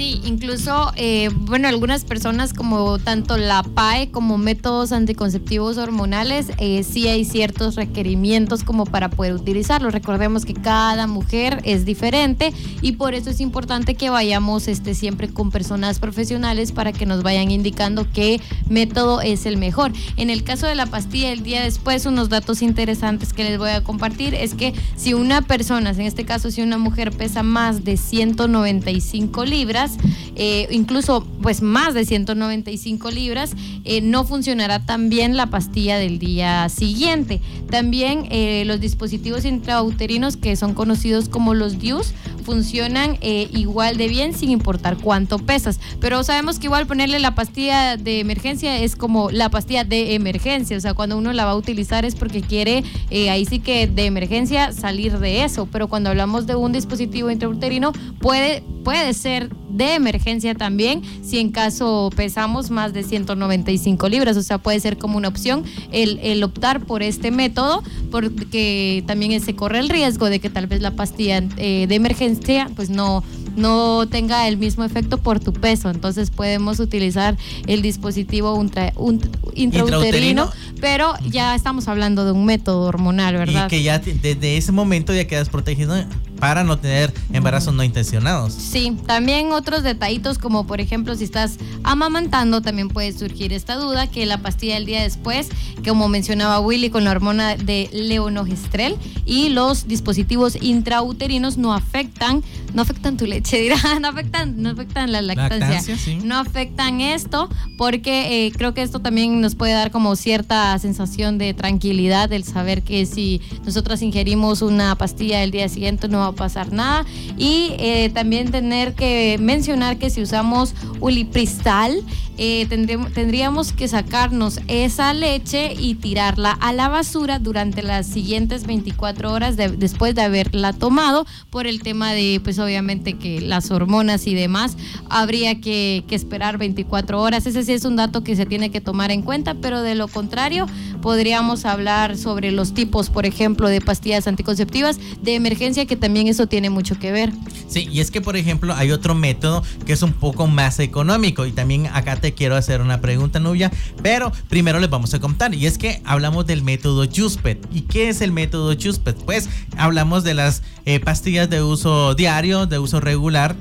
Sí, 0.00 0.18
incluso, 0.24 0.92
eh, 0.96 1.28
bueno, 1.34 1.68
algunas 1.68 2.06
personas 2.06 2.54
como 2.54 2.98
tanto 2.98 3.36
la 3.36 3.62
PAE 3.62 4.10
como 4.10 4.38
métodos 4.38 4.92
anticonceptivos 4.92 5.76
hormonales, 5.76 6.52
eh, 6.56 6.84
sí 6.84 7.06
hay 7.06 7.26
ciertos 7.26 7.74
requerimientos 7.74 8.64
como 8.64 8.86
para 8.86 9.10
poder 9.10 9.34
utilizarlos. 9.34 9.92
Recordemos 9.92 10.46
que 10.46 10.54
cada 10.54 11.06
mujer 11.06 11.60
es 11.64 11.84
diferente 11.84 12.54
y 12.80 12.92
por 12.92 13.12
eso 13.12 13.28
es 13.28 13.42
importante 13.42 13.94
que 13.94 14.08
vayamos 14.08 14.68
este, 14.68 14.94
siempre 14.94 15.28
con 15.28 15.50
personas 15.50 15.98
profesionales 15.98 16.72
para 16.72 16.94
que 16.94 17.04
nos 17.04 17.22
vayan 17.22 17.50
indicando 17.50 18.06
qué 18.10 18.40
método 18.70 19.20
es 19.20 19.44
el 19.44 19.58
mejor. 19.58 19.92
En 20.16 20.30
el 20.30 20.44
caso 20.44 20.66
de 20.66 20.76
la 20.76 20.86
pastilla, 20.86 21.30
el 21.30 21.42
día 21.42 21.62
después, 21.62 22.06
unos 22.06 22.30
datos 22.30 22.62
interesantes 22.62 23.34
que 23.34 23.44
les 23.44 23.58
voy 23.58 23.68
a 23.68 23.84
compartir 23.84 24.34
es 24.34 24.54
que 24.54 24.72
si 24.96 25.12
una 25.12 25.42
persona, 25.42 25.90
en 25.90 26.00
este 26.00 26.24
caso 26.24 26.50
si 26.50 26.62
una 26.62 26.78
mujer 26.78 27.10
pesa 27.10 27.42
más 27.42 27.84
de 27.84 27.98
195 27.98 29.44
libras, 29.44 29.89
eh, 30.36 30.68
incluso 30.70 31.26
pues 31.42 31.62
más 31.62 31.94
de 31.94 32.04
195 32.04 33.10
libras, 33.10 33.52
eh, 33.84 34.00
no 34.00 34.24
funcionará 34.24 34.84
tan 34.84 35.08
bien 35.08 35.36
la 35.36 35.46
pastilla 35.46 35.98
del 35.98 36.18
día 36.18 36.68
siguiente. 36.68 37.40
También 37.70 38.26
eh, 38.30 38.64
los 38.66 38.80
dispositivos 38.80 39.44
intrauterinos 39.44 40.36
que 40.36 40.56
son 40.56 40.74
conocidos 40.74 41.28
como 41.28 41.54
los 41.54 41.78
DIUs 41.78 42.12
funcionan 42.40 43.18
eh, 43.20 43.48
igual 43.52 43.96
de 43.96 44.08
bien 44.08 44.34
sin 44.34 44.50
importar 44.50 44.96
cuánto 44.96 45.38
pesas. 45.38 45.80
Pero 46.00 46.22
sabemos 46.22 46.58
que 46.58 46.66
igual 46.66 46.86
ponerle 46.86 47.18
la 47.18 47.34
pastilla 47.34 47.96
de 47.96 48.20
emergencia 48.20 48.78
es 48.78 48.96
como 48.96 49.30
la 49.30 49.48
pastilla 49.48 49.84
de 49.84 50.14
emergencia. 50.14 50.76
O 50.76 50.80
sea, 50.80 50.94
cuando 50.94 51.16
uno 51.16 51.32
la 51.32 51.44
va 51.44 51.52
a 51.52 51.56
utilizar 51.56 52.04
es 52.04 52.14
porque 52.14 52.40
quiere 52.40 52.84
eh, 53.10 53.30
ahí 53.30 53.44
sí 53.44 53.58
que 53.58 53.86
de 53.86 54.06
emergencia 54.06 54.72
salir 54.72 55.18
de 55.18 55.44
eso. 55.44 55.66
Pero 55.70 55.88
cuando 55.88 56.10
hablamos 56.10 56.46
de 56.46 56.54
un 56.54 56.72
dispositivo 56.72 57.30
intrauterino 57.30 57.92
puede, 58.20 58.62
puede 58.84 59.14
ser 59.14 59.50
de 59.70 59.94
emergencia 59.94 60.54
también 60.54 61.02
si 61.22 61.38
en 61.38 61.50
caso 61.50 62.10
pesamos 62.16 62.70
más 62.70 62.92
de 62.92 63.02
195 63.02 64.08
libras. 64.08 64.36
O 64.36 64.42
sea, 64.42 64.58
puede 64.58 64.80
ser 64.80 64.98
como 64.98 65.16
una 65.16 65.28
opción 65.28 65.64
el, 65.92 66.18
el 66.22 66.42
optar 66.42 66.84
por 66.84 67.02
este 67.02 67.30
método 67.30 67.82
porque 68.10 69.04
también 69.06 69.40
se 69.40 69.54
corre 69.54 69.78
el 69.78 69.88
riesgo 69.88 70.28
de 70.28 70.40
que 70.40 70.50
tal 70.50 70.66
vez 70.66 70.80
la 70.80 70.92
pastilla 70.92 71.42
eh, 71.56 71.86
de 71.88 71.94
emergencia 71.94 72.39
pues 72.74 72.90
no 72.90 73.22
no 73.56 74.06
tenga 74.08 74.46
el 74.48 74.56
mismo 74.56 74.84
efecto 74.84 75.18
por 75.18 75.40
tu 75.40 75.52
peso. 75.52 75.90
Entonces 75.90 76.30
podemos 76.30 76.78
utilizar 76.78 77.36
el 77.66 77.82
dispositivo 77.82 78.54
ultra- 78.54 78.92
un- 78.96 79.20
intrauterino, 79.54 80.44
Intrauterino. 80.44 80.50
pero 80.80 81.14
ya 81.28 81.54
estamos 81.56 81.88
hablando 81.88 82.24
de 82.24 82.32
un 82.32 82.44
método 82.44 82.82
hormonal, 82.82 83.36
¿verdad? 83.36 83.66
Y 83.66 83.68
que 83.68 83.82
ya 83.82 83.98
desde 83.98 84.56
ese 84.56 84.70
momento 84.72 85.12
ya 85.12 85.26
quedas 85.26 85.48
protegido 85.48 85.96
para 86.40 86.64
no 86.64 86.78
tener 86.78 87.12
embarazos 87.32 87.74
no 87.74 87.84
intencionados. 87.84 88.54
Sí, 88.54 88.96
también 89.06 89.52
otros 89.52 89.82
detallitos 89.82 90.38
como 90.38 90.66
por 90.66 90.80
ejemplo 90.80 91.14
si 91.14 91.24
estás 91.24 91.58
amamantando 91.84 92.62
también 92.62 92.88
puede 92.88 93.12
surgir 93.12 93.52
esta 93.52 93.76
duda 93.76 94.06
que 94.06 94.26
la 94.26 94.38
pastilla 94.38 94.74
del 94.74 94.86
día 94.86 95.02
después, 95.02 95.48
como 95.86 96.08
mencionaba 96.08 96.58
Willy 96.60 96.90
con 96.90 97.04
la 97.04 97.10
hormona 97.10 97.56
de 97.56 97.88
leonogestrel 97.92 98.96
y 99.24 99.50
los 99.50 99.86
dispositivos 99.86 100.56
intrauterinos 100.60 101.58
no 101.58 101.74
afectan, 101.74 102.42
no 102.74 102.82
afectan 102.82 103.16
tu 103.16 103.26
leche, 103.26 103.58
dirá, 103.60 103.76
no 104.00 104.08
afectan, 104.08 104.62
no 104.62 104.70
afectan 104.70 105.12
la 105.12 105.22
lactancia, 105.22 105.58
Lactancia, 105.58 105.98
sí. 105.98 106.18
no 106.24 106.38
afectan 106.38 107.00
esto 107.00 107.48
porque 107.76 108.46
eh, 108.46 108.52
creo 108.52 108.72
que 108.74 108.82
esto 108.82 109.00
también 109.00 109.40
nos 109.40 109.54
puede 109.54 109.74
dar 109.74 109.90
como 109.90 110.16
cierta 110.16 110.78
sensación 110.78 111.36
de 111.36 111.52
tranquilidad 111.54 112.32
el 112.32 112.44
saber 112.44 112.82
que 112.82 113.04
si 113.04 113.42
nosotras 113.64 114.00
ingerimos 114.02 114.62
una 114.62 114.96
pastilla 114.96 115.42
el 115.42 115.50
día 115.50 115.68
siguiente 115.68 116.08
no 116.08 116.18
va 116.18 116.29
pasar 116.34 116.72
nada. 116.72 117.04
Y 117.36 117.72
eh, 117.78 118.10
también 118.12 118.50
tener 118.50 118.94
que 118.94 119.36
mencionar 119.40 119.98
que 119.98 120.10
si 120.10 120.22
usamos 120.22 120.74
ulipristal 121.00 122.02
eh, 122.42 122.66
tendríamos, 123.14 123.72
que 123.72 123.86
sacarnos 123.86 124.60
esa 124.66 125.12
leche 125.12 125.74
y 125.78 125.94
tirarla 125.96 126.52
a 126.52 126.72
la 126.72 126.88
basura 126.88 127.38
durante 127.38 127.82
las 127.82 128.06
siguientes 128.06 128.66
24 128.66 129.30
horas 129.30 129.58
de- 129.58 129.68
después 129.68 130.14
de 130.14 130.22
haberla 130.22 130.72
tomado 130.72 131.26
por 131.50 131.66
el 131.66 131.82
tema 131.82 132.12
de 132.14 132.40
pues 132.42 132.58
obviamente 132.58 133.18
que 133.18 133.42
las 133.42 133.70
hormonas 133.70 134.26
y 134.26 134.34
demás. 134.34 134.78
Habría 135.10 135.60
que, 135.60 136.02
que 136.08 136.14
esperar 136.14 136.56
24 136.56 137.20
horas. 137.20 137.44
Ese 137.46 137.62
sí 137.62 137.72
es 137.74 137.84
un 137.84 137.96
dato 137.96 138.24
que 138.24 138.34
se 138.36 138.46
tiene 138.46 138.70
que 138.70 138.80
tomar 138.80 139.10
en 139.10 139.20
cuenta 139.20 139.54
pero 139.60 139.82
de 139.82 139.94
lo 139.94 140.08
contrario 140.08 140.66
podríamos 141.00 141.64
hablar 141.64 142.16
sobre 142.16 142.50
los 142.50 142.74
tipos 142.74 143.10
por 143.10 143.26
ejemplo 143.26 143.68
de 143.68 143.80
pastillas 143.80 144.26
anticonceptivas 144.26 144.98
de 145.22 145.34
emergencia 145.34 145.86
que 145.86 145.96
también 145.96 146.28
eso 146.28 146.46
tiene 146.46 146.70
mucho 146.70 146.98
que 146.98 147.12
ver 147.12 147.32
Sí, 147.70 147.88
y 147.90 148.00
es 148.00 148.10
que 148.10 148.20
por 148.20 148.36
ejemplo 148.36 148.74
hay 148.74 148.90
otro 148.90 149.14
método 149.14 149.62
que 149.86 149.92
es 149.92 150.02
un 150.02 150.12
poco 150.12 150.48
más 150.48 150.80
económico 150.80 151.46
y 151.46 151.52
también 151.52 151.86
acá 151.86 152.16
te 152.16 152.34
quiero 152.34 152.56
hacer 152.56 152.80
una 152.80 153.00
pregunta, 153.00 153.38
Nubia, 153.38 153.70
pero 154.02 154.32
primero 154.48 154.80
les 154.80 154.90
vamos 154.90 155.14
a 155.14 155.20
contar 155.20 155.54
y 155.54 155.66
es 155.66 155.78
que 155.78 156.02
hablamos 156.04 156.46
del 156.46 156.62
método 156.62 157.06
Juspet. 157.06 157.64
¿Y 157.72 157.82
qué 157.82 158.08
es 158.08 158.22
el 158.22 158.32
método 158.32 158.74
Juspet? 158.80 159.16
Pues 159.24 159.48
hablamos 159.76 160.24
de 160.24 160.34
las 160.34 160.62
eh, 160.84 160.98
pastillas 160.98 161.48
de 161.48 161.62
uso 161.62 162.14
diario, 162.14 162.66
de 162.66 162.80
uso 162.80 162.98
regular 163.00 163.54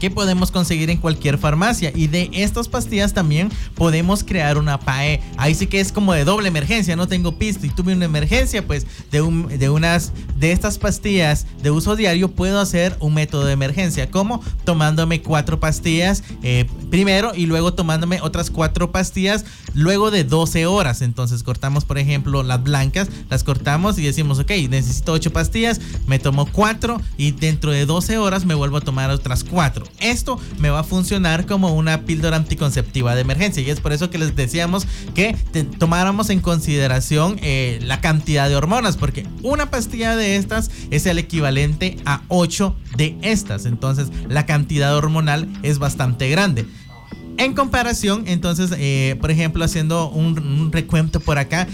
que 0.00 0.10
podemos 0.10 0.50
conseguir 0.50 0.90
en 0.90 0.98
cualquier 0.98 1.38
farmacia 1.38 1.92
y 1.94 2.08
de 2.08 2.30
estas 2.32 2.68
pastillas 2.68 3.12
también 3.14 3.50
podemos 3.74 4.24
crear 4.24 4.58
una 4.58 4.80
PAE. 4.80 5.22
Ahí 5.36 5.54
sí 5.54 5.66
que 5.66 5.78
es 5.78 5.92
como 5.92 6.12
de 6.12 6.24
doble 6.24 6.48
emergencia, 6.48 6.96
no 6.96 7.06
tengo 7.06 7.38
pisto 7.38 7.66
y 7.66 7.70
tuve 7.70 7.92
una 7.92 8.06
emergencia, 8.06 8.66
pues 8.66 8.86
de, 9.12 9.20
un, 9.20 9.46
de 9.46 9.70
unas 9.70 10.12
de 10.36 10.52
estas 10.52 10.78
pastillas 10.78 11.46
de 11.62 11.70
uso 11.70 11.94
diario 11.94 12.30
puedo 12.32 12.58
hacer 12.58 12.96
un 13.00 13.14
método 13.14 13.44
de 13.44 13.52
emergencia, 13.52 14.10
como 14.10 14.42
tomándome 14.64 15.22
cuatro 15.22 15.60
pastillas 15.60 16.24
eh, 16.42 16.66
primero 16.90 17.32
y 17.34 17.46
luego 17.46 17.74
tomándome 17.74 18.20
otras 18.22 18.50
cuatro 18.50 18.90
pastillas 18.90 19.44
luego 19.74 20.10
de 20.10 20.24
12 20.24 20.66
horas. 20.66 21.02
Entonces 21.02 21.42
cortamos, 21.42 21.84
por 21.84 21.98
ejemplo, 21.98 22.42
las 22.42 22.62
blancas, 22.62 23.08
las 23.28 23.44
cortamos 23.44 23.98
y 23.98 24.02
decimos, 24.02 24.38
ok, 24.38 24.50
necesito 24.70 25.12
ocho 25.12 25.32
pastillas, 25.32 25.80
me 26.06 26.18
tomo 26.18 26.46
cuatro 26.46 27.00
y 27.16 27.32
dentro 27.32 27.70
de 27.70 27.84
12 27.86 28.18
horas 28.18 28.44
me 28.44 28.54
vuelvo 28.54 28.78
a 28.78 28.80
tomar 28.80 29.10
otras 29.10 29.44
cuatro. 29.44 29.84
Esto 29.98 30.38
me 30.58 30.70
va 30.70 30.80
a 30.80 30.84
funcionar 30.84 31.46
como 31.46 31.74
una 31.74 32.02
píldora 32.02 32.36
anticonceptiva 32.36 33.14
de 33.14 33.22
emergencia 33.22 33.62
y 33.62 33.70
es 33.70 33.80
por 33.80 33.92
eso 33.92 34.10
que 34.10 34.18
les 34.18 34.34
decíamos 34.34 34.86
que 35.14 35.36
tomáramos 35.78 36.30
en 36.30 36.40
consideración 36.40 37.38
eh, 37.42 37.78
la 37.82 38.00
cantidad 38.00 38.48
de 38.48 38.56
hormonas, 38.56 38.96
porque 38.96 39.26
una 39.42 39.70
pastilla 39.70 40.16
de 40.16 40.36
estas 40.36 40.70
es 40.90 41.06
el 41.06 41.18
equivalente 41.18 41.96
a 42.04 42.22
8 42.28 42.74
de 42.96 43.16
estas. 43.22 43.66
Entonces 43.66 44.08
la 44.28 44.46
cantidad 44.46 44.96
hormonal 44.96 45.48
es 45.62 45.78
bastante 45.78 46.28
grande. 46.28 46.66
En 47.38 47.54
comparación, 47.54 48.24
entonces, 48.26 48.70
eh, 48.76 49.16
por 49.20 49.30
ejemplo, 49.30 49.64
haciendo 49.64 50.10
un, 50.10 50.38
un 50.38 50.72
recuento 50.72 51.20
por 51.20 51.38
acá, 51.38 51.66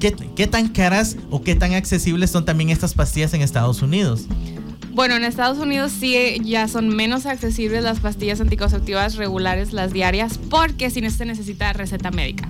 ¿qué, 0.00 0.14
¿qué 0.34 0.46
tan 0.46 0.68
caras 0.68 1.16
o 1.30 1.42
qué 1.42 1.54
tan 1.54 1.74
accesibles 1.74 2.30
son 2.30 2.46
también 2.46 2.70
estas 2.70 2.94
pastillas 2.94 3.34
en 3.34 3.42
Estados 3.42 3.82
Unidos? 3.82 4.26
Bueno, 5.00 5.16
en 5.16 5.24
Estados 5.24 5.56
Unidos 5.56 5.92
sí 5.98 6.14
ya 6.44 6.68
son 6.68 6.90
menos 6.94 7.24
accesibles 7.24 7.82
las 7.82 8.00
pastillas 8.00 8.38
anticonceptivas 8.38 9.14
regulares, 9.16 9.72
las 9.72 9.94
diarias, 9.94 10.38
porque 10.50 10.90
sí 10.90 11.00
se 11.08 11.24
necesita 11.24 11.72
receta 11.72 12.10
médica. 12.10 12.46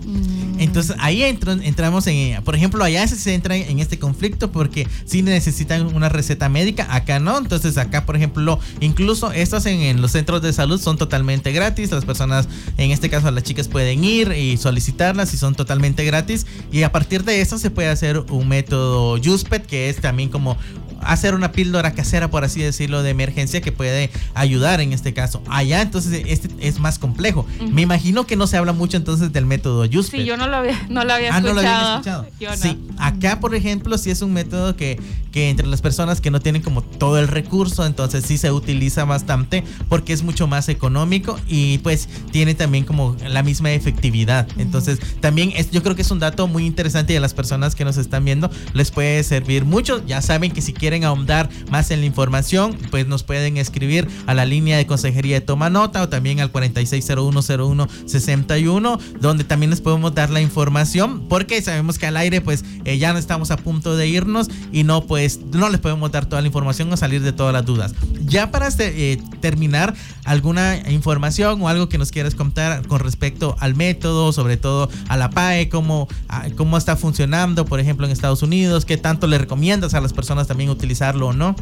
Entonces 0.59 0.97
ahí 0.99 1.23
entro- 1.23 1.63
entramos 1.63 2.09
en, 2.09 2.43
por 2.43 2.57
ejemplo, 2.57 2.83
allá 2.83 3.07
se 3.07 3.35
entra 3.35 3.55
en 3.55 3.79
este 3.79 4.01
conflicto 4.01 4.51
porque 4.51 4.89
si 5.05 5.23
necesitan 5.23 5.95
una 5.95 6.09
receta 6.09 6.49
médica, 6.49 6.89
acá 6.93 7.21
no. 7.21 7.39
Entonces 7.39 7.79
acá, 7.79 8.05
por 8.05 8.17
ejemplo, 8.17 8.59
incluso 8.81 9.31
estas 9.31 9.65
en, 9.67 9.81
en 9.83 10.03
los 10.03 10.11
centros 10.11 10.43
de 10.43 10.53
salud 10.53 10.81
son 10.81 10.99
totalmente 10.99 11.53
gratis. 11.53 11.93
Las 11.93 12.05
personas, 12.05 12.49
en 12.77 12.91
este 12.91 13.09
caso 13.09 13.31
las 13.31 13.45
chicas 13.45 13.69
pueden 13.69 14.03
ir 14.03 14.33
y 14.33 14.57
solicitarlas 14.57 15.33
y 15.35 15.37
son 15.37 15.55
totalmente 15.55 16.05
gratis. 16.05 16.47
Y 16.73 16.83
a 16.83 16.91
partir 16.91 17.23
de 17.23 17.41
eso 17.41 17.59
se 17.59 17.71
puede 17.71 17.89
hacer 17.89 18.19
un 18.19 18.49
método 18.49 19.19
Juspet, 19.23 19.65
que 19.65 19.89
es 19.89 20.01
también 20.01 20.29
como 20.29 20.59
hacer 21.03 21.35
una 21.35 21.53
píldora 21.53 21.93
casera, 21.93 22.29
por 22.31 22.45
así 22.45 22.61
decirlo, 22.61 23.03
de 23.03 23.11
emergencia 23.11 23.61
que 23.61 23.73
puede 23.73 24.11
ayudar 24.35 24.81
en 24.81 24.93
este 24.93 25.13
caso. 25.15 25.43
Allá 25.49 25.83
entonces 25.83 26.23
este 26.27 26.49
es 26.61 26.79
más 26.81 26.99
complejo. 26.99 27.47
Me 27.73 27.83
imagino 27.83 28.27
que 28.27 28.37
no 28.37 28.47
se 28.47 28.57
habla 28.57 28.73
mucho 28.73 28.97
entonces 28.97 29.33
del 29.33 29.47
método 29.47 29.87
Juspet. 29.91 30.21
Sí, 30.21 30.27
yo 30.27 30.37
no 30.37 30.47
lo 30.47 30.57
había, 30.57 30.81
no 30.89 31.05
lo 31.05 31.13
había 31.13 31.35
Ah, 31.35 31.41
no 31.41 31.49
escuchado. 31.49 31.55
lo 31.55 31.61
habían 31.61 31.93
escuchado. 31.93 32.27
Yo 32.41 32.51
no. 32.51 32.57
Sí, 32.57 32.79
acá 32.99 33.41
por 33.41 33.55
ejemplo 33.55 33.99
sí 33.99 34.11
es 34.11 34.23
un 34.23 34.33
método 34.33 34.77
que, 34.77 35.01
que 35.31 35.51
entre 35.51 35.67
las 35.67 35.81
personas 35.81 36.21
que 36.21 36.31
no 36.31 36.41
tienen 36.41 36.63
como 36.63 36.83
todo 36.83 37.19
el 37.19 37.29
recurso, 37.29 37.87
entonces 37.87 38.25
sí 38.27 38.39
se 38.39 38.51
utiliza 38.51 39.05
bastante 39.05 39.65
porque 39.89 40.13
es 40.13 40.23
mucho 40.23 40.47
más 40.47 40.69
económico 40.69 41.39
y 41.47 41.79
pues 41.79 42.09
tiene 42.33 42.55
también 42.55 42.85
como 42.85 43.17
la 43.27 43.43
misma 43.43 43.73
efectividad. 43.73 44.49
Entonces 44.59 44.99
también 45.21 45.53
es, 45.57 45.71
yo 45.71 45.83
creo 45.83 45.97
que 45.97 46.03
es 46.03 46.11
un 46.11 46.19
dato 46.19 46.49
muy 46.49 46.67
interesante 46.67 47.13
y 47.13 47.17
a 47.17 47.21
las 47.21 47.35
personas 47.35 47.75
que 47.75 47.85
nos 47.85 47.97
están 47.97 48.25
viendo 48.25 48.51
les 48.73 48.91
puede 48.91 49.23
servir 49.23 49.65
mucho. 49.65 50.05
Ya 50.07 50.23
saben 50.23 50.53
que 50.53 50.63
si 50.63 50.73
quieren 50.73 51.05
ahondar 51.05 51.49
más 51.71 51.91
en 51.91 52.01
la 52.01 52.07
información, 52.07 52.77
pues 52.91 53.07
nos 53.07 53.23
pueden 53.23 53.57
escribir 53.57 54.09
a 54.27 54.35
la 54.35 54.45
línea 54.45 54.77
de 54.77 54.87
consejería 54.87 55.37
de 55.37 55.41
Toma 55.41 55.71
Nota 55.71 56.03
o 56.03 56.09
también 56.09 56.41
al 56.41 56.53
46010161, 56.53 58.99
donde 59.21 59.45
también 59.45 59.71
les 59.71 59.81
podemos 59.81 60.13
dar 60.15 60.31
la 60.31 60.41
información, 60.41 61.29
porque 61.29 61.63
sabemos 61.63 61.99
que 61.99 62.07
al 62.07 62.17
aire 62.17 62.41
pues 62.41 62.65
eh, 62.85 62.99
ya 62.99 63.13
no 63.13 63.19
estamos 63.19 63.51
a 63.51 63.57
punto 63.57 63.97
de 63.97 64.07
irnos 64.09 64.49
y 64.73 64.85
no 64.85 65.07
pues 65.21 65.39
no 65.53 65.69
les 65.69 65.81
podemos 65.81 66.11
dar 66.11 66.25
toda 66.25 66.41
la 66.41 66.47
información 66.47 66.91
o 66.91 66.97
salir 66.97 67.21
de 67.21 67.33
todas 67.33 67.53
las 67.53 67.67
dudas. 67.67 67.95
Ya 68.25 68.51
para 68.51 68.69
este, 68.69 69.13
eh, 69.13 69.23
terminar, 69.41 69.95
alguna 70.25 70.79
información 70.89 71.61
o 71.61 71.69
algo 71.69 71.91
que 71.91 71.99
nos 71.99 72.11
quieras 72.11 72.35
contar 72.35 72.87
con 72.87 73.01
respecto 73.01 73.55
al 73.61 73.75
método, 73.75 74.33
sobre 74.33 74.57
todo 74.57 74.89
a 75.09 75.19
la 75.19 75.29
PAE, 75.29 75.69
cómo, 75.69 76.09
cómo 76.57 76.79
está 76.79 76.97
funcionando, 76.97 77.67
por 77.67 77.81
ejemplo, 77.81 78.07
en 78.07 78.13
Estados 78.13 78.43
Unidos, 78.43 78.87
qué 78.87 78.97
tanto 78.97 79.27
le 79.27 79.37
recomiendas 79.37 79.93
a 79.93 80.01
las 80.01 80.15
personas 80.15 80.47
también 80.47 80.71
utilizarlo 80.71 81.29
o 81.29 81.33
no. 81.35 81.55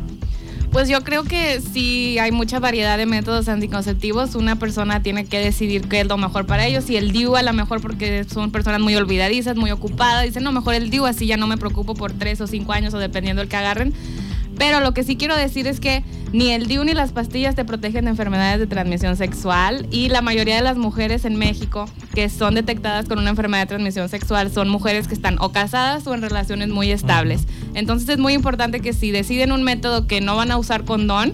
Pues 0.70 0.88
yo 0.88 1.02
creo 1.02 1.24
que 1.24 1.60
sí 1.60 2.18
hay 2.18 2.30
mucha 2.30 2.60
variedad 2.60 2.98
de 2.98 3.06
métodos 3.06 3.48
anticonceptivos. 3.48 4.34
Una 4.34 4.56
persona 4.56 5.02
tiene 5.02 5.24
que 5.24 5.38
decidir 5.38 5.88
qué 5.88 6.00
es 6.00 6.06
lo 6.06 6.18
mejor 6.18 6.46
para 6.46 6.66
ellos. 6.66 6.88
Y 6.90 6.96
el 6.96 7.10
DIU 7.10 7.36
a 7.36 7.42
lo 7.42 7.52
mejor 7.52 7.80
porque 7.80 8.24
son 8.24 8.50
personas 8.50 8.80
muy 8.80 8.94
olvidadizas, 8.94 9.56
muy 9.56 9.70
ocupadas. 9.70 10.24
Dicen, 10.24 10.44
no, 10.44 10.52
mejor 10.52 10.74
el 10.74 10.90
DIU, 10.90 11.06
así 11.06 11.26
ya 11.26 11.36
no 11.36 11.46
me 11.46 11.56
preocupo 11.56 11.94
por 11.94 12.12
tres 12.12 12.40
o 12.42 12.46
cinco 12.46 12.72
años 12.72 12.92
o 12.92 12.98
dependiendo 12.98 13.40
del 13.40 13.48
que 13.48 13.56
agarren. 13.56 13.94
Pero 14.58 14.80
lo 14.80 14.92
que 14.92 15.04
sí 15.04 15.16
quiero 15.16 15.36
decir 15.36 15.66
es 15.66 15.80
que 15.80 16.02
Ni 16.32 16.50
el 16.50 16.66
DIU 16.66 16.84
ni 16.84 16.92
las 16.92 17.12
pastillas 17.12 17.54
te 17.54 17.64
protegen 17.64 18.04
de 18.04 18.10
enfermedades 18.10 18.60
de 18.60 18.66
transmisión 18.66 19.16
sexual 19.16 19.86
y 19.90 20.10
la 20.10 20.20
mayoría 20.20 20.56
de 20.56 20.62
las 20.62 20.76
mujeres 20.76 21.24
en 21.24 21.36
México 21.36 21.86
que 22.14 22.28
son 22.28 22.54
detectadas 22.54 23.08
con 23.08 23.18
una 23.18 23.30
enfermedad 23.30 23.62
de 23.62 23.68
transmisión 23.68 24.10
sexual 24.10 24.52
son 24.52 24.68
mujeres 24.68 25.08
que 25.08 25.14
están 25.14 25.38
o 25.40 25.52
casadas 25.52 26.06
o 26.06 26.12
en 26.12 26.20
relaciones 26.20 26.68
muy 26.68 26.90
estables. 26.90 27.46
Entonces 27.72 28.10
es 28.10 28.18
muy 28.18 28.34
importante 28.34 28.80
que 28.80 28.92
si 28.92 29.10
deciden 29.10 29.52
un 29.52 29.62
método 29.62 30.06
que 30.06 30.20
no 30.20 30.36
van 30.36 30.50
a 30.50 30.58
usar 30.58 30.84
condón, 30.84 31.32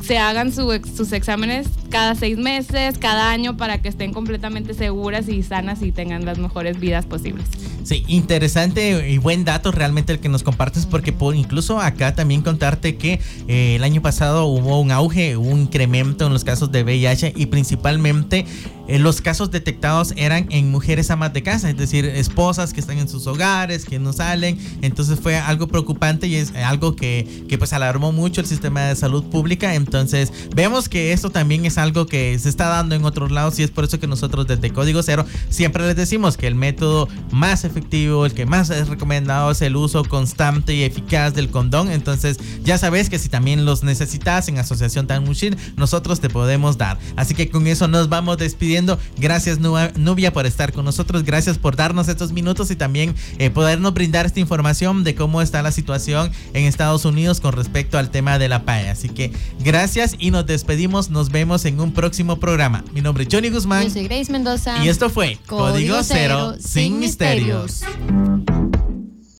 se 0.00 0.16
hagan 0.16 0.50
sus 0.50 1.12
exámenes 1.12 1.68
cada 1.92 2.14
seis 2.14 2.38
meses, 2.38 2.98
cada 2.98 3.30
año, 3.30 3.56
para 3.56 3.82
que 3.82 3.88
estén 3.88 4.12
completamente 4.12 4.74
seguras 4.74 5.28
y 5.28 5.42
sanas 5.42 5.82
y 5.82 5.92
tengan 5.92 6.24
las 6.24 6.38
mejores 6.38 6.80
vidas 6.80 7.04
posibles. 7.04 7.46
Sí, 7.84 8.04
interesante 8.08 9.10
y 9.10 9.18
buen 9.18 9.44
dato 9.44 9.72
realmente 9.72 10.12
el 10.12 10.20
que 10.20 10.28
nos 10.28 10.42
compartes, 10.42 10.86
porque 10.86 11.12
por 11.12 11.34
incluso 11.34 11.80
acá 11.80 12.14
también 12.14 12.40
contarte 12.40 12.96
que 12.96 13.20
eh, 13.48 13.76
el 13.76 13.84
año 13.84 14.00
pasado 14.00 14.46
hubo 14.46 14.80
un 14.80 14.90
auge, 14.90 15.36
un 15.36 15.62
incremento 15.62 16.26
en 16.26 16.32
los 16.32 16.44
casos 16.44 16.72
de 16.72 16.82
VIH 16.82 17.34
y 17.36 17.46
principalmente 17.46 18.46
eh, 18.88 18.98
los 18.98 19.20
casos 19.20 19.50
detectados 19.50 20.12
eran 20.16 20.46
en 20.50 20.70
mujeres 20.70 21.10
amas 21.10 21.32
de 21.32 21.42
casa, 21.42 21.70
es 21.70 21.76
decir, 21.76 22.04
esposas 22.04 22.72
que 22.72 22.80
están 22.80 22.98
en 22.98 23.08
sus 23.08 23.26
hogares, 23.26 23.84
que 23.84 23.98
no 23.98 24.12
salen. 24.12 24.58
Entonces 24.80 25.20
fue 25.20 25.36
algo 25.36 25.68
preocupante 25.68 26.26
y 26.26 26.36
es 26.36 26.54
algo 26.54 26.96
que, 26.96 27.44
que 27.48 27.58
pues 27.58 27.72
alarmó 27.72 28.12
mucho 28.12 28.40
el 28.40 28.46
sistema 28.46 28.82
de 28.82 28.96
salud 28.96 29.24
pública. 29.24 29.74
Entonces 29.74 30.32
vemos 30.54 30.88
que 30.88 31.12
esto 31.12 31.30
también 31.30 31.64
es 31.64 31.78
algo 31.82 32.06
que 32.06 32.38
se 32.38 32.48
está 32.48 32.68
dando 32.68 32.94
en 32.94 33.04
otros 33.04 33.30
lados 33.30 33.58
y 33.58 33.62
es 33.62 33.70
por 33.70 33.84
eso 33.84 34.00
que 34.00 34.06
nosotros 34.06 34.46
desde 34.46 34.72
Código 34.72 35.02
Cero 35.02 35.26
siempre 35.48 35.86
les 35.86 35.96
decimos 35.96 36.36
que 36.36 36.46
el 36.46 36.54
método 36.54 37.08
más 37.30 37.64
efectivo, 37.64 38.24
el 38.24 38.32
que 38.32 38.46
más 38.46 38.70
es 38.70 38.88
recomendado 38.88 39.50
es 39.50 39.62
el 39.62 39.76
uso 39.76 40.04
constante 40.04 40.74
y 40.74 40.82
eficaz 40.82 41.34
del 41.34 41.50
condón. 41.50 41.90
Entonces 41.90 42.38
ya 42.64 42.78
sabes 42.78 43.10
que 43.10 43.18
si 43.18 43.28
también 43.28 43.64
los 43.64 43.82
necesitas 43.82 44.48
en 44.48 44.58
Asociación 44.58 45.06
Tanmushir, 45.06 45.56
nosotros 45.76 46.20
te 46.20 46.28
podemos 46.28 46.78
dar. 46.78 46.98
Así 47.16 47.34
que 47.34 47.50
con 47.50 47.66
eso 47.66 47.88
nos 47.88 48.08
vamos 48.08 48.38
despidiendo. 48.38 48.98
Gracias 49.18 49.58
Nubia 49.58 50.32
por 50.32 50.46
estar 50.46 50.72
con 50.72 50.84
nosotros, 50.84 51.24
gracias 51.24 51.58
por 51.58 51.76
darnos 51.76 52.08
estos 52.08 52.32
minutos 52.32 52.70
y 52.70 52.76
también 52.76 53.14
eh, 53.38 53.50
podernos 53.50 53.92
brindar 53.94 54.26
esta 54.26 54.40
información 54.40 55.04
de 55.04 55.14
cómo 55.14 55.42
está 55.42 55.62
la 55.62 55.72
situación 55.72 56.30
en 56.54 56.64
Estados 56.64 57.04
Unidos 57.04 57.40
con 57.40 57.52
respecto 57.52 57.98
al 57.98 58.10
tema 58.10 58.38
de 58.38 58.48
la 58.48 58.64
PAE. 58.64 58.90
Así 58.90 59.08
que 59.08 59.32
gracias 59.64 60.16
y 60.18 60.30
nos 60.30 60.46
despedimos, 60.46 61.10
nos 61.10 61.30
vemos 61.30 61.64
en 61.64 61.71
un 61.80 61.92
próximo 61.92 62.38
programa. 62.38 62.84
Mi 62.92 63.00
nombre 63.00 63.24
es 63.24 63.28
Johnny 63.30 63.50
Guzmán. 63.50 63.84
Yo 63.84 63.90
soy 63.90 64.04
Grace 64.04 64.30
Mendoza. 64.30 64.84
Y 64.84 64.88
esto 64.88 65.10
fue 65.10 65.38
Código, 65.46 66.02
Cero, 66.02 66.54
sin 66.58 66.98
misterios. 66.98 67.82